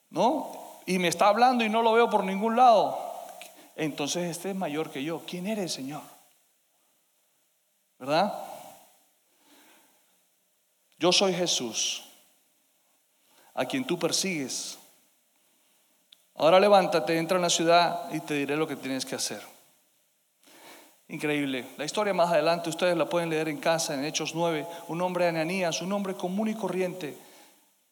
¿no? 0.08 0.80
Y 0.86 0.98
me 0.98 1.08
está 1.08 1.28
hablando 1.28 1.62
y 1.62 1.68
no 1.68 1.82
lo 1.82 1.92
veo 1.92 2.08
por 2.08 2.24
ningún 2.24 2.56
lado. 2.56 2.98
Entonces 3.76 4.30
este 4.30 4.50
es 4.50 4.56
mayor 4.56 4.90
que 4.90 5.04
yo. 5.04 5.22
¿Quién 5.26 5.46
eres, 5.46 5.72
Señor? 5.72 6.02
¿Verdad? 7.98 8.34
Yo 10.98 11.12
soy 11.12 11.34
Jesús, 11.34 12.02
a 13.52 13.66
quien 13.66 13.86
tú 13.86 13.98
persigues. 13.98 14.78
Ahora 16.34 16.58
levántate, 16.58 17.18
entra 17.18 17.36
en 17.36 17.42
la 17.42 17.50
ciudad 17.50 18.12
y 18.12 18.20
te 18.20 18.34
diré 18.34 18.56
lo 18.56 18.66
que 18.66 18.76
tienes 18.76 19.04
que 19.04 19.14
hacer. 19.14 19.53
Increíble. 21.08 21.66
La 21.76 21.84
historia 21.84 22.14
más 22.14 22.30
adelante 22.30 22.70
ustedes 22.70 22.96
la 22.96 23.08
pueden 23.08 23.28
leer 23.28 23.48
en 23.48 23.58
casa, 23.58 23.94
en 23.94 24.04
Hechos 24.04 24.34
9. 24.34 24.66
Un 24.88 25.02
hombre 25.02 25.28
Ananías, 25.28 25.82
un 25.82 25.92
hombre 25.92 26.14
común 26.14 26.48
y 26.48 26.54
corriente, 26.54 27.16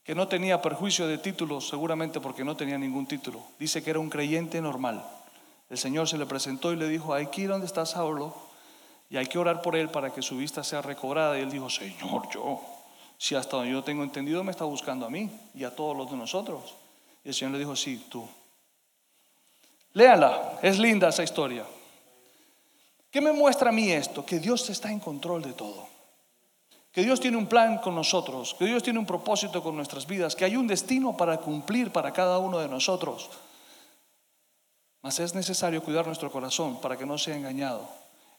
que 0.03 0.14
no 0.14 0.29
tenía 0.29 0.62
perjuicio 0.62 1.07
de 1.07 1.18
títulos, 1.18 1.68
seguramente 1.68 2.20
porque 2.20 2.44
no 2.44 2.57
tenía 2.57 2.79
ningún 2.79 3.07
título. 3.07 3.42
Dice 3.59 3.83
que 3.83 3.90
era 3.90 3.98
un 3.98 4.09
creyente 4.09 4.61
normal. 4.61 5.05
El 5.68 5.79
Señor 5.79 6.09
se 6.09 6.18
le 6.18 6.27
presentó 6.27 6.72
y 6.72 6.77
le 6.77 6.88
dijo, 6.88 7.12
hay 7.12 7.27
que 7.27 7.42
ir 7.42 7.48
donde 7.51 7.66
está 7.66 7.85
Saulo 7.85 8.35
y 9.11 9.18
hay 9.18 9.27
que 9.27 9.38
orar 9.38 9.61
por 9.61 9.77
él 9.77 9.90
para 9.90 10.11
que 10.11 10.22
su 10.22 10.38
vista 10.38 10.64
sea 10.64 10.81
recobrada. 10.81 11.38
Y 11.38 11.42
él 11.42 11.51
dijo, 11.51 11.68
Señor, 11.68 12.29
yo, 12.33 12.61
si 13.18 13.35
hasta 13.35 13.59
donde 13.59 13.72
yo 13.72 13.85
tengo 13.85 14.03
entendido 14.03 14.42
me 14.42 14.53
está 14.53 14.64
buscando 14.64 15.05
a 15.05 15.11
mí 15.11 15.31
y 15.55 15.64
a 15.64 15.77
todos 15.77 15.94
los 15.94 16.11
de 16.11 16.16
nosotros. 16.16 16.77
Y 17.25 17.29
el 17.29 17.35
Señor 17.35 17.53
le 17.53 17.59
dijo, 17.59 17.77
sí, 17.77 18.07
tú. 18.11 18.27
Léala, 19.92 20.59
es 20.62 20.79
linda 20.79 21.11
esa 21.11 21.22
historia. 21.22 21.64
¿Qué 23.12 23.20
me 23.20 23.33
muestra 23.33 23.68
a 23.68 23.72
mí 23.72 23.92
esto? 23.92 24.25
Que 24.25 24.40
Dios 24.40 24.70
está 24.70 24.90
en 24.90 24.98
control 24.98 25.42
de 25.42 25.53
todo. 25.53 25.87
Que 26.90 27.03
Dios 27.03 27.20
tiene 27.20 27.37
un 27.37 27.46
plan 27.46 27.77
con 27.79 27.94
nosotros, 27.94 28.57
que 28.59 28.64
Dios 28.64 28.83
tiene 28.83 28.98
un 28.98 29.05
propósito 29.05 29.62
con 29.62 29.77
nuestras 29.77 30.07
vidas, 30.07 30.35
que 30.35 30.46
hay 30.46 30.57
un 30.57 30.66
destino 30.66 31.14
para 31.14 31.37
cumplir 31.37 31.92
para 31.92 32.12
cada 32.12 32.38
uno 32.38 32.59
de 32.59 32.68
nosotros. 32.68 33.29
Mas 35.03 35.20
es 35.20 35.35
necesario 35.35 35.83
cuidar 35.83 36.07
nuestro 36.07 36.33
corazón 36.33 36.81
para 36.81 36.96
que 36.96 37.05
no 37.05 37.18
sea 37.18 37.37
engañado. 37.37 37.87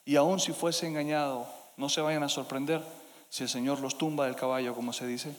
Y 0.05 0.15
aun 0.15 0.39
si 0.39 0.53
fuese 0.53 0.87
engañado, 0.87 1.47
no 1.77 1.87
se 1.87 2.01
vayan 2.01 2.23
a 2.23 2.29
sorprender 2.29 2.81
si 3.29 3.43
el 3.43 3.49
Señor 3.49 3.79
los 3.79 3.97
tumba 3.97 4.25
del 4.25 4.35
caballo, 4.35 4.73
como 4.73 4.91
se 4.91 5.05
dice. 5.05 5.35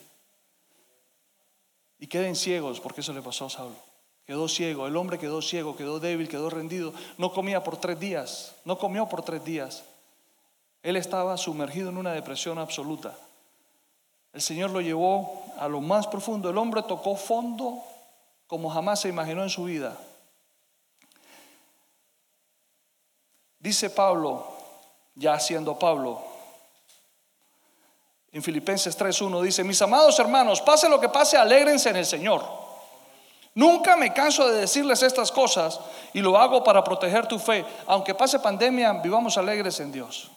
Y 1.99 2.07
queden 2.07 2.37
ciegos, 2.37 2.79
porque 2.79 3.01
eso 3.01 3.11
le 3.11 3.21
pasó 3.21 3.45
a 3.45 3.49
Saulo. 3.49 3.94
Quedó 4.25 4.47
ciego, 4.47 4.87
el 4.87 4.97
hombre 4.97 5.19
quedó 5.19 5.41
ciego, 5.41 5.75
quedó 5.77 5.99
débil, 5.99 6.27
quedó 6.27 6.49
rendido. 6.49 6.93
No 7.17 7.31
comía 7.31 7.63
por 7.63 7.77
tres 7.77 7.99
días, 7.99 8.55
no 8.65 8.77
comió 8.77 9.07
por 9.07 9.21
tres 9.21 9.43
días. 9.45 9.83
Él 10.81 10.95
estaba 10.95 11.37
sumergido 11.37 11.89
en 11.89 11.97
una 11.97 12.11
depresión 12.11 12.57
absoluta. 12.57 13.15
El 14.33 14.41
Señor 14.41 14.71
lo 14.71 14.81
llevó 14.81 15.45
a 15.57 15.67
lo 15.67 15.79
más 15.79 16.07
profundo. 16.07 16.49
El 16.49 16.57
hombre 16.57 16.83
tocó 16.83 17.15
fondo 17.15 17.83
como 18.47 18.69
jamás 18.69 19.01
se 19.01 19.09
imaginó 19.09 19.43
en 19.43 19.49
su 19.49 19.63
vida. 19.63 19.97
Dice 23.59 23.89
Pablo, 23.89 24.45
ya 25.15 25.39
siendo 25.39 25.77
Pablo, 25.79 26.21
en 28.31 28.43
Filipenses 28.43 28.99
3.1 28.99 29.41
dice, 29.41 29.63
mis 29.63 29.81
amados 29.81 30.19
hermanos, 30.19 30.61
pase 30.61 30.89
lo 30.89 30.99
que 30.99 31.09
pase, 31.09 31.37
alégrense 31.37 31.89
en 31.89 31.95
el 31.95 32.05
Señor. 32.05 32.64
Nunca 33.55 33.95
me 33.95 34.11
canso 34.11 34.49
de 34.49 34.59
decirles 34.59 35.01
estas 35.01 35.31
cosas 35.31 35.79
y 36.13 36.19
lo 36.19 36.37
hago 36.37 36.61
para 36.61 36.83
proteger 36.83 37.25
tu 37.25 37.39
fe. 37.39 37.65
Aunque 37.87 38.13
pase 38.13 38.39
pandemia, 38.39 38.91
vivamos 39.01 39.37
alegres 39.37 39.79
en 39.79 39.93
Dios. 39.93 40.29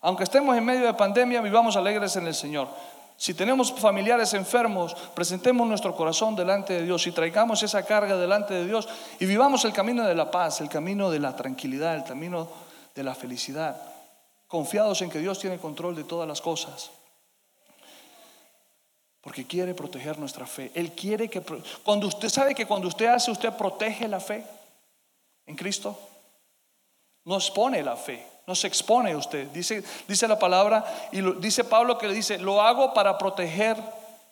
Aunque 0.00 0.24
estemos 0.24 0.56
en 0.56 0.64
medio 0.64 0.86
de 0.86 0.94
pandemia, 0.94 1.40
vivamos 1.40 1.76
alegres 1.76 2.16
en 2.16 2.26
el 2.26 2.34
Señor. 2.34 2.68
Si 3.16 3.32
tenemos 3.34 3.72
familiares 3.72 4.34
enfermos, 4.34 4.94
presentemos 5.14 5.68
nuestro 5.68 5.94
corazón 5.94 6.34
delante 6.34 6.72
de 6.74 6.82
Dios 6.82 7.06
y 7.06 7.12
traigamos 7.12 7.62
esa 7.62 7.84
carga 7.84 8.16
delante 8.16 8.54
de 8.54 8.66
Dios 8.66 8.88
y 9.20 9.26
vivamos 9.26 9.64
el 9.64 9.72
camino 9.72 10.04
de 10.04 10.14
la 10.16 10.30
paz, 10.30 10.60
el 10.60 10.68
camino 10.68 11.10
de 11.10 11.20
la 11.20 11.36
tranquilidad, 11.36 11.94
el 11.94 12.04
camino 12.04 12.48
de 12.94 13.02
la 13.04 13.14
felicidad, 13.14 13.76
confiados 14.48 15.00
en 15.02 15.10
que 15.10 15.20
Dios 15.20 15.38
tiene 15.38 15.58
control 15.58 15.94
de 15.94 16.04
todas 16.04 16.26
las 16.26 16.40
cosas. 16.40 16.90
Porque 19.28 19.44
quiere 19.44 19.74
proteger 19.74 20.18
nuestra 20.18 20.46
fe. 20.46 20.72
Él 20.74 20.92
quiere 20.92 21.28
que... 21.28 21.42
Cuando 21.82 22.06
usted 22.06 22.30
sabe 22.30 22.54
que 22.54 22.64
cuando 22.64 22.88
usted 22.88 23.04
hace, 23.08 23.30
usted 23.30 23.52
protege 23.52 24.08
la 24.08 24.20
fe 24.20 24.42
en 25.44 25.54
Cristo. 25.54 25.98
No 27.26 27.36
expone 27.36 27.82
la 27.82 27.94
fe, 27.94 28.24
no 28.46 28.54
se 28.54 28.68
expone 28.68 29.14
usted. 29.14 29.48
Dice, 29.48 29.84
dice 30.08 30.26
la 30.26 30.38
palabra 30.38 30.82
y 31.12 31.20
dice 31.40 31.62
Pablo 31.62 31.98
que 31.98 32.08
le 32.08 32.14
dice, 32.14 32.38
lo 32.38 32.62
hago 32.62 32.94
para 32.94 33.18
proteger 33.18 33.76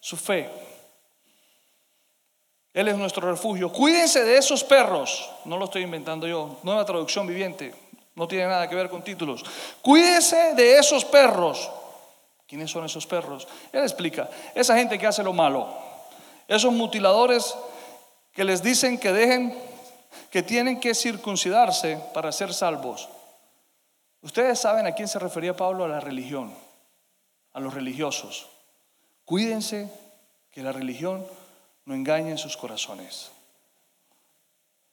su 0.00 0.16
fe. 0.16 0.48
Él 2.72 2.88
es 2.88 2.96
nuestro 2.96 3.30
refugio. 3.30 3.70
Cuídense 3.70 4.24
de 4.24 4.38
esos 4.38 4.64
perros. 4.64 5.28
No 5.44 5.59
lo 5.59 5.66
estoy 5.66 5.82
inventando 5.82 6.26
yo. 6.26 6.59
Nueva 6.62 6.87
traducción 6.87 7.26
viviente. 7.26 7.74
No 8.14 8.26
tiene 8.26 8.46
nada 8.46 8.66
que 8.66 8.74
ver 8.74 8.88
con 8.88 9.04
títulos. 9.04 9.44
Cuídense 9.82 10.54
de 10.54 10.78
esos 10.78 11.04
perros 11.04 11.70
¿Quiénes 12.46 12.70
son 12.70 12.85
esos 12.85 13.06
perros? 13.06 13.46
Él 13.72 13.82
explica, 13.82 14.28
esa 14.54 14.76
gente 14.76 14.98
que 14.98 15.06
hace 15.06 15.22
lo 15.22 15.32
malo, 15.32 15.68
esos 16.46 16.72
mutiladores 16.72 17.56
que 18.32 18.44
les 18.44 18.62
dicen 18.62 18.98
que 18.98 19.12
dejen, 19.12 19.56
que 20.30 20.42
tienen 20.42 20.78
que 20.78 20.94
circuncidarse 20.94 21.98
para 22.14 22.30
ser 22.30 22.52
salvos. 22.52 23.09
Ustedes 24.22 24.59
saben 24.59 24.87
a 24.87 24.92
quién 24.92 25.09
se 25.09 25.18
refería 25.18 25.56
Pablo, 25.56 25.85
a 25.85 25.88
la 25.88 26.00
religión, 26.00 26.52
a 27.52 27.61
los 27.61 27.74
religiosos. 27.74 28.46
Cuídense 29.24 29.90
que 30.50 30.62
la 30.62 30.72
religión 30.72 31.26
no 31.85 31.94
engañe 31.94 32.30
en 32.30 32.38
sus 32.38 32.56
corazones. 32.56 33.30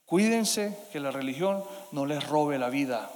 Cuídense 0.05 0.77
que 0.91 0.99
la 0.99 1.11
religión 1.11 1.63
no 1.91 2.05
les 2.05 2.27
robe 2.27 2.57
la 2.57 2.69
vida. 2.69 3.09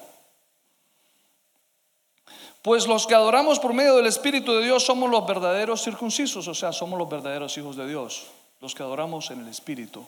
Pues 2.68 2.86
los 2.86 3.08
que 3.08 3.16
adoramos 3.16 3.60
por 3.60 3.74
medio 3.74 3.96
del 3.96 4.08
Espíritu 4.08 4.52
de 4.52 4.66
Dios 4.66 4.84
somos 4.84 5.10
los 5.10 5.26
verdaderos 5.26 5.82
circuncisos, 5.82 6.50
o 6.50 6.54
sea, 6.54 6.74
somos 6.74 7.00
los 7.00 7.08
verdaderos 7.08 7.58
hijos 7.58 7.78
de 7.78 7.88
Dios, 7.88 8.28
los 8.60 8.76
que 8.76 8.84
adoramos 8.84 9.32
en 9.32 9.40
el 9.40 9.48
Espíritu. 9.48 10.06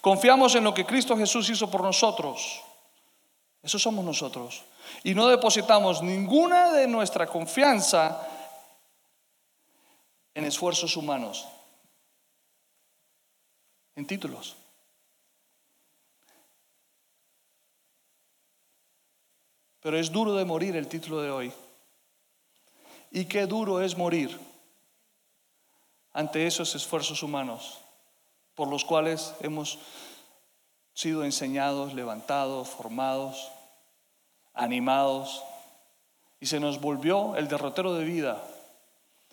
Confiamos 0.00 0.54
en 0.54 0.62
lo 0.62 0.72
que 0.72 0.86
Cristo 0.86 1.16
Jesús 1.16 1.50
hizo 1.50 1.68
por 1.68 1.82
nosotros. 1.82 2.62
Eso 3.60 3.80
somos 3.80 4.04
nosotros. 4.04 4.62
Y 5.02 5.14
no 5.16 5.26
depositamos 5.26 6.00
ninguna 6.00 6.70
de 6.70 6.86
nuestra 6.86 7.26
confianza 7.26 8.24
en 10.32 10.44
esfuerzos 10.44 10.96
humanos, 10.96 11.44
en 13.96 14.06
títulos. 14.06 14.54
Pero 19.80 19.98
es 19.98 20.12
duro 20.12 20.34
de 20.34 20.44
morir 20.44 20.76
el 20.76 20.86
título 20.86 21.20
de 21.20 21.32
hoy. 21.32 21.52
Y 23.10 23.26
qué 23.26 23.46
duro 23.46 23.80
es 23.80 23.96
morir 23.96 24.38
ante 26.12 26.46
esos 26.46 26.74
esfuerzos 26.74 27.22
humanos 27.22 27.78
por 28.56 28.68
los 28.68 28.84
cuales 28.84 29.34
hemos 29.40 29.78
sido 30.94 31.24
enseñados, 31.24 31.92
levantados, 31.92 32.68
formados, 32.68 33.52
animados, 34.54 35.42
y 36.40 36.46
se 36.46 36.58
nos 36.58 36.80
volvió 36.80 37.36
el 37.36 37.48
derrotero 37.48 37.94
de 37.94 38.04
vida. 38.04 38.42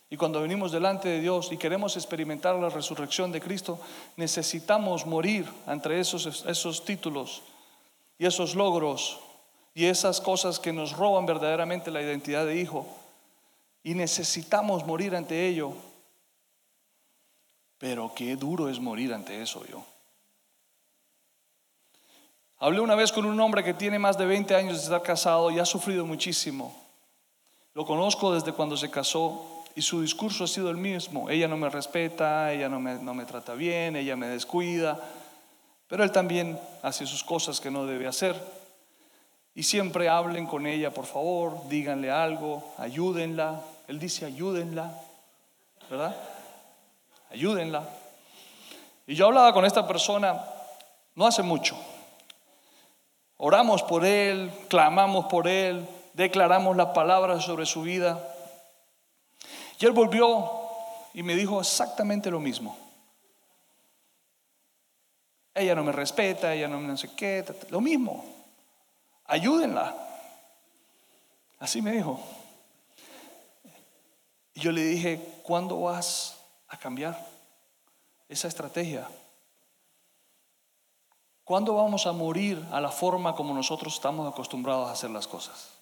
Y 0.10 0.18
cuando 0.18 0.42
venimos 0.42 0.72
delante 0.72 1.10
de 1.10 1.22
Dios 1.22 1.52
y 1.52 1.58
queremos 1.58 1.96
experimentar 1.96 2.56
la 2.56 2.70
resurrección 2.70 3.32
de 3.32 3.42
Cristo, 3.42 3.80
necesitamos 4.18 5.06
morir 5.06 5.50
ante 5.66 6.00
esos, 6.00 6.46
esos 6.46 6.86
títulos 6.86 7.42
y 8.20 8.26
esos 8.26 8.56
logros 8.56 9.20
y 9.74 9.86
esas 9.86 10.22
cosas 10.22 10.60
que 10.60 10.74
nos 10.74 10.96
roban 10.96 11.26
verdaderamente 11.26 11.92
la 11.92 12.02
identidad 12.02 12.46
de 12.46 12.60
hijo. 12.60 12.86
Y 13.84 13.94
necesitamos 13.94 14.86
morir 14.86 15.16
ante 15.16 15.48
ello. 15.48 15.74
Pero 17.78 18.14
qué 18.16 18.36
duro 18.36 18.70
es 18.70 18.80
morir 18.80 19.14
ante 19.14 19.42
eso 19.42 19.66
yo. 19.66 19.84
Hablé 22.60 22.80
una 22.80 22.96
vez 22.96 23.12
con 23.12 23.26
un 23.26 23.38
hombre 23.42 23.62
que 23.62 23.74
tiene 23.74 24.00
más 24.00 24.18
de 24.18 24.26
20 24.26 24.56
años 24.56 24.78
de 24.78 24.84
estar 24.84 25.02
casado 25.02 25.52
y 25.52 25.60
ha 25.60 25.66
sufrido 25.66 26.06
muchísimo. 26.06 26.74
Lo 27.74 27.86
conozco 27.86 28.34
desde 28.34 28.54
cuando 28.54 28.78
se 28.78 28.90
casó 28.90 29.66
y 29.76 29.82
su 29.82 30.02
discurso 30.02 30.46
ha 30.46 30.48
sido 30.48 30.70
el 30.70 30.78
mismo. 30.78 31.30
Ella 31.30 31.50
no 31.50 31.58
me 31.58 31.70
respeta, 31.70 32.54
ella 32.54 32.70
no 32.70 32.80
me, 32.80 32.96
no 32.96 33.14
me 33.14 33.26
trata 33.26 33.54
bien, 33.54 33.98
ella 33.98 34.16
me 34.16 34.28
descuida, 34.28 34.98
pero 35.88 36.06
él 36.06 36.12
también 36.14 36.58
hace 36.84 37.06
sus 37.06 37.24
cosas 37.24 37.60
que 37.60 37.70
no 37.70 37.86
debe 37.86 38.08
hacer. 38.08 38.42
Y 39.56 39.64
siempre 39.64 40.08
hablen 40.08 40.48
con 40.48 40.66
ella, 40.66 40.94
por 40.94 41.06
favor, 41.06 41.68
díganle 41.68 42.10
algo, 42.10 42.74
ayúdenla. 42.78 43.62
Él 43.88 44.00
dice, 44.00 44.26
ayúdenla, 44.26 44.94
¿verdad? 45.90 46.16
Ayúdenla. 47.30 47.84
Y 49.06 49.16
yo 49.16 49.28
hablaba 49.28 49.54
con 49.54 49.66
esta 49.66 49.86
persona 49.88 50.46
no 51.16 51.28
hace 51.28 51.44
mucho. 51.44 51.78
Oramos 53.38 53.84
por 53.84 54.06
él, 54.06 54.52
clamamos 54.70 55.26
por 55.26 55.48
él, 55.48 55.88
declaramos 56.14 56.78
las 56.78 56.88
palabras 56.88 57.44
sobre 57.44 57.66
su 57.66 57.82
vida. 57.82 58.22
Y 59.80 59.86
él 59.86 59.92
volvió 59.92 60.50
y 61.14 61.24
me 61.24 61.36
dijo 61.36 61.60
exactamente 61.60 62.32
lo 62.32 62.40
mismo. 62.40 62.78
Ella 65.54 65.76
no 65.76 65.84
me 65.84 65.92
respeta, 65.92 66.54
ella 66.54 66.68
no 66.68 66.80
me 66.80 66.88
no 66.88 66.98
sé 66.98 67.14
qué, 67.16 67.46
lo 67.70 67.82
mismo. 67.82 68.24
Ayúdenla. 69.26 69.94
Así 71.60 71.82
me 71.82 71.92
dijo. 71.92 72.20
Y 74.54 74.62
yo 74.62 74.72
le 74.72 74.84
dije, 74.84 75.40
¿cuándo 75.44 75.82
vas 75.82 76.38
a 76.68 76.78
cambiar 76.78 77.20
esa 78.30 78.48
estrategia? 78.48 79.08
¿Cuándo 81.44 81.76
vamos 81.76 82.08
a 82.08 82.14
morir 82.14 82.64
a 82.72 82.80
la 82.80 82.90
forma 82.90 83.36
como 83.36 83.54
nosotros 83.54 83.94
estamos 83.96 84.32
acostumbrados 84.32 84.88
a 84.88 84.94
hacer 84.94 85.10
las 85.10 85.28
cosas? 85.28 85.74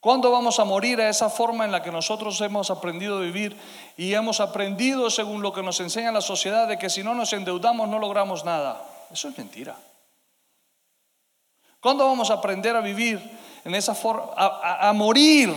¿Cuándo 0.00 0.30
vamos 0.30 0.60
a 0.60 0.64
morir 0.64 1.00
a 1.00 1.08
esa 1.08 1.28
forma 1.28 1.64
en 1.64 1.72
la 1.72 1.82
que 1.82 1.90
nosotros 1.90 2.40
hemos 2.40 2.70
aprendido 2.70 3.18
a 3.18 3.20
vivir 3.20 3.56
y 3.96 4.14
hemos 4.14 4.38
aprendido, 4.38 5.10
según 5.10 5.42
lo 5.42 5.52
que 5.52 5.62
nos 5.62 5.80
enseña 5.80 6.12
la 6.12 6.20
sociedad, 6.20 6.68
de 6.68 6.78
que 6.78 6.88
si 6.88 7.02
no 7.02 7.14
nos 7.14 7.32
endeudamos 7.32 7.88
no 7.88 7.98
logramos 7.98 8.44
nada? 8.44 8.80
Eso 9.10 9.28
es 9.28 9.36
mentira. 9.36 9.74
¿Cuándo 11.80 12.06
vamos 12.06 12.30
a 12.30 12.34
aprender 12.34 12.76
a 12.76 12.80
vivir 12.80 13.20
en 13.64 13.74
esa 13.74 13.94
forma, 13.94 14.32
a, 14.36 14.88
a 14.88 14.92
morir? 14.92 15.52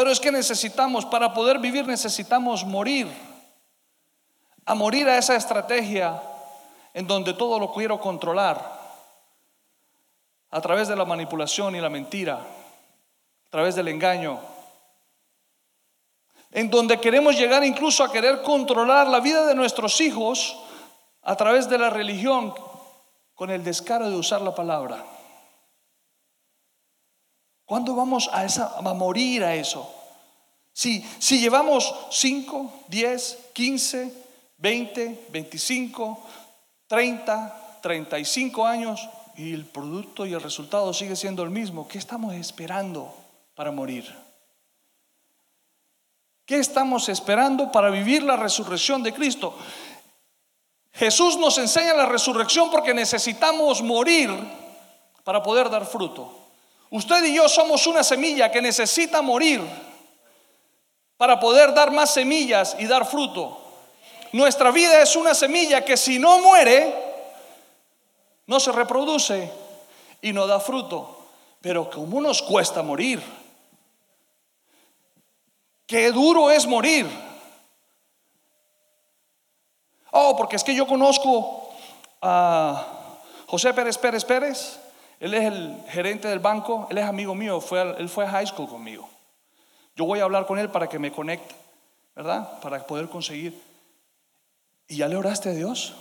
Pero 0.00 0.12
es 0.12 0.18
que 0.18 0.32
necesitamos, 0.32 1.04
para 1.04 1.34
poder 1.34 1.58
vivir 1.58 1.86
necesitamos 1.86 2.64
morir. 2.64 3.06
A 4.64 4.74
morir 4.74 5.06
a 5.06 5.18
esa 5.18 5.36
estrategia 5.36 6.22
en 6.94 7.06
donde 7.06 7.34
todo 7.34 7.58
lo 7.58 7.70
quiero 7.70 8.00
controlar 8.00 8.80
a 10.50 10.60
través 10.62 10.88
de 10.88 10.96
la 10.96 11.04
manipulación 11.04 11.76
y 11.76 11.82
la 11.82 11.90
mentira, 11.90 12.36
a 12.36 13.50
través 13.50 13.74
del 13.74 13.88
engaño, 13.88 14.40
en 16.50 16.70
donde 16.70 16.98
queremos 16.98 17.36
llegar 17.36 17.62
incluso 17.62 18.02
a 18.02 18.10
querer 18.10 18.40
controlar 18.40 19.06
la 19.06 19.20
vida 19.20 19.44
de 19.44 19.54
nuestros 19.54 20.00
hijos 20.00 20.56
a 21.20 21.36
través 21.36 21.68
de 21.68 21.76
la 21.76 21.90
religión 21.90 22.54
con 23.34 23.50
el 23.50 23.62
descaro 23.62 24.08
de 24.08 24.16
usar 24.16 24.40
la 24.40 24.54
palabra. 24.54 25.04
¿Cuándo 27.70 27.94
vamos 27.94 28.28
a, 28.32 28.80
morir 28.94 29.44
a 29.44 29.54
eso? 29.54 29.88
Si, 30.72 31.06
si 31.20 31.38
llevamos 31.38 31.94
5, 32.10 32.82
10, 32.88 33.38
15, 33.52 34.14
20, 34.58 35.26
25, 35.30 36.20
30, 36.88 37.78
35 37.80 38.66
años 38.66 39.08
y 39.36 39.54
el 39.54 39.66
producto 39.66 40.26
y 40.26 40.32
el 40.32 40.42
resultado 40.42 40.92
sigue 40.92 41.14
siendo 41.14 41.44
el 41.44 41.50
mismo, 41.50 41.86
¿qué 41.86 41.98
estamos 41.98 42.34
esperando 42.34 43.14
para 43.54 43.70
morir? 43.70 44.12
¿Qué 46.44 46.56
estamos 46.56 47.08
esperando 47.08 47.70
para 47.70 47.88
vivir 47.90 48.24
la 48.24 48.34
resurrección 48.34 49.04
de 49.04 49.14
Cristo? 49.14 49.54
Jesús 50.94 51.36
nos 51.38 51.56
enseña 51.56 51.94
la 51.94 52.06
resurrección 52.06 52.68
porque 52.68 52.94
necesitamos 52.94 53.80
morir 53.80 54.28
para 55.22 55.40
poder 55.40 55.70
dar 55.70 55.86
fruto. 55.86 56.39
Usted 56.90 57.24
y 57.24 57.34
yo 57.34 57.48
somos 57.48 57.86
una 57.86 58.02
semilla 58.02 58.50
que 58.50 58.60
necesita 58.60 59.22
morir 59.22 59.62
para 61.16 61.38
poder 61.38 61.72
dar 61.72 61.92
más 61.92 62.12
semillas 62.12 62.76
y 62.78 62.86
dar 62.86 63.06
fruto. 63.06 63.58
Nuestra 64.32 64.70
vida 64.70 65.00
es 65.02 65.14
una 65.16 65.34
semilla 65.34 65.84
que 65.84 65.96
si 65.96 66.18
no 66.18 66.40
muere, 66.40 66.92
no 68.46 68.58
se 68.58 68.72
reproduce 68.72 69.50
y 70.20 70.32
no 70.32 70.46
da 70.46 70.58
fruto. 70.58 71.18
Pero 71.60 71.90
como 71.90 72.20
nos 72.20 72.42
cuesta 72.42 72.82
morir. 72.82 73.22
Qué 75.86 76.10
duro 76.10 76.50
es 76.50 76.66
morir. 76.66 77.08
Oh, 80.12 80.36
porque 80.36 80.56
es 80.56 80.64
que 80.64 80.74
yo 80.74 80.86
conozco 80.86 81.70
a 82.22 82.86
José 83.46 83.72
Pérez 83.74 83.98
Pérez 83.98 84.24
Pérez. 84.24 84.80
Él 85.20 85.34
es 85.34 85.44
el 85.44 85.76
gerente 85.88 86.28
del 86.28 86.38
banco, 86.38 86.88
él 86.90 86.96
es 86.96 87.04
amigo 87.04 87.34
mío, 87.34 87.60
fue, 87.60 87.82
él 87.98 88.08
fue 88.08 88.24
a 88.24 88.30
high 88.30 88.46
school 88.46 88.68
conmigo. 88.68 89.08
Yo 89.94 90.06
voy 90.06 90.18
a 90.18 90.24
hablar 90.24 90.46
con 90.46 90.58
él 90.58 90.70
para 90.70 90.88
que 90.88 90.98
me 90.98 91.12
conecte, 91.12 91.54
¿verdad? 92.16 92.58
Para 92.60 92.84
poder 92.86 93.08
conseguir. 93.08 93.54
¿Y 94.88 94.96
ya 94.96 95.08
le 95.08 95.16
oraste 95.16 95.50
a 95.50 95.52
Dios? 95.52 95.94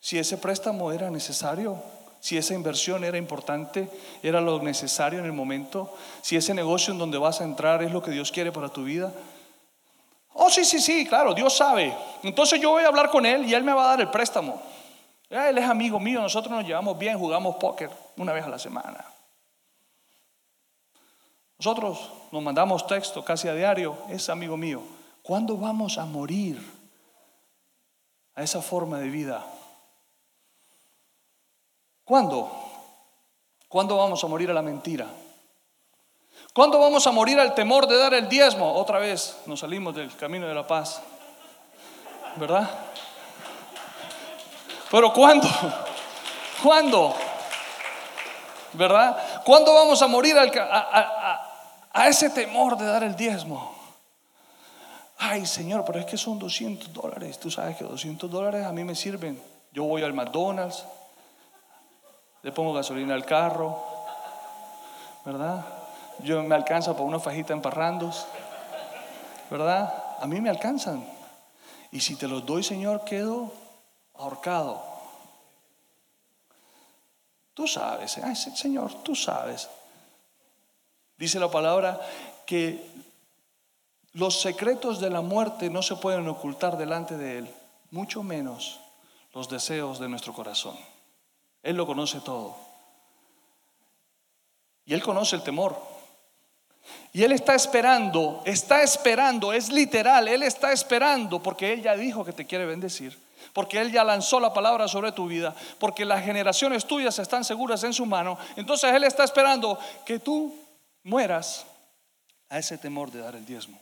Si 0.00 0.18
ese 0.18 0.38
préstamo 0.38 0.90
era 0.90 1.10
necesario, 1.10 1.82
si 2.18 2.38
esa 2.38 2.54
inversión 2.54 3.04
era 3.04 3.18
importante, 3.18 3.90
era 4.22 4.40
lo 4.40 4.62
necesario 4.62 5.18
en 5.18 5.26
el 5.26 5.32
momento, 5.32 5.94
si 6.22 6.36
ese 6.36 6.54
negocio 6.54 6.94
en 6.94 6.98
donde 6.98 7.18
vas 7.18 7.42
a 7.42 7.44
entrar 7.44 7.82
es 7.82 7.92
lo 7.92 8.02
que 8.02 8.10
Dios 8.10 8.32
quiere 8.32 8.52
para 8.52 8.70
tu 8.70 8.84
vida. 8.84 9.12
Oh, 10.32 10.48
sí, 10.48 10.64
sí, 10.64 10.80
sí, 10.80 11.04
claro, 11.06 11.34
Dios 11.34 11.54
sabe. 11.54 11.94
Entonces 12.22 12.58
yo 12.58 12.70
voy 12.70 12.84
a 12.84 12.88
hablar 12.88 13.10
con 13.10 13.26
Él 13.26 13.44
y 13.44 13.52
Él 13.52 13.62
me 13.62 13.74
va 13.74 13.84
a 13.84 13.88
dar 13.88 14.00
el 14.00 14.08
préstamo. 14.10 14.62
Él 15.28 15.58
es 15.58 15.68
amigo 15.68 15.98
mío, 15.98 16.20
nosotros 16.20 16.52
nos 16.52 16.66
llevamos 16.66 16.98
bien, 16.98 17.18
jugamos 17.18 17.56
póker 17.56 17.90
una 18.16 18.32
vez 18.32 18.44
a 18.44 18.48
la 18.48 18.58
semana. 18.58 19.04
Nosotros 21.58 22.10
nos 22.30 22.42
mandamos 22.42 22.86
texto 22.86 23.24
casi 23.24 23.48
a 23.48 23.54
diario, 23.54 23.96
es 24.10 24.28
amigo 24.28 24.56
mío. 24.56 24.82
¿Cuándo 25.22 25.56
vamos 25.56 25.98
a 25.98 26.04
morir 26.04 26.60
a 28.34 28.42
esa 28.42 28.60
forma 28.60 28.98
de 28.98 29.08
vida? 29.08 29.44
¿Cuándo? 32.04 32.50
¿Cuándo 33.68 33.96
vamos 33.96 34.22
a 34.22 34.26
morir 34.26 34.50
a 34.50 34.54
la 34.54 34.62
mentira? 34.62 35.06
¿Cuándo 36.52 36.78
vamos 36.78 37.06
a 37.06 37.12
morir 37.12 37.40
al 37.40 37.54
temor 37.54 37.88
de 37.88 37.96
dar 37.96 38.14
el 38.14 38.28
diezmo? 38.28 38.74
Otra 38.74 38.98
vez 38.98 39.38
nos 39.46 39.60
salimos 39.60 39.94
del 39.94 40.14
camino 40.16 40.46
de 40.46 40.54
la 40.54 40.66
paz. 40.66 41.02
¿Verdad? 42.36 42.68
Pero 44.94 45.12
¿cuándo? 45.12 45.48
¿Cuándo? 46.62 47.16
¿Verdad? 48.74 49.42
¿Cuándo 49.44 49.74
vamos 49.74 50.00
a 50.02 50.06
morir 50.06 50.36
a, 50.38 51.40
a, 51.92 52.08
ese 52.08 52.30
temor 52.30 52.76
de 52.76 52.86
dar 52.86 53.02
el 53.02 53.16
diezmo? 53.16 53.74
Ay, 55.18 55.46
Señor, 55.46 55.84
pero 55.84 55.98
es 55.98 56.06
que 56.06 56.16
son 56.16 56.38
200 56.38 56.92
dólares. 56.92 57.40
Tú 57.40 57.50
sabes 57.50 57.76
que 57.76 57.82
200 57.82 58.30
dólares 58.30 58.64
a 58.64 58.70
mí 58.70 58.84
me 58.84 58.94
sirven. 58.94 59.42
Yo 59.72 59.82
voy 59.82 60.04
al 60.04 60.12
McDonald's, 60.12 60.84
le 62.44 62.52
pongo 62.52 62.72
gasolina 62.72 63.14
al 63.14 63.24
carro, 63.24 63.82
¿verdad? 65.24 65.64
Yo 66.20 66.40
me 66.44 66.54
alcanza 66.54 66.92
para 66.92 67.02
una 67.02 67.18
fajita 67.18 67.52
en 67.52 67.62
parrandos, 67.62 68.26
¿verdad? 69.50 69.92
A 70.20 70.26
mí 70.28 70.40
me 70.40 70.50
alcanzan. 70.50 71.04
Y 71.90 71.98
si 71.98 72.14
te 72.14 72.28
los 72.28 72.46
doy, 72.46 72.62
Señor, 72.62 73.02
quedo 73.04 73.63
ahorcado. 74.14 74.82
Tú 77.54 77.68
sabes, 77.68 78.18
ay, 78.18 78.34
Señor, 78.34 79.02
tú 79.02 79.14
sabes. 79.14 79.68
Dice 81.16 81.38
la 81.38 81.50
palabra 81.50 82.00
que 82.46 82.84
los 84.12 84.40
secretos 84.40 85.00
de 85.00 85.10
la 85.10 85.20
muerte 85.20 85.70
no 85.70 85.82
se 85.82 85.96
pueden 85.96 86.26
ocultar 86.28 86.76
delante 86.76 87.16
de 87.16 87.38
Él, 87.38 87.54
mucho 87.90 88.22
menos 88.22 88.80
los 89.32 89.48
deseos 89.48 89.98
de 89.98 90.08
nuestro 90.08 90.32
corazón. 90.32 90.76
Él 91.62 91.76
lo 91.76 91.86
conoce 91.86 92.20
todo. 92.20 92.56
Y 94.86 94.94
Él 94.94 95.02
conoce 95.02 95.36
el 95.36 95.42
temor. 95.42 95.76
Y 97.12 97.22
Él 97.22 97.32
está 97.32 97.54
esperando, 97.54 98.42
está 98.44 98.82
esperando, 98.82 99.52
es 99.52 99.70
literal, 99.70 100.28
Él 100.28 100.42
está 100.42 100.72
esperando 100.72 101.42
porque 101.42 101.72
Él 101.72 101.82
ya 101.82 101.96
dijo 101.96 102.24
que 102.24 102.32
te 102.32 102.44
quiere 102.44 102.66
bendecir, 102.66 103.18
porque 103.52 103.80
Él 103.80 103.92
ya 103.92 104.04
lanzó 104.04 104.40
la 104.40 104.52
palabra 104.52 104.88
sobre 104.88 105.12
tu 105.12 105.26
vida, 105.26 105.54
porque 105.78 106.04
las 106.04 106.24
generaciones 106.24 106.86
tuyas 106.86 107.18
están 107.18 107.44
seguras 107.44 107.84
en 107.84 107.92
su 107.92 108.06
mano. 108.06 108.38
Entonces 108.56 108.92
Él 108.92 109.04
está 109.04 109.24
esperando 109.24 109.78
que 110.04 110.18
tú 110.18 110.54
mueras 111.02 111.66
a 112.48 112.58
ese 112.58 112.78
temor 112.78 113.10
de 113.10 113.20
dar 113.20 113.34
el 113.36 113.44
diezmo. 113.44 113.80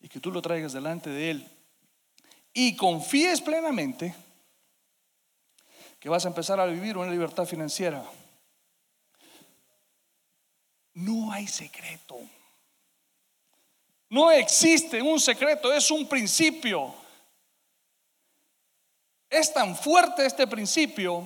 Y 0.00 0.08
que 0.08 0.20
tú 0.20 0.30
lo 0.30 0.40
traigas 0.40 0.72
delante 0.72 1.10
de 1.10 1.30
Él 1.30 1.48
y 2.52 2.76
confíes 2.76 3.40
plenamente 3.40 4.14
que 5.98 6.08
vas 6.08 6.24
a 6.24 6.28
empezar 6.28 6.58
a 6.58 6.66
vivir 6.66 6.96
una 6.96 7.10
libertad 7.10 7.44
financiera. 7.44 8.02
No 10.94 11.30
hay 11.32 11.46
secreto. 11.46 12.18
No 14.10 14.30
existe 14.32 15.00
un 15.00 15.20
secreto, 15.20 15.72
es 15.72 15.90
un 15.90 16.08
principio. 16.08 16.92
Es 19.28 19.52
tan 19.52 19.76
fuerte 19.76 20.26
este 20.26 20.48
principio 20.48 21.24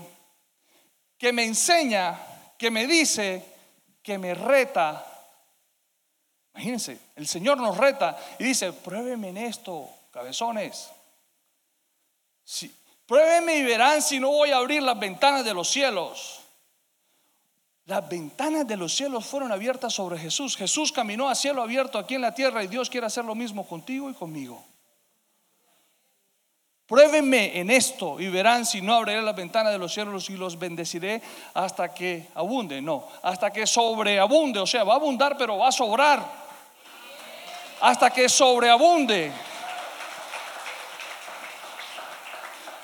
que 1.17 1.33
me 1.33 1.45
enseña, 1.45 2.19
que 2.59 2.71
me 2.71 2.87
dice, 2.87 3.43
que 4.03 4.19
me 4.19 4.35
reta. 4.35 5.05
Imagínense, 6.53 6.99
el 7.17 7.27
Señor 7.27 7.57
nos 7.57 7.77
reta 7.79 8.19
y 8.39 8.45
dice, 8.45 8.75
pruébeme 8.75 9.31
en 9.31 9.39
esto, 9.39 9.89
cabezones. 10.11 10.91
Si, 12.45 12.69
pruébeme 13.07 13.57
y 13.57 13.63
verán 13.63 14.03
si 14.03 14.21
no 14.21 14.29
voy 14.29 14.51
a 14.51 14.59
abrir 14.59 14.83
las 14.83 14.99
ventanas 14.99 15.43
de 15.43 15.55
los 15.55 15.71
cielos. 15.71 16.44
Las 17.87 18.09
ventanas 18.09 18.67
de 18.67 18.77
los 18.79 18.95
cielos 18.95 19.27
fueron 19.27 19.53
abiertas 19.53 19.93
sobre 19.93 20.19
Jesús. 20.19 20.57
Jesús 20.57 20.91
caminó 20.91 21.29
a 21.29 21.35
cielo 21.35 21.63
abierto 21.63 21.99
aquí 21.99 22.15
en 22.15 22.23
la 22.23 22.35
tierra 22.35 22.65
y 22.65 22.67
Dios 22.67 22.89
quiere 22.89 23.07
hacer 23.07 23.25
lo 23.25 23.35
mismo 23.35 23.67
contigo 23.67 24.09
y 24.09 24.15
conmigo. 24.15 24.65
Pruébenme 26.87 27.59
en 27.59 27.71
esto 27.71 28.21
y 28.21 28.29
verán 28.29 28.65
si 28.65 28.83
no 28.83 28.95
abriré 28.95 29.21
las 29.23 29.37
ventanas 29.37 29.73
de 29.73 29.79
los 29.79 29.93
cielos 29.93 30.29
y 30.29 30.37
los 30.37 30.59
bendeciré 30.59 31.23
hasta 31.53 31.93
que 31.93 32.29
abunde. 32.35 32.81
No, 32.81 33.07
hasta 33.23 33.51
que 33.51 33.67
sobreabunde. 33.67 34.61
O 34.61 34.67
sea, 34.67 34.85
va 34.85 34.95
a 34.95 34.97
abundar, 34.97 35.37
pero 35.37 35.59
va 35.59 35.69
a 35.69 35.73
sobrar. 35.73 36.25
Hasta 37.81 38.11
que 38.11 38.29
sobreabunde. 38.29 39.33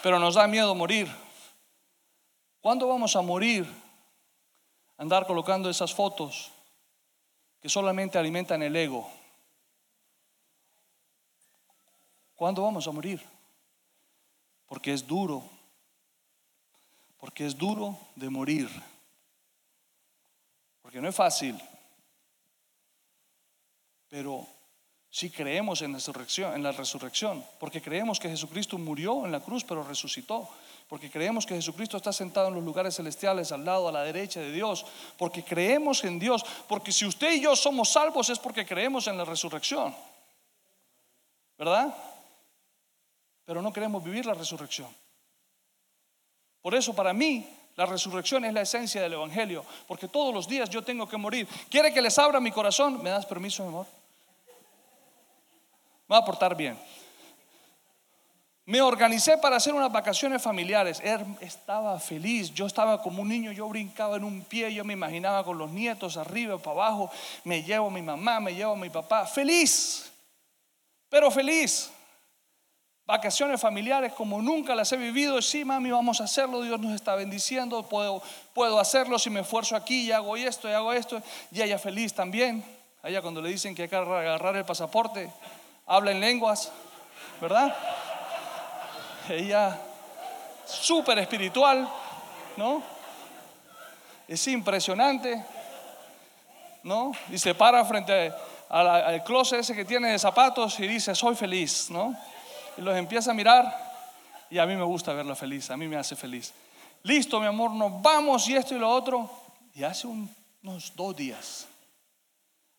Pero 0.03 0.18
nos 0.18 0.34
da 0.34 0.46
miedo 0.46 0.74
morir. 0.74 1.11
¿Cuándo 2.61 2.88
vamos 2.88 3.14
a 3.16 3.20
morir? 3.20 3.66
Andar 5.01 5.26
colocando 5.26 5.70
esas 5.70 5.94
fotos 5.94 6.53
que 7.62 7.70
solamente 7.70 8.18
alimentan 8.18 8.62
el 8.62 8.76
ego. 8.76 9.11
¿Cuándo 12.34 12.62
vamos 12.62 12.86
a 12.86 12.92
morir? 12.92 13.26
Porque 14.66 14.92
es 14.92 15.07
duro, 15.07 15.42
porque 17.16 17.46
es 17.46 17.57
duro 17.57 17.98
de 18.14 18.28
morir, 18.28 18.68
porque 20.82 21.01
no 21.01 21.09
es 21.09 21.16
fácil, 21.16 21.59
pero 24.11 24.46
si 25.09 25.30
creemos 25.30 25.80
en 25.80 25.92
la 26.62 26.72
resurrección, 26.72 27.42
porque 27.59 27.80
creemos 27.80 28.20
que 28.20 28.28
Jesucristo 28.28 28.76
murió 28.76 29.24
en 29.24 29.32
la 29.32 29.40
cruz, 29.40 29.64
pero 29.64 29.82
resucitó 29.82 30.46
porque 30.91 31.09
creemos 31.09 31.47
que 31.47 31.55
Jesucristo 31.55 31.97
está 31.97 32.12
sentado 32.12 32.49
en 32.49 32.55
los 32.55 32.64
lugares 32.64 32.97
celestiales, 32.97 33.53
al 33.53 33.64
lado, 33.64 33.86
a 33.86 33.93
la 33.93 34.03
derecha 34.03 34.41
de 34.41 34.51
Dios, 34.51 34.84
porque 35.16 35.45
creemos 35.45 36.03
en 36.03 36.18
Dios, 36.18 36.45
porque 36.66 36.91
si 36.91 37.07
usted 37.07 37.32
y 37.34 37.41
yo 37.41 37.55
somos 37.55 37.91
salvos 37.91 38.28
es 38.28 38.41
porque 38.41 38.66
creemos 38.66 39.07
en 39.07 39.16
la 39.16 39.24
resurrección, 39.24 39.95
¿verdad? 41.57 41.95
Pero 43.45 43.62
no 43.62 43.72
queremos 43.72 44.03
vivir 44.03 44.26
la 44.26 44.34
resurrección. 44.34 44.88
Por 46.61 46.74
eso 46.74 46.93
para 46.93 47.12
mí 47.12 47.49
la 47.76 47.86
resurrección 47.86 48.45
es 48.45 48.53
la 48.53 48.62
esencia 48.62 49.01
del 49.01 49.12
Evangelio, 49.12 49.64
porque 49.86 50.09
todos 50.09 50.34
los 50.34 50.49
días 50.49 50.68
yo 50.70 50.82
tengo 50.82 51.09
que 51.09 51.16
morir. 51.16 51.47
¿Quiere 51.70 51.95
que 51.95 52.03
les 52.03 52.18
abra 52.18 52.41
mi 52.41 52.51
corazón? 52.51 53.01
¿Me 53.01 53.11
das 53.11 53.26
permiso, 53.26 53.62
mi 53.62 53.68
amor? 53.68 53.86
Me 56.09 56.16
va 56.16 56.18
a 56.18 56.24
portar 56.24 56.57
bien. 56.57 56.76
Me 58.67 58.81
organicé 58.81 59.39
para 59.39 59.57
hacer 59.57 59.75
unas 59.75 59.91
vacaciones 59.91 60.41
familiares. 60.41 61.03
Estaba 61.41 61.99
feliz. 61.99 62.53
Yo 62.53 62.67
estaba 62.67 63.03
como 63.03 63.23
un 63.23 63.29
niño. 63.29 63.53
Yo 63.53 63.69
brincaba 63.69 64.17
en 64.17 64.25
un 64.25 64.43
pie. 64.43 64.73
Yo 64.73 64.85
me 64.85 64.93
imaginaba 64.93 65.45
con 65.45 65.59
los 65.59 65.71
nietos 65.71 66.17
arriba, 66.17 66.59
para 66.59 66.73
abajo. 66.73 67.11
Me 67.45 67.63
llevo 67.63 67.89
a 67.89 67.91
mi 67.91 68.03
mamá, 68.03 68.39
me 68.39 68.55
llevo 68.55 68.73
a 68.73 68.77
mi 68.77 68.91
papá. 68.91 69.27
Feliz. 69.27 70.13
Pero 71.09 71.31
feliz. 71.31 71.91
Vacaciones 73.07 73.61
familiares 73.61 74.13
como 74.13 74.41
nunca 74.41 74.75
las 74.77 74.93
he 74.93 74.97
vivido. 74.97 75.43
Sí, 75.43 75.65
mami, 75.65 75.91
vamos 75.91 76.21
a 76.21 76.25
hacerlo. 76.25 76.63
Dios 76.63 76.79
nos 76.79 76.95
está 76.95 77.17
bendiciendo. 77.17 77.83
Puedo, 77.83 78.23
puedo 78.55 78.79
hacerlo 78.79 79.19
si 79.19 79.31
me 79.31 79.41
esfuerzo 79.41 79.75
aquí 79.75 80.03
y 80.03 80.13
hago 80.13 80.37
esto 80.37 80.69
y 80.69 80.73
hago 80.73 80.93
esto. 80.93 81.21
Y 81.51 81.61
ella 81.61 81.79
feliz 81.79 82.15
también. 82.15 82.65
Allá 83.03 83.21
cuando 83.23 83.41
le 83.41 83.49
dicen 83.49 83.75
que 83.75 83.83
hay 83.83 83.89
que 83.89 83.97
agarrar 83.97 84.55
el 84.57 84.65
pasaporte, 84.65 85.29
habla 85.87 86.13
en 86.13 86.21
lenguas, 86.21 86.71
¿verdad? 87.41 87.75
Ella 89.39 89.78
súper 90.66 91.18
espiritual, 91.18 91.89
¿no? 92.57 92.83
Es 94.28 94.47
impresionante, 94.49 95.45
¿no? 96.83 97.12
Y 97.31 97.39
se 97.39 97.55
para 97.55 97.85
frente 97.85 98.33
al 98.68 99.24
closet 99.24 99.61
ese 99.61 99.74
que 99.74 99.85
tiene 99.85 100.12
de 100.12 100.18
zapatos 100.18 100.78
y 100.78 100.87
dice, 100.87 101.14
soy 101.14 101.35
feliz, 101.35 101.91
¿no? 101.91 102.16
Y 102.76 102.83
los 102.83 102.97
empieza 102.97 103.33
a 103.33 103.35
mirar 103.35 103.91
y 104.49 104.59
a 104.59 104.66
mí 104.66 104.76
me 104.76 104.85
gusta 104.85 105.12
verla 105.12 105.35
feliz, 105.35 105.70
a 105.70 105.76
mí 105.76 105.89
me 105.89 105.97
hace 105.97 106.16
feliz. 106.16 106.53
Listo, 107.03 107.41
mi 107.41 107.47
amor, 107.47 107.72
nos 107.72 108.01
vamos 108.03 108.49
y 108.49 108.57
esto 108.57 108.74
y 108.74 108.78
lo 108.78 108.91
otro. 108.91 109.28
Y 109.74 109.83
hace 109.85 110.07
unos 110.07 110.95
dos 110.95 111.16
días, 111.16 111.66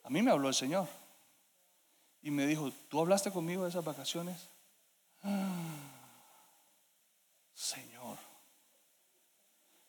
a 0.03 0.09
mí 0.09 0.21
me 0.21 0.31
habló 0.31 0.47
el 0.47 0.53
Señor 0.53 0.87
y 2.21 2.31
me 2.31 2.45
dijo, 2.45 2.71
¿tú 2.89 2.99
hablaste 2.99 3.31
conmigo 3.31 3.63
de 3.63 3.69
esas 3.69 3.83
vacaciones? 3.83 4.47
Ah. 5.23 5.70
Señor. 7.53 8.17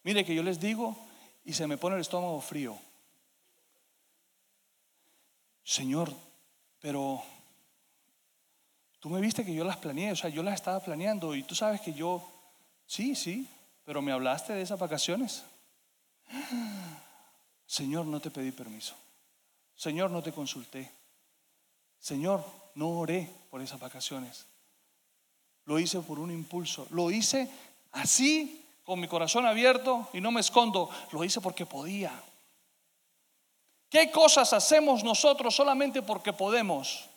Mire 0.03 0.25
que 0.25 0.35
yo 0.35 0.43
les 0.43 0.61
digo 0.61 0.97
y 1.45 1.53
se 1.53 1.67
me 1.67 1.77
pone 1.77 1.97
el 1.97 2.03
estómago 2.03 2.41
frío. 2.41 2.79
Señor, 5.65 6.13
pero 6.81 7.23
tú 8.99 9.09
me 9.09 9.21
viste 9.21 9.45
que 9.45 9.55
yo 9.55 9.65
las 9.65 9.77
planeé, 9.77 10.13
o 10.13 10.17
sea, 10.17 10.31
yo 10.31 10.43
las 10.43 10.55
estaba 10.55 10.81
planeando 10.81 11.35
y 11.35 11.45
tú 11.45 11.55
sabes 11.55 11.81
que 11.81 11.93
yo, 11.93 12.23
sí, 12.87 13.15
sí, 13.15 13.49
pero 13.85 14.03
me 14.03 14.13
hablaste 14.13 14.53
de 14.53 14.63
esas 14.63 14.79
vacaciones. 14.79 15.45
Señor, 17.67 18.07
no 18.07 18.21
te 18.21 18.31
pedí 18.31 18.51
permiso. 18.51 18.95
Señor, 19.77 20.11
no 20.11 20.23
te 20.23 20.33
consulté. 20.33 20.93
Señor, 21.99 22.45
no 22.75 22.91
oré 22.91 23.31
por 23.51 23.63
esas 23.63 23.81
vacaciones. 23.81 24.47
Lo 25.65 25.79
hice 25.79 26.01
por 26.01 26.19
un 26.19 26.31
impulso. 26.31 26.87
Lo 26.91 27.11
hice 27.11 27.49
así, 27.93 28.65
con 28.85 29.01
mi 29.01 29.09
corazón 29.09 29.47
abierto 29.47 30.09
y 30.13 30.21
no 30.21 30.31
me 30.31 30.41
escondo. 30.41 30.91
Lo 31.13 31.23
hice 31.25 31.41
porque 31.41 31.67
podía. 31.67 32.13
¿Qué 33.89 34.11
cosas 34.11 34.53
hacemos 34.53 35.05
nosotros 35.05 35.55
solamente 35.55 36.03
porque 36.03 36.33
podemos? 36.33 37.09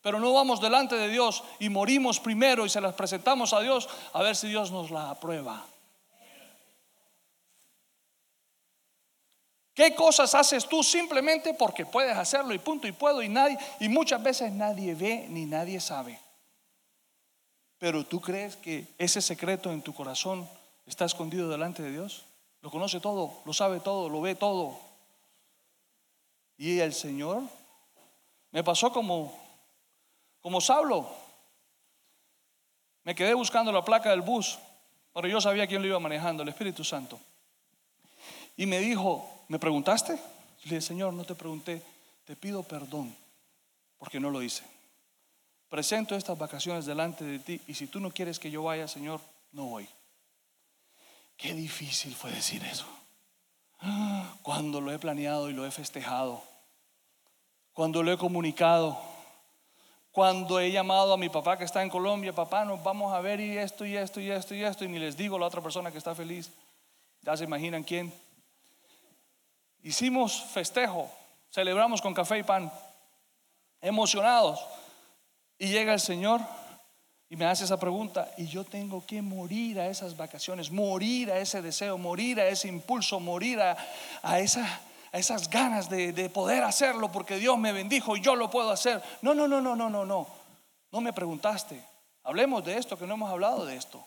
Pero 0.00 0.18
no 0.18 0.32
vamos 0.32 0.60
delante 0.60 0.96
de 0.96 1.08
Dios 1.08 1.44
y 1.58 1.68
morimos 1.68 2.20
primero 2.20 2.64
y 2.64 2.70
se 2.70 2.80
las 2.80 2.94
presentamos 2.94 3.52
a 3.52 3.60
Dios 3.60 3.88
a 4.12 4.22
ver 4.22 4.34
si 4.34 4.48
Dios 4.48 4.70
nos 4.70 4.90
la 4.90 5.10
aprueba. 5.10 5.64
¿Qué 9.74 9.94
cosas 9.94 10.34
haces 10.34 10.66
tú 10.66 10.82
simplemente 10.82 11.52
porque 11.52 11.84
puedes 11.84 12.16
hacerlo 12.16 12.54
y 12.54 12.58
punto 12.58 12.88
y 12.88 12.92
puedo 12.92 13.20
y 13.20 13.28
nadie 13.28 13.58
y 13.78 13.90
muchas 13.90 14.22
veces 14.22 14.50
nadie 14.50 14.94
ve 14.94 15.26
ni 15.28 15.44
nadie 15.44 15.80
sabe? 15.80 16.18
Pero 17.78 18.04
tú 18.04 18.20
crees 18.20 18.56
que 18.56 18.86
ese 18.98 19.20
secreto 19.20 19.70
en 19.72 19.82
tu 19.82 19.92
corazón 19.92 20.48
está 20.86 21.04
escondido 21.04 21.48
delante 21.48 21.82
de 21.82 21.92
Dios. 21.92 22.24
Lo 22.62 22.70
conoce 22.70 23.00
todo, 23.00 23.42
lo 23.44 23.52
sabe 23.52 23.80
todo, 23.80 24.08
lo 24.08 24.20
ve 24.20 24.34
todo. 24.34 24.78
Y 26.56 26.78
el 26.78 26.94
Señor 26.94 27.42
me 28.50 28.64
pasó 28.64 28.92
como 28.92 29.36
como 30.40 30.60
Saulo. 30.60 31.08
Me 33.02 33.14
quedé 33.14 33.34
buscando 33.34 33.72
la 33.72 33.84
placa 33.84 34.10
del 34.10 34.22
bus, 34.22 34.58
pero 35.12 35.26
yo 35.26 35.40
sabía 35.40 35.66
quién 35.66 35.82
lo 35.82 35.88
iba 35.88 35.98
manejando, 35.98 36.44
el 36.44 36.48
Espíritu 36.48 36.84
Santo. 36.84 37.18
Y 38.56 38.64
me 38.66 38.78
dijo, 38.78 39.28
¿me 39.48 39.58
preguntaste? 39.58 40.12
Le 40.12 40.62
dije, 40.62 40.80
Señor, 40.80 41.12
no 41.12 41.24
te 41.24 41.34
pregunté, 41.34 41.82
te 42.24 42.36
pido 42.36 42.62
perdón 42.62 43.14
porque 43.98 44.20
no 44.20 44.30
lo 44.30 44.40
hice 44.40 44.75
presento 45.68 46.14
estas 46.14 46.38
vacaciones 46.38 46.86
delante 46.86 47.24
de 47.24 47.38
ti 47.38 47.60
y 47.66 47.74
si 47.74 47.86
tú 47.86 48.00
no 48.00 48.10
quieres 48.10 48.38
que 48.38 48.50
yo 48.50 48.62
vaya, 48.62 48.88
Señor, 48.88 49.20
no 49.52 49.66
voy. 49.66 49.88
Qué 51.36 51.54
difícil 51.54 52.14
fue 52.14 52.30
decir 52.30 52.64
eso. 52.64 52.86
Cuando 54.42 54.80
lo 54.80 54.92
he 54.92 54.98
planeado 54.98 55.50
y 55.50 55.52
lo 55.52 55.66
he 55.66 55.70
festejado. 55.70 56.42
Cuando 57.72 58.02
lo 58.02 58.12
he 58.12 58.18
comunicado. 58.18 58.98
Cuando 60.10 60.60
he 60.60 60.72
llamado 60.72 61.12
a 61.12 61.18
mi 61.18 61.28
papá 61.28 61.58
que 61.58 61.64
está 61.64 61.82
en 61.82 61.90
Colombia, 61.90 62.32
papá, 62.32 62.64
nos 62.64 62.82
vamos 62.82 63.12
a 63.12 63.20
ver 63.20 63.38
y 63.38 63.58
esto 63.58 63.84
y 63.84 63.98
esto 63.98 64.18
y 64.18 64.30
esto 64.30 64.54
y 64.54 64.64
esto, 64.64 64.84
y 64.84 64.88
ni 64.88 64.98
les 64.98 65.14
digo 65.14 65.38
la 65.38 65.44
otra 65.44 65.60
persona 65.60 65.92
que 65.92 65.98
está 65.98 66.14
feliz. 66.14 66.50
Ya 67.20 67.36
se 67.36 67.44
imaginan 67.44 67.82
quién. 67.82 68.10
Hicimos 69.82 70.42
festejo, 70.42 71.10
celebramos 71.50 72.00
con 72.00 72.14
café 72.14 72.38
y 72.38 72.42
pan, 72.42 72.72
emocionados. 73.82 74.58
Y 75.58 75.68
llega 75.68 75.92
el 75.92 76.00
Señor 76.00 76.40
y 77.28 77.36
me 77.36 77.46
hace 77.46 77.64
esa 77.64 77.78
pregunta, 77.78 78.30
y 78.36 78.46
yo 78.46 78.62
tengo 78.62 79.04
que 79.04 79.20
morir 79.20 79.80
a 79.80 79.88
esas 79.88 80.16
vacaciones, 80.16 80.70
morir 80.70 81.32
a 81.32 81.38
ese 81.38 81.60
deseo, 81.60 81.98
morir 81.98 82.40
a 82.40 82.46
ese 82.46 82.68
impulso, 82.68 83.18
morir 83.18 83.58
a, 83.60 84.38
esa, 84.38 84.80
a 85.10 85.18
esas 85.18 85.50
ganas 85.50 85.90
de, 85.90 86.12
de 86.12 86.30
poder 86.30 86.62
hacerlo 86.62 87.10
porque 87.10 87.38
Dios 87.38 87.58
me 87.58 87.72
bendijo 87.72 88.16
y 88.16 88.20
yo 88.20 88.36
lo 88.36 88.48
puedo 88.48 88.70
hacer. 88.70 89.02
No, 89.22 89.34
no, 89.34 89.48
no, 89.48 89.60
no, 89.60 89.74
no, 89.74 89.90
no, 89.90 90.06
no. 90.06 90.28
No 90.92 91.00
me 91.00 91.12
preguntaste. 91.12 91.82
Hablemos 92.22 92.64
de 92.64 92.78
esto, 92.78 92.96
que 92.96 93.06
no 93.06 93.14
hemos 93.14 93.30
hablado 93.30 93.66
de 93.66 93.76
esto. 93.76 94.06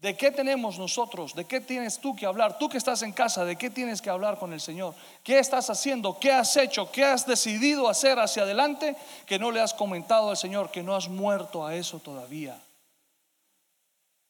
¿De 0.00 0.16
qué 0.16 0.30
tenemos 0.30 0.78
nosotros? 0.78 1.34
¿De 1.34 1.44
qué 1.44 1.60
tienes 1.60 1.98
tú 1.98 2.16
que 2.16 2.24
hablar? 2.24 2.56
Tú 2.56 2.70
que 2.70 2.78
estás 2.78 3.02
en 3.02 3.12
casa, 3.12 3.44
¿de 3.44 3.56
qué 3.56 3.68
tienes 3.68 4.00
que 4.00 4.08
hablar 4.08 4.38
con 4.38 4.54
el 4.54 4.60
Señor? 4.60 4.94
¿Qué 5.22 5.38
estás 5.38 5.68
haciendo? 5.68 6.18
¿Qué 6.18 6.32
has 6.32 6.56
hecho? 6.56 6.90
¿Qué 6.90 7.04
has 7.04 7.26
decidido 7.26 7.86
hacer 7.86 8.18
hacia 8.18 8.44
adelante 8.44 8.96
que 9.26 9.38
no 9.38 9.50
le 9.50 9.60
has 9.60 9.74
comentado 9.74 10.30
al 10.30 10.38
Señor, 10.38 10.70
que 10.70 10.82
no 10.82 10.96
has 10.96 11.08
muerto 11.08 11.66
a 11.66 11.74
eso 11.74 11.98
todavía? 11.98 12.58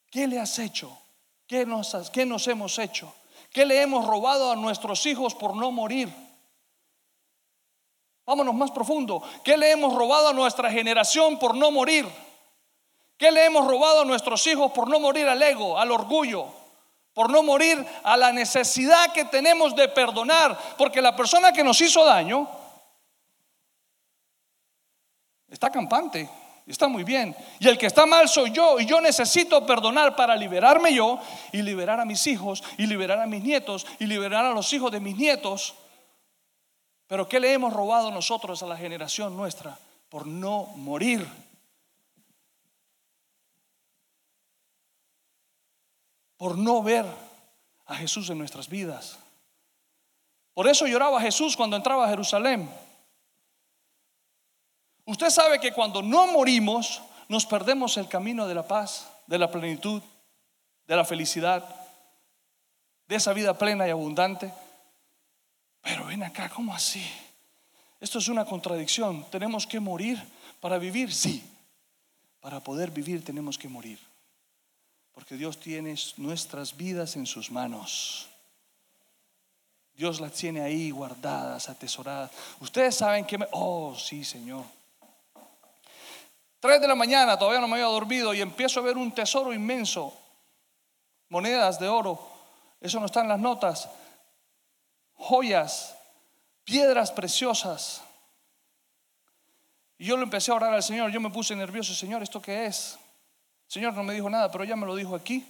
¿Qué 0.09 0.27
le 0.27 0.39
has 0.39 0.59
hecho? 0.59 0.97
¿Qué 1.47 1.65
nos, 1.65 2.09
qué 2.09 2.25
nos 2.25 2.45
hemos 2.49 2.77
hecho? 2.77 3.13
¿Qué 3.49 3.65
le 3.65 3.81
hemos 3.81 4.05
robado 4.05 4.51
a 4.51 4.57
nuestros 4.57 5.05
hijos 5.05 5.33
por 5.33 5.55
no 5.55 5.71
morir? 5.71 6.13
Vámonos 8.25 8.55
más 8.55 8.71
profundo. 8.71 9.23
¿Qué 9.41 9.55
le 9.55 9.71
hemos 9.71 9.93
robado 9.93 10.27
a 10.27 10.33
nuestra 10.33 10.69
generación 10.69 11.39
por 11.39 11.55
no 11.55 11.71
morir? 11.71 12.05
¿Qué 13.21 13.31
le 13.31 13.45
hemos 13.45 13.67
robado 13.67 14.01
a 14.01 14.05
nuestros 14.05 14.47
hijos 14.47 14.71
por 14.71 14.89
no 14.89 14.99
morir 14.99 15.27
al 15.27 15.39
ego, 15.43 15.77
al 15.77 15.91
orgullo? 15.91 16.47
Por 17.13 17.29
no 17.29 17.43
morir 17.43 17.85
a 18.03 18.17
la 18.17 18.31
necesidad 18.33 19.13
que 19.13 19.25
tenemos 19.25 19.75
de 19.75 19.87
perdonar. 19.89 20.57
Porque 20.75 21.03
la 21.03 21.15
persona 21.15 21.53
que 21.53 21.63
nos 21.63 21.79
hizo 21.81 22.03
daño 22.03 22.49
está 25.47 25.69
campante, 25.69 26.27
está 26.65 26.87
muy 26.87 27.03
bien. 27.03 27.35
Y 27.59 27.67
el 27.67 27.77
que 27.77 27.85
está 27.85 28.07
mal 28.07 28.27
soy 28.27 28.49
yo. 28.53 28.79
Y 28.79 28.87
yo 28.87 28.99
necesito 28.99 29.67
perdonar 29.67 30.15
para 30.15 30.35
liberarme 30.35 30.91
yo 30.91 31.19
y 31.51 31.61
liberar 31.61 31.99
a 31.99 32.05
mis 32.05 32.25
hijos 32.25 32.63
y 32.79 32.87
liberar 32.87 33.19
a 33.19 33.27
mis 33.27 33.43
nietos 33.43 33.85
y 33.99 34.07
liberar 34.07 34.45
a 34.45 34.49
los 34.49 34.73
hijos 34.73 34.91
de 34.91 34.99
mis 34.99 35.15
nietos. 35.15 35.75
Pero 37.05 37.29
¿qué 37.29 37.39
le 37.39 37.53
hemos 37.53 37.71
robado 37.71 38.09
nosotros 38.09 38.63
a 38.63 38.65
la 38.65 38.77
generación 38.77 39.37
nuestra 39.37 39.77
por 40.09 40.25
no 40.25 40.73
morir? 40.75 41.50
Por 46.41 46.57
no 46.57 46.81
ver 46.81 47.05
a 47.85 47.95
Jesús 47.95 48.31
en 48.31 48.39
nuestras 48.39 48.67
vidas. 48.67 49.19
Por 50.55 50.67
eso 50.67 50.87
lloraba 50.87 51.21
Jesús 51.21 51.55
cuando 51.55 51.75
entraba 51.75 52.07
a 52.07 52.09
Jerusalén. 52.09 52.67
Usted 55.05 55.29
sabe 55.29 55.59
que 55.59 55.71
cuando 55.71 56.01
no 56.01 56.25
morimos, 56.31 57.03
nos 57.29 57.45
perdemos 57.45 57.95
el 57.97 58.07
camino 58.07 58.47
de 58.47 58.55
la 58.55 58.67
paz, 58.67 59.07
de 59.27 59.37
la 59.37 59.51
plenitud, 59.51 60.01
de 60.87 60.95
la 60.95 61.05
felicidad, 61.05 61.63
de 63.07 63.17
esa 63.17 63.33
vida 63.33 63.55
plena 63.55 63.87
y 63.87 63.91
abundante. 63.91 64.51
Pero 65.81 66.07
ven 66.07 66.23
acá, 66.23 66.49
¿cómo 66.49 66.73
así? 66.73 67.05
Esto 67.99 68.17
es 68.17 68.27
una 68.29 68.45
contradicción. 68.45 69.27
¿Tenemos 69.29 69.67
que 69.67 69.79
morir 69.79 70.19
para 70.59 70.79
vivir? 70.79 71.13
Sí. 71.13 71.47
Para 72.39 72.61
poder 72.61 72.89
vivir 72.89 73.23
tenemos 73.23 73.59
que 73.59 73.67
morir. 73.67 74.10
Porque 75.21 75.37
Dios 75.37 75.59
tiene 75.59 75.95
nuestras 76.17 76.75
vidas 76.75 77.15
en 77.15 77.27
sus 77.27 77.51
manos. 77.51 78.27
Dios 79.93 80.19
las 80.19 80.31
tiene 80.33 80.61
ahí 80.61 80.89
guardadas, 80.89 81.69
atesoradas. 81.69 82.31
Ustedes 82.59 82.95
saben 82.95 83.23
que 83.23 83.37
me... 83.37 83.47
Oh, 83.51 83.95
sí, 83.95 84.23
Señor. 84.23 84.65
Tres 86.59 86.81
de 86.81 86.87
la 86.87 86.95
mañana, 86.95 87.37
todavía 87.37 87.61
no 87.61 87.67
me 87.67 87.73
había 87.75 87.85
dormido 87.85 88.33
y 88.33 88.41
empiezo 88.41 88.79
a 88.79 88.83
ver 88.83 88.97
un 88.97 89.13
tesoro 89.13 89.53
inmenso. 89.53 90.11
Monedas 91.29 91.79
de 91.79 91.87
oro. 91.87 92.19
Eso 92.79 92.99
no 92.99 93.05
está 93.05 93.21
en 93.21 93.27
las 93.27 93.39
notas. 93.39 93.89
Joyas, 95.13 95.95
piedras 96.63 97.11
preciosas. 97.11 98.01
Y 99.99 100.05
yo 100.05 100.17
lo 100.17 100.23
empecé 100.23 100.49
a 100.49 100.55
orar 100.55 100.73
al 100.73 100.81
Señor. 100.81 101.11
Yo 101.11 101.21
me 101.21 101.29
puse 101.29 101.55
nervioso, 101.55 101.93
Señor, 101.93 102.23
¿esto 102.23 102.41
qué 102.41 102.65
es? 102.65 102.97
Señor 103.71 103.93
no 103.93 104.03
me 104.03 104.13
dijo 104.13 104.29
nada, 104.29 104.51
pero 104.51 104.65
ya 104.65 104.75
me 104.75 104.85
lo 104.85 104.97
dijo 104.97 105.15
aquí. 105.15 105.47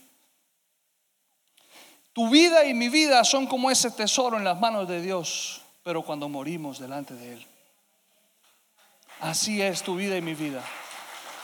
Tu 2.13 2.29
vida 2.29 2.63
y 2.65 2.75
mi 2.75 2.87
vida 2.87 3.23
son 3.23 3.47
como 3.47 3.71
ese 3.71 3.89
tesoro 3.89 4.37
en 4.37 4.43
las 4.43 4.59
manos 4.59 4.87
de 4.87 5.01
Dios, 5.01 5.59
pero 5.81 6.03
cuando 6.03 6.29
morimos 6.29 6.77
delante 6.77 7.15
de 7.15 7.33
Él. 7.33 7.47
Así 9.21 9.59
es 9.59 9.81
tu 9.81 9.95
vida 9.95 10.15
y 10.17 10.21
mi 10.21 10.35
vida. 10.35 10.63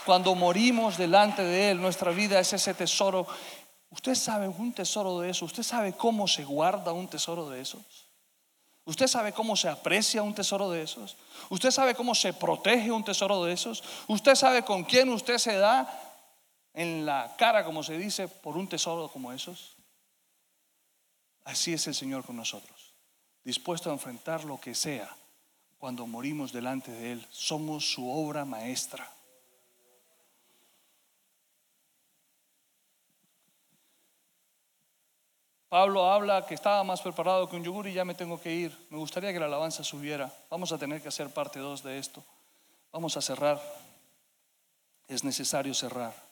Cuando 0.06 0.36
morimos 0.36 0.96
delante 0.96 1.42
de 1.42 1.72
Él, 1.72 1.80
nuestra 1.80 2.12
vida 2.12 2.38
es 2.38 2.52
ese 2.52 2.72
tesoro. 2.74 3.26
¿Usted 3.90 4.14
sabe 4.14 4.46
un 4.46 4.72
tesoro 4.72 5.18
de 5.18 5.30
eso? 5.30 5.46
¿Usted 5.46 5.64
sabe 5.64 5.94
cómo 5.94 6.28
se 6.28 6.44
guarda 6.44 6.92
un 6.92 7.08
tesoro 7.08 7.50
de 7.50 7.60
esos? 7.60 8.06
¿Usted 8.84 9.08
sabe 9.08 9.32
cómo 9.32 9.56
se 9.56 9.68
aprecia 9.68 10.22
un 10.22 10.32
tesoro 10.32 10.70
de 10.70 10.82
esos? 10.82 11.16
¿Usted 11.50 11.72
sabe 11.72 11.96
cómo 11.96 12.14
se 12.14 12.32
protege 12.32 12.92
un 12.92 13.02
tesoro 13.02 13.42
de 13.42 13.52
esos? 13.52 13.82
¿Usted 14.06 14.36
sabe 14.36 14.62
con 14.62 14.84
quién 14.84 15.08
usted 15.08 15.38
se 15.38 15.56
da 15.56 16.07
en 16.78 17.04
la 17.04 17.34
cara, 17.36 17.64
como 17.64 17.82
se 17.82 17.98
dice, 17.98 18.28
por 18.28 18.56
un 18.56 18.68
tesoro 18.68 19.08
como 19.08 19.32
esos? 19.32 19.74
Así 21.44 21.72
es 21.72 21.84
el 21.88 21.94
Señor 21.94 22.24
con 22.24 22.36
nosotros, 22.36 22.94
dispuesto 23.42 23.90
a 23.90 23.94
enfrentar 23.94 24.44
lo 24.44 24.60
que 24.60 24.76
sea 24.76 25.10
cuando 25.78 26.06
morimos 26.06 26.52
delante 26.52 26.92
de 26.92 27.12
Él. 27.12 27.26
Somos 27.30 27.92
su 27.92 28.08
obra 28.08 28.44
maestra. 28.44 29.10
Pablo 35.68 36.08
habla 36.08 36.46
que 36.46 36.54
estaba 36.54 36.84
más 36.84 37.02
preparado 37.02 37.48
que 37.48 37.56
un 37.56 37.64
yogur 37.64 37.88
y 37.88 37.92
ya 37.92 38.04
me 38.04 38.14
tengo 38.14 38.40
que 38.40 38.54
ir. 38.54 38.86
Me 38.88 38.98
gustaría 38.98 39.32
que 39.32 39.40
la 39.40 39.46
alabanza 39.46 39.82
subiera. 39.82 40.32
Vamos 40.48 40.70
a 40.70 40.78
tener 40.78 41.02
que 41.02 41.08
hacer 41.08 41.28
parte 41.30 41.58
2 41.58 41.82
de 41.82 41.98
esto. 41.98 42.24
Vamos 42.92 43.16
a 43.16 43.20
cerrar. 43.20 43.60
Es 45.08 45.24
necesario 45.24 45.74
cerrar. 45.74 46.27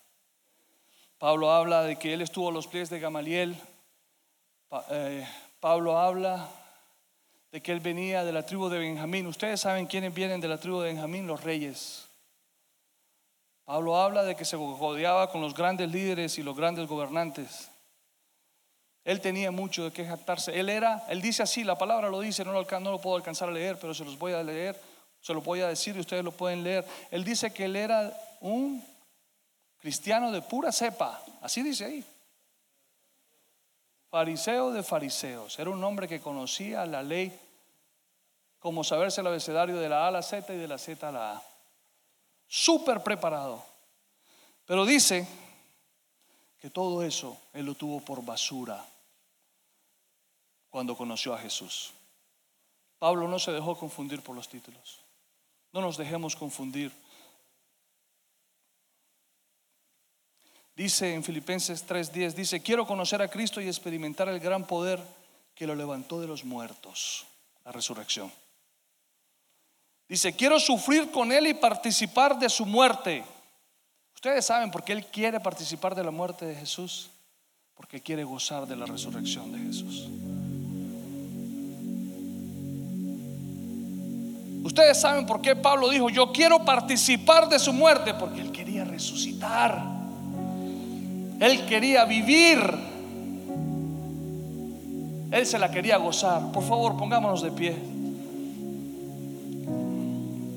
Pablo 1.19 1.51
habla 1.51 1.83
de 1.83 1.97
que 1.97 2.13
él 2.13 2.21
estuvo 2.21 2.51
a 2.51 2.53
los 2.53 2.67
pies 2.67 2.91
de 2.91 3.01
Gamaliel. 3.01 3.57
Eh, 4.91 5.27
Pablo 5.61 5.99
habla 5.99 6.47
de 7.51 7.63
que 7.63 7.73
él 7.73 7.81
venía 7.81 8.23
de 8.23 8.33
la 8.33 8.45
tribu 8.45 8.69
de 8.69 8.79
Benjamín. 8.79 9.27
Ustedes 9.27 9.61
saben 9.61 9.87
quiénes 9.87 10.13
vienen 10.13 10.43
de 10.43 10.49
la 10.49 10.59
tribu 10.59 10.81
de 10.81 10.89
Benjamín, 10.93 11.27
los 11.27 11.43
reyes. 11.43 12.07
Pablo 13.65 13.97
habla 13.97 14.25
de 14.25 14.37
que 14.37 14.45
se 14.45 14.57
rodeaba 14.57 15.31
con 15.31 15.41
los 15.41 15.55
grandes 15.55 15.91
líderes 15.91 16.39
y 16.39 16.43
los 16.43 16.55
grandes 16.55 16.87
gobernantes. 16.87 17.71
Él 19.03 19.21
tenía 19.21 19.51
mucho 19.51 19.85
de 19.85 19.93
qué 19.93 20.05
jactarse. 20.05 20.59
Él 20.59 20.69
era, 20.69 21.05
él 21.09 21.23
dice 21.23 21.43
así, 21.43 21.65
la 21.65 21.79
palabra 21.79 22.11
lo 22.11 22.21
dice, 22.21 22.45
no 22.45 22.53
lo, 22.53 22.81
no 22.81 22.91
lo 22.91 23.01
puedo 23.01 23.17
alcanzar 23.17 23.49
a 23.49 23.53
leer, 23.53 23.79
pero 23.81 23.95
se 23.95 24.05
los 24.05 24.19
voy 24.19 24.35
a 24.35 24.43
leer, 24.43 24.79
se 25.21 25.33
lo 25.33 25.41
voy 25.41 25.61
a 25.61 25.69
decir 25.69 25.97
y 25.97 26.01
ustedes 26.01 26.25
lo 26.25 26.33
pueden 26.33 26.63
leer. 26.63 26.85
Él 27.11 27.25
dice 27.25 27.53
que 27.53 27.65
él 27.65 27.77
era 27.77 28.13
un 28.41 28.85
cristiano 29.79 30.31
de 30.33 30.43
pura 30.43 30.73
cepa, 30.73 31.23
así 31.43 31.63
dice 31.63 31.85
ahí. 31.85 32.05
Fariseo 34.11 34.73
de 34.73 34.83
fariseos, 34.83 35.59
era 35.59 35.71
un 35.71 35.83
hombre 35.83 36.09
que 36.09 36.21
conocía 36.21 36.87
la 36.87 37.03
ley 37.03 37.39
como 38.59 38.83
saberse 38.83 39.21
el 39.21 39.27
abecedario 39.27 39.77
de 39.77 39.89
la 39.89 40.05
A 40.05 40.09
a 40.09 40.11
la 40.11 40.23
Z 40.23 40.53
y 40.53 40.59
de 40.59 40.69
la 40.69 40.79
Z 40.79 41.09
a 41.09 41.13
la 41.13 41.33
A. 41.33 41.43
Súper 42.49 43.03
preparado. 43.03 43.65
Pero 44.65 44.85
dice 44.85 45.27
que 46.61 46.71
todo 46.71 47.03
eso 47.03 47.39
él 47.53 47.67
lo 47.67 47.75
tuvo 47.75 48.01
por 48.01 48.25
basura 48.25 48.85
cuando 50.71 50.97
conoció 50.97 51.33
a 51.33 51.39
Jesús. 51.39 51.93
Pablo 52.99 53.29
no 53.29 53.39
se 53.39 53.53
dejó 53.53 53.77
confundir 53.77 54.23
por 54.23 54.35
los 54.35 54.49
títulos. 54.49 55.01
No 55.73 55.81
nos 55.81 55.97
dejemos 55.97 56.35
confundir 56.35 56.93
Dice 60.77 61.15
en 61.15 61.25
Filipenses 61.25 61.87
3:10, 61.87 62.35
dice, 62.35 62.61
quiero 62.61 62.87
conocer 62.87 63.23
a 63.23 63.29
Cristo 63.29 63.63
y 63.63 63.67
experimentar 63.67 64.29
el 64.29 64.39
gran 64.39 64.67
poder 64.67 65.01
que 65.55 65.67
lo 65.67 65.75
levantó 65.75 66.21
de 66.21 66.27
los 66.27 66.45
muertos, 66.45 67.25
la 67.65 67.73
resurrección. 67.73 68.31
Dice, 70.07 70.37
quiero 70.37 70.61
sufrir 70.61 71.11
con 71.11 71.33
Él 71.33 71.47
y 71.47 71.55
participar 71.55 72.39
de 72.39 72.51
su 72.51 72.67
muerte. 72.67 73.25
Ustedes 74.15 74.45
saben 74.45 74.71
por 74.71 74.85
qué 74.85 74.93
Él 74.93 75.07
quiere 75.07 75.41
participar 75.41 75.95
de 75.95 76.05
la 76.05 76.11
muerte 76.11 76.45
de 76.45 76.55
Jesús, 76.55 77.09
porque 77.75 78.03
quiere 78.03 78.23
gozar 78.23 78.67
de 78.67 78.77
la 78.77 78.85
resurrección 78.85 79.53
de 79.53 79.59
Jesús. 79.59 80.09
Ustedes 84.63 85.01
saben 85.01 85.25
por 85.25 85.41
qué 85.41 85.57
Pablo 85.57 85.89
dijo, 85.89 86.11
yo 86.11 86.33
quiero 86.33 86.67
participar 86.67 87.49
de 87.49 87.59
su 87.59 87.73
muerte, 87.73 88.13
porque 88.13 88.43
Él 88.43 88.53
quería 88.53 88.85
resucitar. 88.85 89.96
Él 91.41 91.67
quería 91.67 92.05
vivir. 92.05 92.59
Él 95.31 95.47
se 95.47 95.59
la 95.59 95.71
quería 95.71 95.97
gozar. 95.99 96.53
Por 96.53 96.63
favor, 96.63 96.97
pongámonos 96.97 97.43
de 97.43 97.51
pie. 97.51 97.77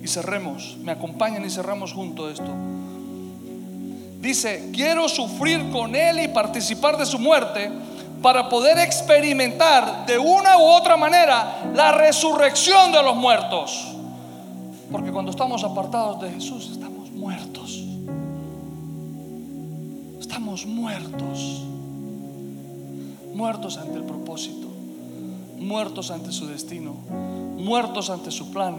Y 0.02 0.08
cerremos. 0.08 0.78
Me 0.84 0.92
acompañan 0.92 1.44
y 1.46 1.50
cerramos 1.50 1.94
junto 1.94 2.30
esto. 2.30 2.52
Dice, 4.22 4.70
quiero 4.74 5.08
sufrir 5.08 5.70
con 5.72 5.96
Él 5.96 6.20
y 6.20 6.28
participar 6.28 6.98
de 6.98 7.06
su 7.06 7.20
muerte 7.20 7.72
para 8.22 8.50
poder 8.50 8.78
experimentar 8.80 10.06
de 10.06 10.18
una 10.18 10.58
u 10.58 10.64
otra 10.64 10.98
manera 10.98 11.72
la 11.74 11.94
resurrección 11.94 12.92
de 12.92 13.02
los 13.02 13.16
muertos. 13.16 13.88
Porque 14.92 15.12
cuando 15.12 15.32
estamos 15.32 15.64
apartados 15.64 16.22
de 16.22 16.32
Jesús 16.32 16.70
estamos 16.72 16.99
Estamos 20.30 20.68
muertos. 20.68 21.64
Muertos 23.34 23.80
ante 23.80 23.98
el 23.98 24.04
propósito. 24.04 24.68
Muertos 25.58 26.12
ante 26.12 26.32
su 26.32 26.46
destino. 26.46 26.94
Muertos 27.58 28.12
ante 28.12 28.30
su 28.30 28.52
plan. 28.52 28.76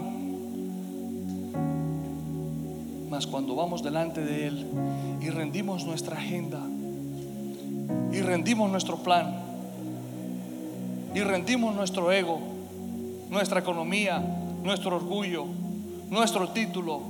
Mas 3.09 3.27
cuando 3.27 3.53
vamos 3.53 3.83
delante 3.83 4.23
de 4.23 4.47
Él 4.47 4.65
y 5.19 5.29
rendimos 5.29 5.83
nuestra 5.83 6.15
agenda 6.15 6.61
y 8.13 8.21
rendimos 8.21 8.71
nuestro 8.71 9.03
plan 9.03 9.35
y 11.13 11.19
rendimos 11.19 11.75
nuestro 11.75 12.13
ego, 12.13 12.39
nuestra 13.29 13.59
economía, 13.59 14.23
nuestro 14.63 14.95
orgullo, 14.95 15.47
nuestro 16.09 16.47
título, 16.51 17.01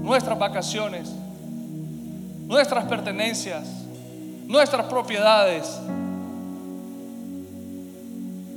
nuestras 0.00 0.38
vacaciones, 0.38 1.12
nuestras 2.46 2.86
pertenencias, 2.86 3.81
nuestras 4.46 4.86
propiedades. 4.86 5.78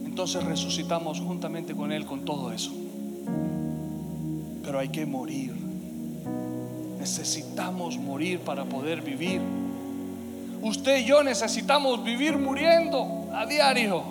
Entonces 0.05 0.43
resucitamos 0.43 1.19
juntamente 1.19 1.75
con 1.75 1.91
Él 1.91 2.05
con 2.05 2.23
todo 2.23 2.51
eso. 2.51 2.71
Pero 4.63 4.79
hay 4.79 4.89
que 4.89 5.05
morir. 5.05 5.53
Necesitamos 6.97 7.97
morir 7.97 8.39
para 8.39 8.65
poder 8.65 9.01
vivir. 9.01 9.41
Usted 10.61 10.99
y 10.99 11.05
yo 11.05 11.21
necesitamos 11.21 12.03
vivir 12.03 12.37
muriendo 12.37 13.29
a 13.33 13.45
diario. 13.45 14.03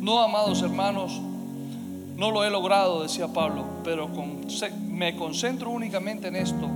No, 0.00 0.20
amados 0.20 0.60
hermanos, 0.62 1.20
no 2.16 2.30
lo 2.30 2.44
he 2.44 2.50
logrado, 2.50 3.02
decía 3.02 3.28
Pablo, 3.28 3.64
pero 3.84 4.08
me 4.94 5.16
concentro 5.16 5.70
únicamente 5.70 6.28
en 6.28 6.36
esto 6.36 6.68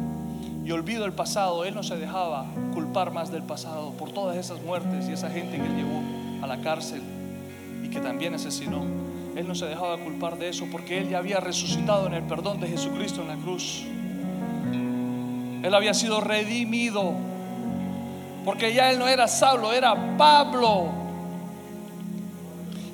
y 0.65 0.71
olvido 0.73 1.05
el 1.05 1.13
pasado. 1.13 1.65
Él 1.65 1.75
no 1.75 1.83
se 1.83 1.97
dejaba 1.97 2.47
culpar 2.75 3.13
más 3.13 3.31
del 3.31 3.43
pasado 3.43 3.93
por 3.93 4.11
todas 4.11 4.37
esas 4.37 4.61
muertes 4.63 5.09
y 5.09 5.13
esa 5.13 5.31
gente 5.31 5.57
que 5.57 5.65
él 5.65 5.77
llevó 5.77 6.03
a 6.43 6.47
la 6.47 6.61
cárcel 6.61 7.01
y 7.83 7.89
que 7.89 8.01
también 8.01 8.35
asesinó. 8.35 8.83
Él 9.37 9.47
no 9.47 9.55
se 9.55 9.67
dejaba 9.67 9.99
culpar 9.99 10.37
de 10.37 10.49
eso 10.49 10.67
porque 10.71 10.99
Él 10.99 11.09
ya 11.11 11.19
había 11.19 11.39
resucitado 11.39 12.09
en 12.09 12.15
el 12.15 12.25
perdón 12.25 12.59
de 12.59 12.67
Jesucristo 12.67 13.23
en 13.23 13.29
la 13.29 13.37
cruz. 13.37 13.85
Él 15.63 15.73
había 15.75 15.95
sido 15.95 16.21
redimido 16.21 17.15
porque 18.45 18.75
ya 18.75 18.91
Él 18.91 18.99
no 18.99 19.07
era 19.07 19.29
Saulo, 19.29 19.73
era 19.73 20.17
Pablo. 20.17 20.87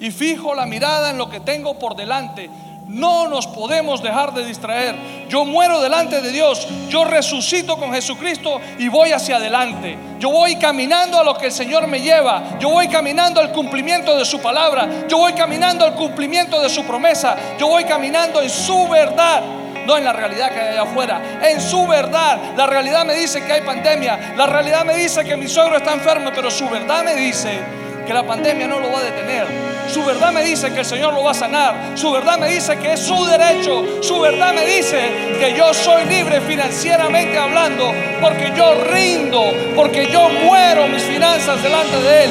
Y 0.00 0.10
fijo 0.10 0.54
la 0.54 0.66
mirada 0.66 1.10
en 1.10 1.18
lo 1.18 1.30
que 1.30 1.40
tengo 1.40 1.78
por 1.78 1.96
delante 1.96 2.50
no 2.86 3.28
nos 3.28 3.46
podemos 3.46 4.02
dejar 4.02 4.34
de 4.34 4.44
distraer. 4.44 4.94
Yo 5.28 5.44
muero 5.44 5.80
delante 5.80 6.20
de 6.20 6.30
Dios, 6.30 6.66
yo 6.88 7.04
resucito 7.04 7.76
con 7.76 7.92
Jesucristo 7.92 8.60
y 8.78 8.88
voy 8.88 9.12
hacia 9.12 9.36
adelante. 9.36 9.98
Yo 10.18 10.30
voy 10.30 10.56
caminando 10.56 11.18
a 11.18 11.24
lo 11.24 11.36
que 11.36 11.46
el 11.46 11.52
Señor 11.52 11.86
me 11.86 12.00
lleva. 12.00 12.58
Yo 12.58 12.70
voy 12.70 12.88
caminando 12.88 13.40
al 13.40 13.52
cumplimiento 13.52 14.16
de 14.16 14.24
su 14.24 14.40
palabra. 14.40 15.06
Yo 15.08 15.18
voy 15.18 15.32
caminando 15.32 15.84
al 15.84 15.94
cumplimiento 15.94 16.60
de 16.60 16.68
su 16.68 16.84
promesa. 16.84 17.36
Yo 17.58 17.68
voy 17.68 17.84
caminando 17.84 18.40
en 18.42 18.50
su 18.50 18.88
verdad 18.88 19.42
no 19.86 19.98
en 19.98 20.04
la 20.04 20.14
realidad 20.14 20.50
que 20.50 20.60
hay 20.60 20.68
allá 20.68 20.82
afuera, 20.82 21.20
en 21.42 21.60
su 21.60 21.86
verdad. 21.86 22.38
La 22.56 22.66
realidad 22.66 23.04
me 23.04 23.14
dice 23.14 23.44
que 23.44 23.52
hay 23.52 23.60
pandemia, 23.60 24.34
la 24.36 24.46
realidad 24.46 24.84
me 24.84 24.96
dice 24.96 25.24
que 25.24 25.36
mi 25.36 25.46
suegro 25.46 25.76
está 25.76 25.92
enfermo, 25.92 26.30
pero 26.34 26.50
su 26.50 26.68
verdad 26.68 27.04
me 27.04 27.14
dice 27.14 27.60
que 28.06 28.14
la 28.14 28.22
pandemia 28.22 28.66
no 28.66 28.80
lo 28.80 28.90
va 28.92 29.00
a 29.00 29.02
detener. 29.02 29.63
Su 29.88 30.04
verdad 30.04 30.32
me 30.32 30.42
dice 30.42 30.72
que 30.72 30.80
el 30.80 30.84
Señor 30.84 31.12
lo 31.12 31.22
va 31.22 31.32
a 31.32 31.34
sanar. 31.34 31.92
Su 31.94 32.10
verdad 32.12 32.38
me 32.38 32.48
dice 32.48 32.76
que 32.78 32.94
es 32.94 33.00
su 33.00 33.24
derecho. 33.26 34.02
Su 34.02 34.20
verdad 34.20 34.54
me 34.54 34.64
dice 34.64 34.98
que 35.38 35.54
yo 35.56 35.72
soy 35.74 36.04
libre 36.06 36.40
financieramente 36.40 37.38
hablando 37.38 37.92
porque 38.20 38.52
yo 38.56 38.74
rindo, 38.90 39.52
porque 39.76 40.08
yo 40.10 40.28
muero 40.28 40.88
mis 40.88 41.02
finanzas 41.02 41.62
delante 41.62 42.00
de 42.00 42.24
Él. 42.24 42.30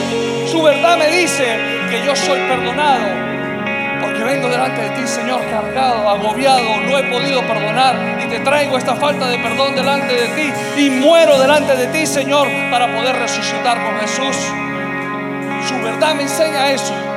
Su 0.51 0.61
verdad 0.61 0.97
me 0.97 1.09
dice 1.09 1.45
que 1.89 2.05
yo 2.05 2.15
soy 2.15 2.39
perdonado. 2.41 3.33
Porque 4.01 4.23
vengo 4.23 4.49
delante 4.49 4.81
de 4.81 4.89
ti, 4.89 5.07
Señor, 5.07 5.39
cargado, 5.49 6.09
agobiado, 6.09 6.81
no 6.81 6.97
he 6.97 7.03
podido 7.03 7.41
perdonar 7.47 8.19
y 8.21 8.27
te 8.27 8.39
traigo 8.39 8.77
esta 8.77 8.95
falta 8.95 9.29
de 9.29 9.37
perdón 9.39 9.75
delante 9.75 10.13
de 10.13 10.27
ti 10.27 10.83
y 10.83 10.89
muero 10.89 11.39
delante 11.39 11.75
de 11.75 11.87
ti, 11.87 12.05
Señor, 12.05 12.47
para 12.69 12.93
poder 12.93 13.15
resucitar 13.15 13.81
con 13.81 13.97
Jesús. 13.99 14.35
Su 15.67 15.75
verdad 15.81 16.15
me 16.15 16.23
enseña 16.23 16.71
eso. 16.71 17.12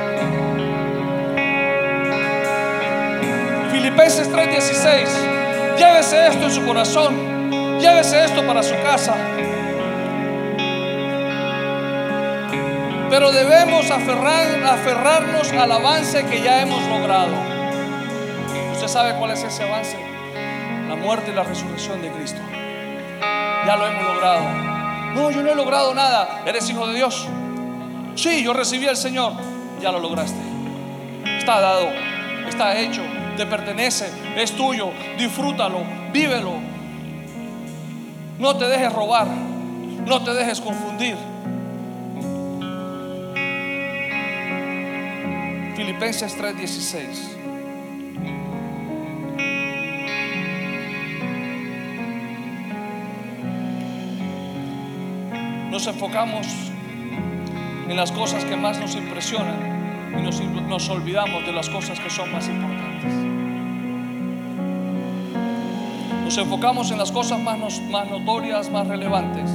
Filipenses 3.97 4.31
3:16. 4.31 5.09
Llévese 5.75 6.27
esto 6.27 6.43
en 6.45 6.51
su 6.51 6.63
corazón. 6.63 7.79
Llévese 7.79 8.25
esto 8.25 8.45
para 8.45 8.61
su 8.61 8.75
casa. 8.83 9.15
Pero 13.09 13.31
debemos 13.31 13.89
aferrar, 13.89 14.63
aferrarnos 14.65 15.51
al 15.51 15.71
avance 15.71 16.23
que 16.25 16.43
ya 16.43 16.61
hemos 16.61 16.83
logrado. 16.87 17.33
¿Usted 18.73 18.87
sabe 18.87 19.15
cuál 19.17 19.31
es 19.31 19.43
ese 19.43 19.63
avance? 19.63 19.97
La 20.87 20.95
muerte 20.95 21.31
y 21.31 21.33
la 21.33 21.41
resurrección 21.41 21.99
de 21.99 22.11
Cristo. 22.11 22.41
Ya 23.65 23.77
lo 23.77 23.87
hemos 23.87 24.13
logrado. 24.13 24.43
No, 25.15 25.31
yo 25.31 25.41
no 25.41 25.49
he 25.49 25.55
logrado 25.55 25.95
nada. 25.95 26.43
¿Eres 26.45 26.69
hijo 26.69 26.85
de 26.87 26.93
Dios? 26.93 27.27
Sí, 28.13 28.43
yo 28.43 28.53
recibí 28.53 28.87
al 28.87 28.97
Señor. 28.97 29.33
Ya 29.81 29.91
lo 29.91 29.99
lograste. 29.99 30.39
Está 31.39 31.59
dado. 31.59 31.87
Está 32.47 32.77
hecho 32.77 33.01
te 33.37 33.45
pertenece, 33.45 34.09
es 34.35 34.51
tuyo, 34.53 34.91
disfrútalo, 35.17 35.83
vívelo. 36.11 36.53
No 38.39 38.57
te 38.57 38.65
dejes 38.65 38.91
robar, 38.91 39.27
no 39.27 40.23
te 40.23 40.33
dejes 40.33 40.59
confundir. 40.59 41.15
Filipenses 45.75 46.35
3:16. 46.35 47.35
Nos 55.69 55.85
enfocamos 55.85 56.47
en 57.87 57.95
las 57.95 58.11
cosas 58.11 58.43
que 58.45 58.55
más 58.55 58.79
nos 58.79 58.95
impresionan 58.95 59.77
y 60.17 60.21
nos, 60.21 60.41
nos 60.41 60.89
olvidamos 60.89 61.45
de 61.45 61.53
las 61.53 61.69
cosas 61.69 61.99
que 61.99 62.09
son 62.09 62.31
más 62.31 62.47
importantes. 62.47 63.26
Nos 66.27 66.37
enfocamos 66.37 66.91
en 66.91 66.97
las 66.97 67.09
cosas 67.09 67.39
más, 67.39 67.57
más 67.83 68.09
notorias, 68.09 68.69
más 68.69 68.85
relevantes. 68.85 69.49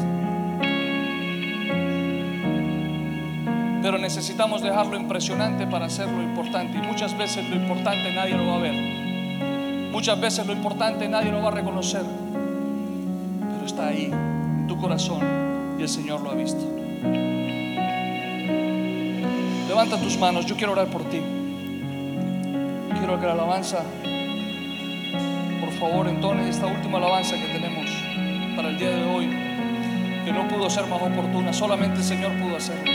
Pero 3.83 3.99
necesitamos 3.99 4.63
dejarlo 4.63 4.97
impresionante 4.97 5.67
para 5.67 5.85
hacerlo 5.85 6.23
importante. 6.23 6.79
Y 6.79 6.81
muchas 6.81 7.15
veces 7.19 7.47
lo 7.51 7.57
importante 7.57 8.11
nadie 8.15 8.39
lo 8.39 8.47
va 8.47 8.55
a 8.55 8.59
ver. 8.61 8.73
Muchas 9.93 10.19
veces 10.19 10.47
lo 10.47 10.55
importante 10.55 11.07
nadie 11.11 11.31
lo 11.31 11.43
va 11.43 11.49
a 11.49 11.51
reconocer. 11.51 12.07
Pero 12.07 13.67
está 13.67 13.89
ahí, 13.89 14.07
en 14.07 14.67
tu 14.67 14.79
corazón, 14.79 15.77
y 15.79 15.83
el 15.83 15.91
Señor 15.91 16.23
lo 16.23 16.31
ha 16.31 16.35
visto. 16.35 16.65
Levanta 19.69 19.99
tus 19.99 20.17
manos, 20.17 20.47
yo 20.47 20.57
quiero 20.57 20.73
orar 20.73 20.87
por 20.87 21.05
ti. 21.11 21.21
Quiero 22.99 23.21
que 23.21 23.27
la 23.27 23.33
alabanza, 23.33 23.85
por 25.63 25.73
favor, 25.75 26.09
entone 26.09 26.49
esta 26.49 26.67
última 26.67 26.99
alabanza 26.99 27.37
que 27.37 27.47
tenemos 27.47 27.89
para 28.57 28.71
el 28.71 28.79
día 28.79 28.91
de 28.91 29.05
hoy, 29.05 29.29
que 30.25 30.33
no 30.33 30.49
pudo 30.49 30.69
ser 30.69 30.87
más 30.89 31.01
oportuna, 31.01 31.53
solamente 31.53 31.99
el 31.99 32.05
Señor 32.05 32.33
pudo 32.33 32.57
hacerlo. 32.57 32.91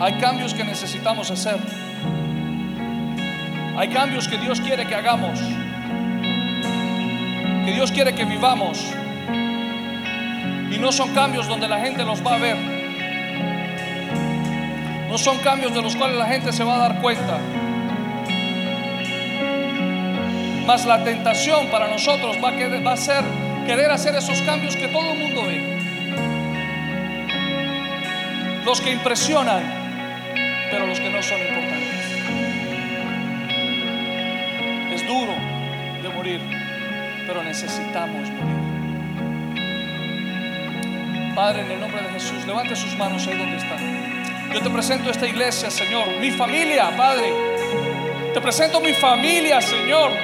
Hay 0.00 0.14
cambios 0.18 0.54
que 0.54 0.64
necesitamos 0.64 1.30
hacer. 1.30 1.58
Hay 3.76 3.88
cambios 3.88 4.26
que 4.26 4.38
Dios 4.38 4.58
quiere 4.62 4.86
que 4.86 4.94
hagamos. 4.94 5.38
Que 7.66 7.72
Dios 7.74 7.92
quiere 7.92 8.14
que 8.14 8.24
vivamos. 8.24 8.82
Y 10.70 10.78
no 10.78 10.92
son 10.92 11.12
cambios 11.12 11.46
donde 11.46 11.68
la 11.68 11.78
gente 11.80 12.04
los 12.04 12.26
va 12.26 12.36
a 12.36 12.38
ver 12.38 12.56
No 15.10 15.18
son 15.18 15.38
cambios 15.38 15.74
de 15.74 15.82
los 15.82 15.94
cuales 15.94 16.16
la 16.16 16.26
gente 16.26 16.52
se 16.52 16.64
va 16.64 16.76
a 16.76 16.78
dar 16.88 17.00
cuenta. 17.02 17.38
Más 20.66 20.86
la 20.86 21.04
tentación 21.04 21.66
para 21.68 21.88
nosotros 21.88 22.38
va 22.42 22.48
a, 22.48 22.80
va 22.80 22.92
a 22.92 22.96
ser 22.96 23.22
querer 23.66 23.90
hacer 23.90 24.14
esos 24.14 24.40
cambios 24.42 24.76
que 24.76 24.88
todo 24.88 25.12
el 25.12 25.18
mundo 25.18 25.42
ve. 25.44 25.60
Los 28.64 28.80
que 28.80 28.92
impresionan, 28.92 29.62
pero 30.70 30.86
los 30.86 30.98
que 30.98 31.10
no 31.10 31.22
son 31.22 31.38
importantes. 31.38 31.94
Es 34.94 35.06
duro 35.06 35.34
de 36.02 36.08
morir, 36.08 36.40
pero 37.26 37.42
necesitamos 37.42 38.30
morir. 38.30 38.54
Padre, 41.34 41.60
en 41.62 41.72
el 41.72 41.80
nombre 41.80 42.00
de 42.00 42.08
Jesús, 42.08 42.46
levante 42.46 42.74
sus 42.74 42.96
manos 42.96 43.26
ahí 43.26 43.36
donde 43.36 43.56
está. 43.58 43.76
Yo 44.54 44.62
te 44.62 44.70
presento 44.70 45.10
esta 45.10 45.26
iglesia, 45.26 45.70
Señor, 45.70 46.08
mi 46.20 46.30
familia, 46.30 46.90
Padre. 46.96 47.32
Te 48.32 48.40
presento 48.40 48.80
mi 48.80 48.94
familia, 48.94 49.60
Señor. 49.60 50.23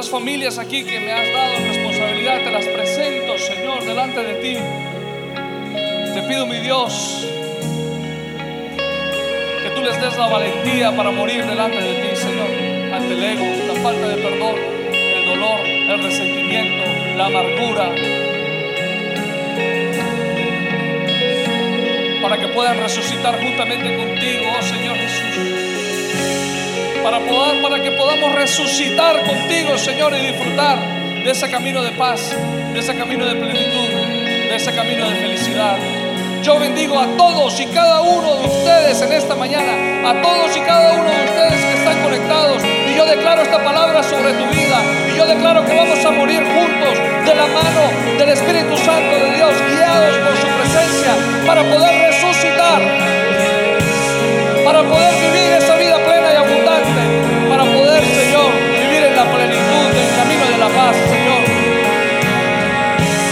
Estas 0.00 0.12
familias 0.12 0.56
aquí 0.56 0.82
que 0.82 0.98
me 0.98 1.12
has 1.12 1.30
dado 1.30 1.58
responsabilidad, 1.58 2.42
te 2.42 2.50
las 2.50 2.64
presento, 2.64 3.36
Señor, 3.36 3.84
delante 3.84 4.22
de 4.22 4.34
ti. 4.36 4.56
Te 6.14 6.22
pido, 6.22 6.46
mi 6.46 6.58
Dios, 6.60 7.26
que 9.62 9.70
tú 9.74 9.82
les 9.82 10.00
des 10.00 10.16
la 10.16 10.26
valentía 10.26 10.96
para 10.96 11.10
morir 11.10 11.44
delante 11.44 11.82
de 11.82 11.92
ti, 12.00 12.16
Señor, 12.16 12.94
ante 12.94 13.12
el 13.12 13.22
ego, 13.22 13.44
la 13.74 13.80
falta 13.82 14.08
de 14.08 14.22
perdón, 14.22 14.56
el 14.90 15.26
dolor, 15.26 15.60
el 15.66 16.02
resentimiento, 16.02 17.18
la 17.18 17.26
amargura. 17.26 17.90
Para 22.22 22.38
que 22.38 22.48
puedan 22.54 22.78
resucitar 22.78 23.38
juntamente 23.38 23.96
contigo, 23.98 24.46
oh 24.58 24.62
Señor 24.62 24.99
para, 27.10 27.26
poder, 27.26 27.60
para 27.60 27.82
que 27.82 27.90
podamos 27.90 28.32
resucitar 28.36 29.16
contigo, 29.26 29.76
Señor, 29.76 30.14
y 30.14 30.26
disfrutar 30.26 30.78
de 31.24 31.28
ese 31.28 31.50
camino 31.50 31.82
de 31.82 31.90
paz, 31.90 32.36
de 32.72 32.78
ese 32.78 32.94
camino 32.94 33.26
de 33.26 33.34
plenitud, 33.34 33.88
de 34.48 34.54
ese 34.54 34.72
camino 34.72 35.08
de 35.08 35.16
felicidad. 35.16 35.76
Yo 36.40 36.58
bendigo 36.60 36.98
a 37.00 37.06
todos 37.16 37.58
y 37.60 37.66
cada 37.66 38.00
uno 38.02 38.36
de 38.36 38.46
ustedes 38.46 39.02
en 39.02 39.12
esta 39.12 39.34
mañana, 39.34 40.08
a 40.08 40.22
todos 40.22 40.56
y 40.56 40.60
cada 40.60 40.92
uno 40.92 41.10
de 41.10 41.24
ustedes 41.24 41.64
que 41.64 41.72
están 41.74 42.00
conectados. 42.00 42.62
Y 42.64 42.96
yo 42.96 43.04
declaro 43.04 43.42
esta 43.42 43.62
palabra 43.62 44.02
sobre 44.04 44.32
tu 44.32 44.46
vida. 44.46 44.80
Y 45.12 45.16
yo 45.18 45.26
declaro 45.26 45.64
que 45.66 45.74
vamos 45.74 46.04
a 46.04 46.10
morir 46.12 46.38
juntos 46.38 46.96
de 47.26 47.34
la 47.34 47.46
mano 47.46 48.18
del 48.18 48.28
Espíritu 48.28 48.76
Santo 48.76 49.16
de 49.18 49.34
Dios, 49.34 49.54
guiados 49.68 50.16
por 50.16 50.36
su 50.36 50.46
presencia, 50.46 51.44
para 51.44 51.62
poder 51.62 52.12
resucitar, 52.12 52.80
la 60.60 60.68
paz, 60.68 60.96
Señor. 61.08 61.42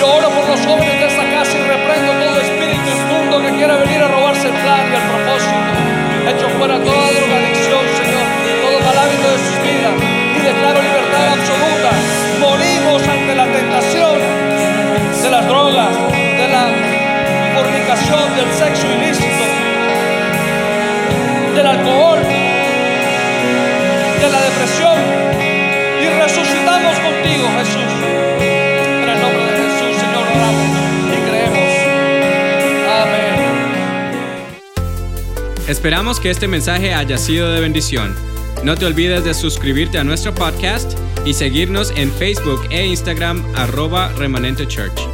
Yo 0.00 0.06
oro 0.16 0.28
por 0.30 0.48
los 0.48 0.60
jóvenes 0.64 0.96
de 0.98 1.06
esta 1.12 1.24
casa 1.28 1.52
y 1.58 1.62
reprendo 1.62 2.12
todo 2.24 2.40
espíritu 2.40 2.88
inmundo 2.88 3.42
que 3.42 3.50
quiera 3.52 3.76
venir 3.76 4.00
a 4.00 4.08
robarse 4.08 4.48
el 4.48 4.54
plan 4.54 4.88
y 4.88 4.94
el 4.96 5.04
propósito. 5.12 5.60
Hecho 6.24 6.48
fuera 6.56 6.80
toda 6.80 7.12
drogadicción, 7.12 7.84
Señor, 8.00 8.24
todo 8.64 8.80
mal 8.80 8.96
hábito 8.96 9.28
de 9.28 9.38
sus 9.44 9.56
vidas 9.60 9.94
y 10.36 10.40
declaro 10.40 10.80
libertad 10.80 11.24
absoluta. 11.36 11.90
Morimos 12.40 13.02
ante 13.06 13.34
la 13.34 13.46
tentación 13.52 14.16
de 15.22 15.30
las 15.30 15.46
drogas, 15.46 15.92
de 16.40 16.48
la 16.48 16.64
fornicación, 17.54 18.36
del 18.36 18.50
sexo 18.56 18.86
ilícito, 18.88 19.44
del 21.54 21.66
alcohol, 21.66 22.20
de 24.22 24.28
la 24.32 24.40
depresión 24.48 25.27
y 26.02 26.08
resucitamos 26.20 26.98
contigo, 26.98 27.48
Jesús. 27.58 27.92
En 28.40 29.08
el 29.08 29.20
nombre 29.20 29.44
de 29.44 29.52
Jesús, 29.56 29.96
Señor, 30.00 30.26
oramos 30.34 30.70
y 31.06 31.16
creemos. 31.28 31.70
Amén. 33.02 33.36
Esperamos 35.68 36.20
que 36.20 36.30
este 36.30 36.46
mensaje 36.48 36.94
haya 36.94 37.18
sido 37.18 37.52
de 37.52 37.60
bendición. 37.60 38.14
No 38.64 38.76
te 38.76 38.86
olvides 38.86 39.24
de 39.24 39.34
suscribirte 39.34 39.98
a 39.98 40.04
nuestro 40.04 40.34
podcast 40.34 40.98
y 41.24 41.34
seguirnos 41.34 41.92
en 41.96 42.10
Facebook 42.12 42.66
e 42.70 42.86
Instagram 42.86 43.44
arroba 43.54 44.08
remanente 44.16 44.66
church. 44.66 45.07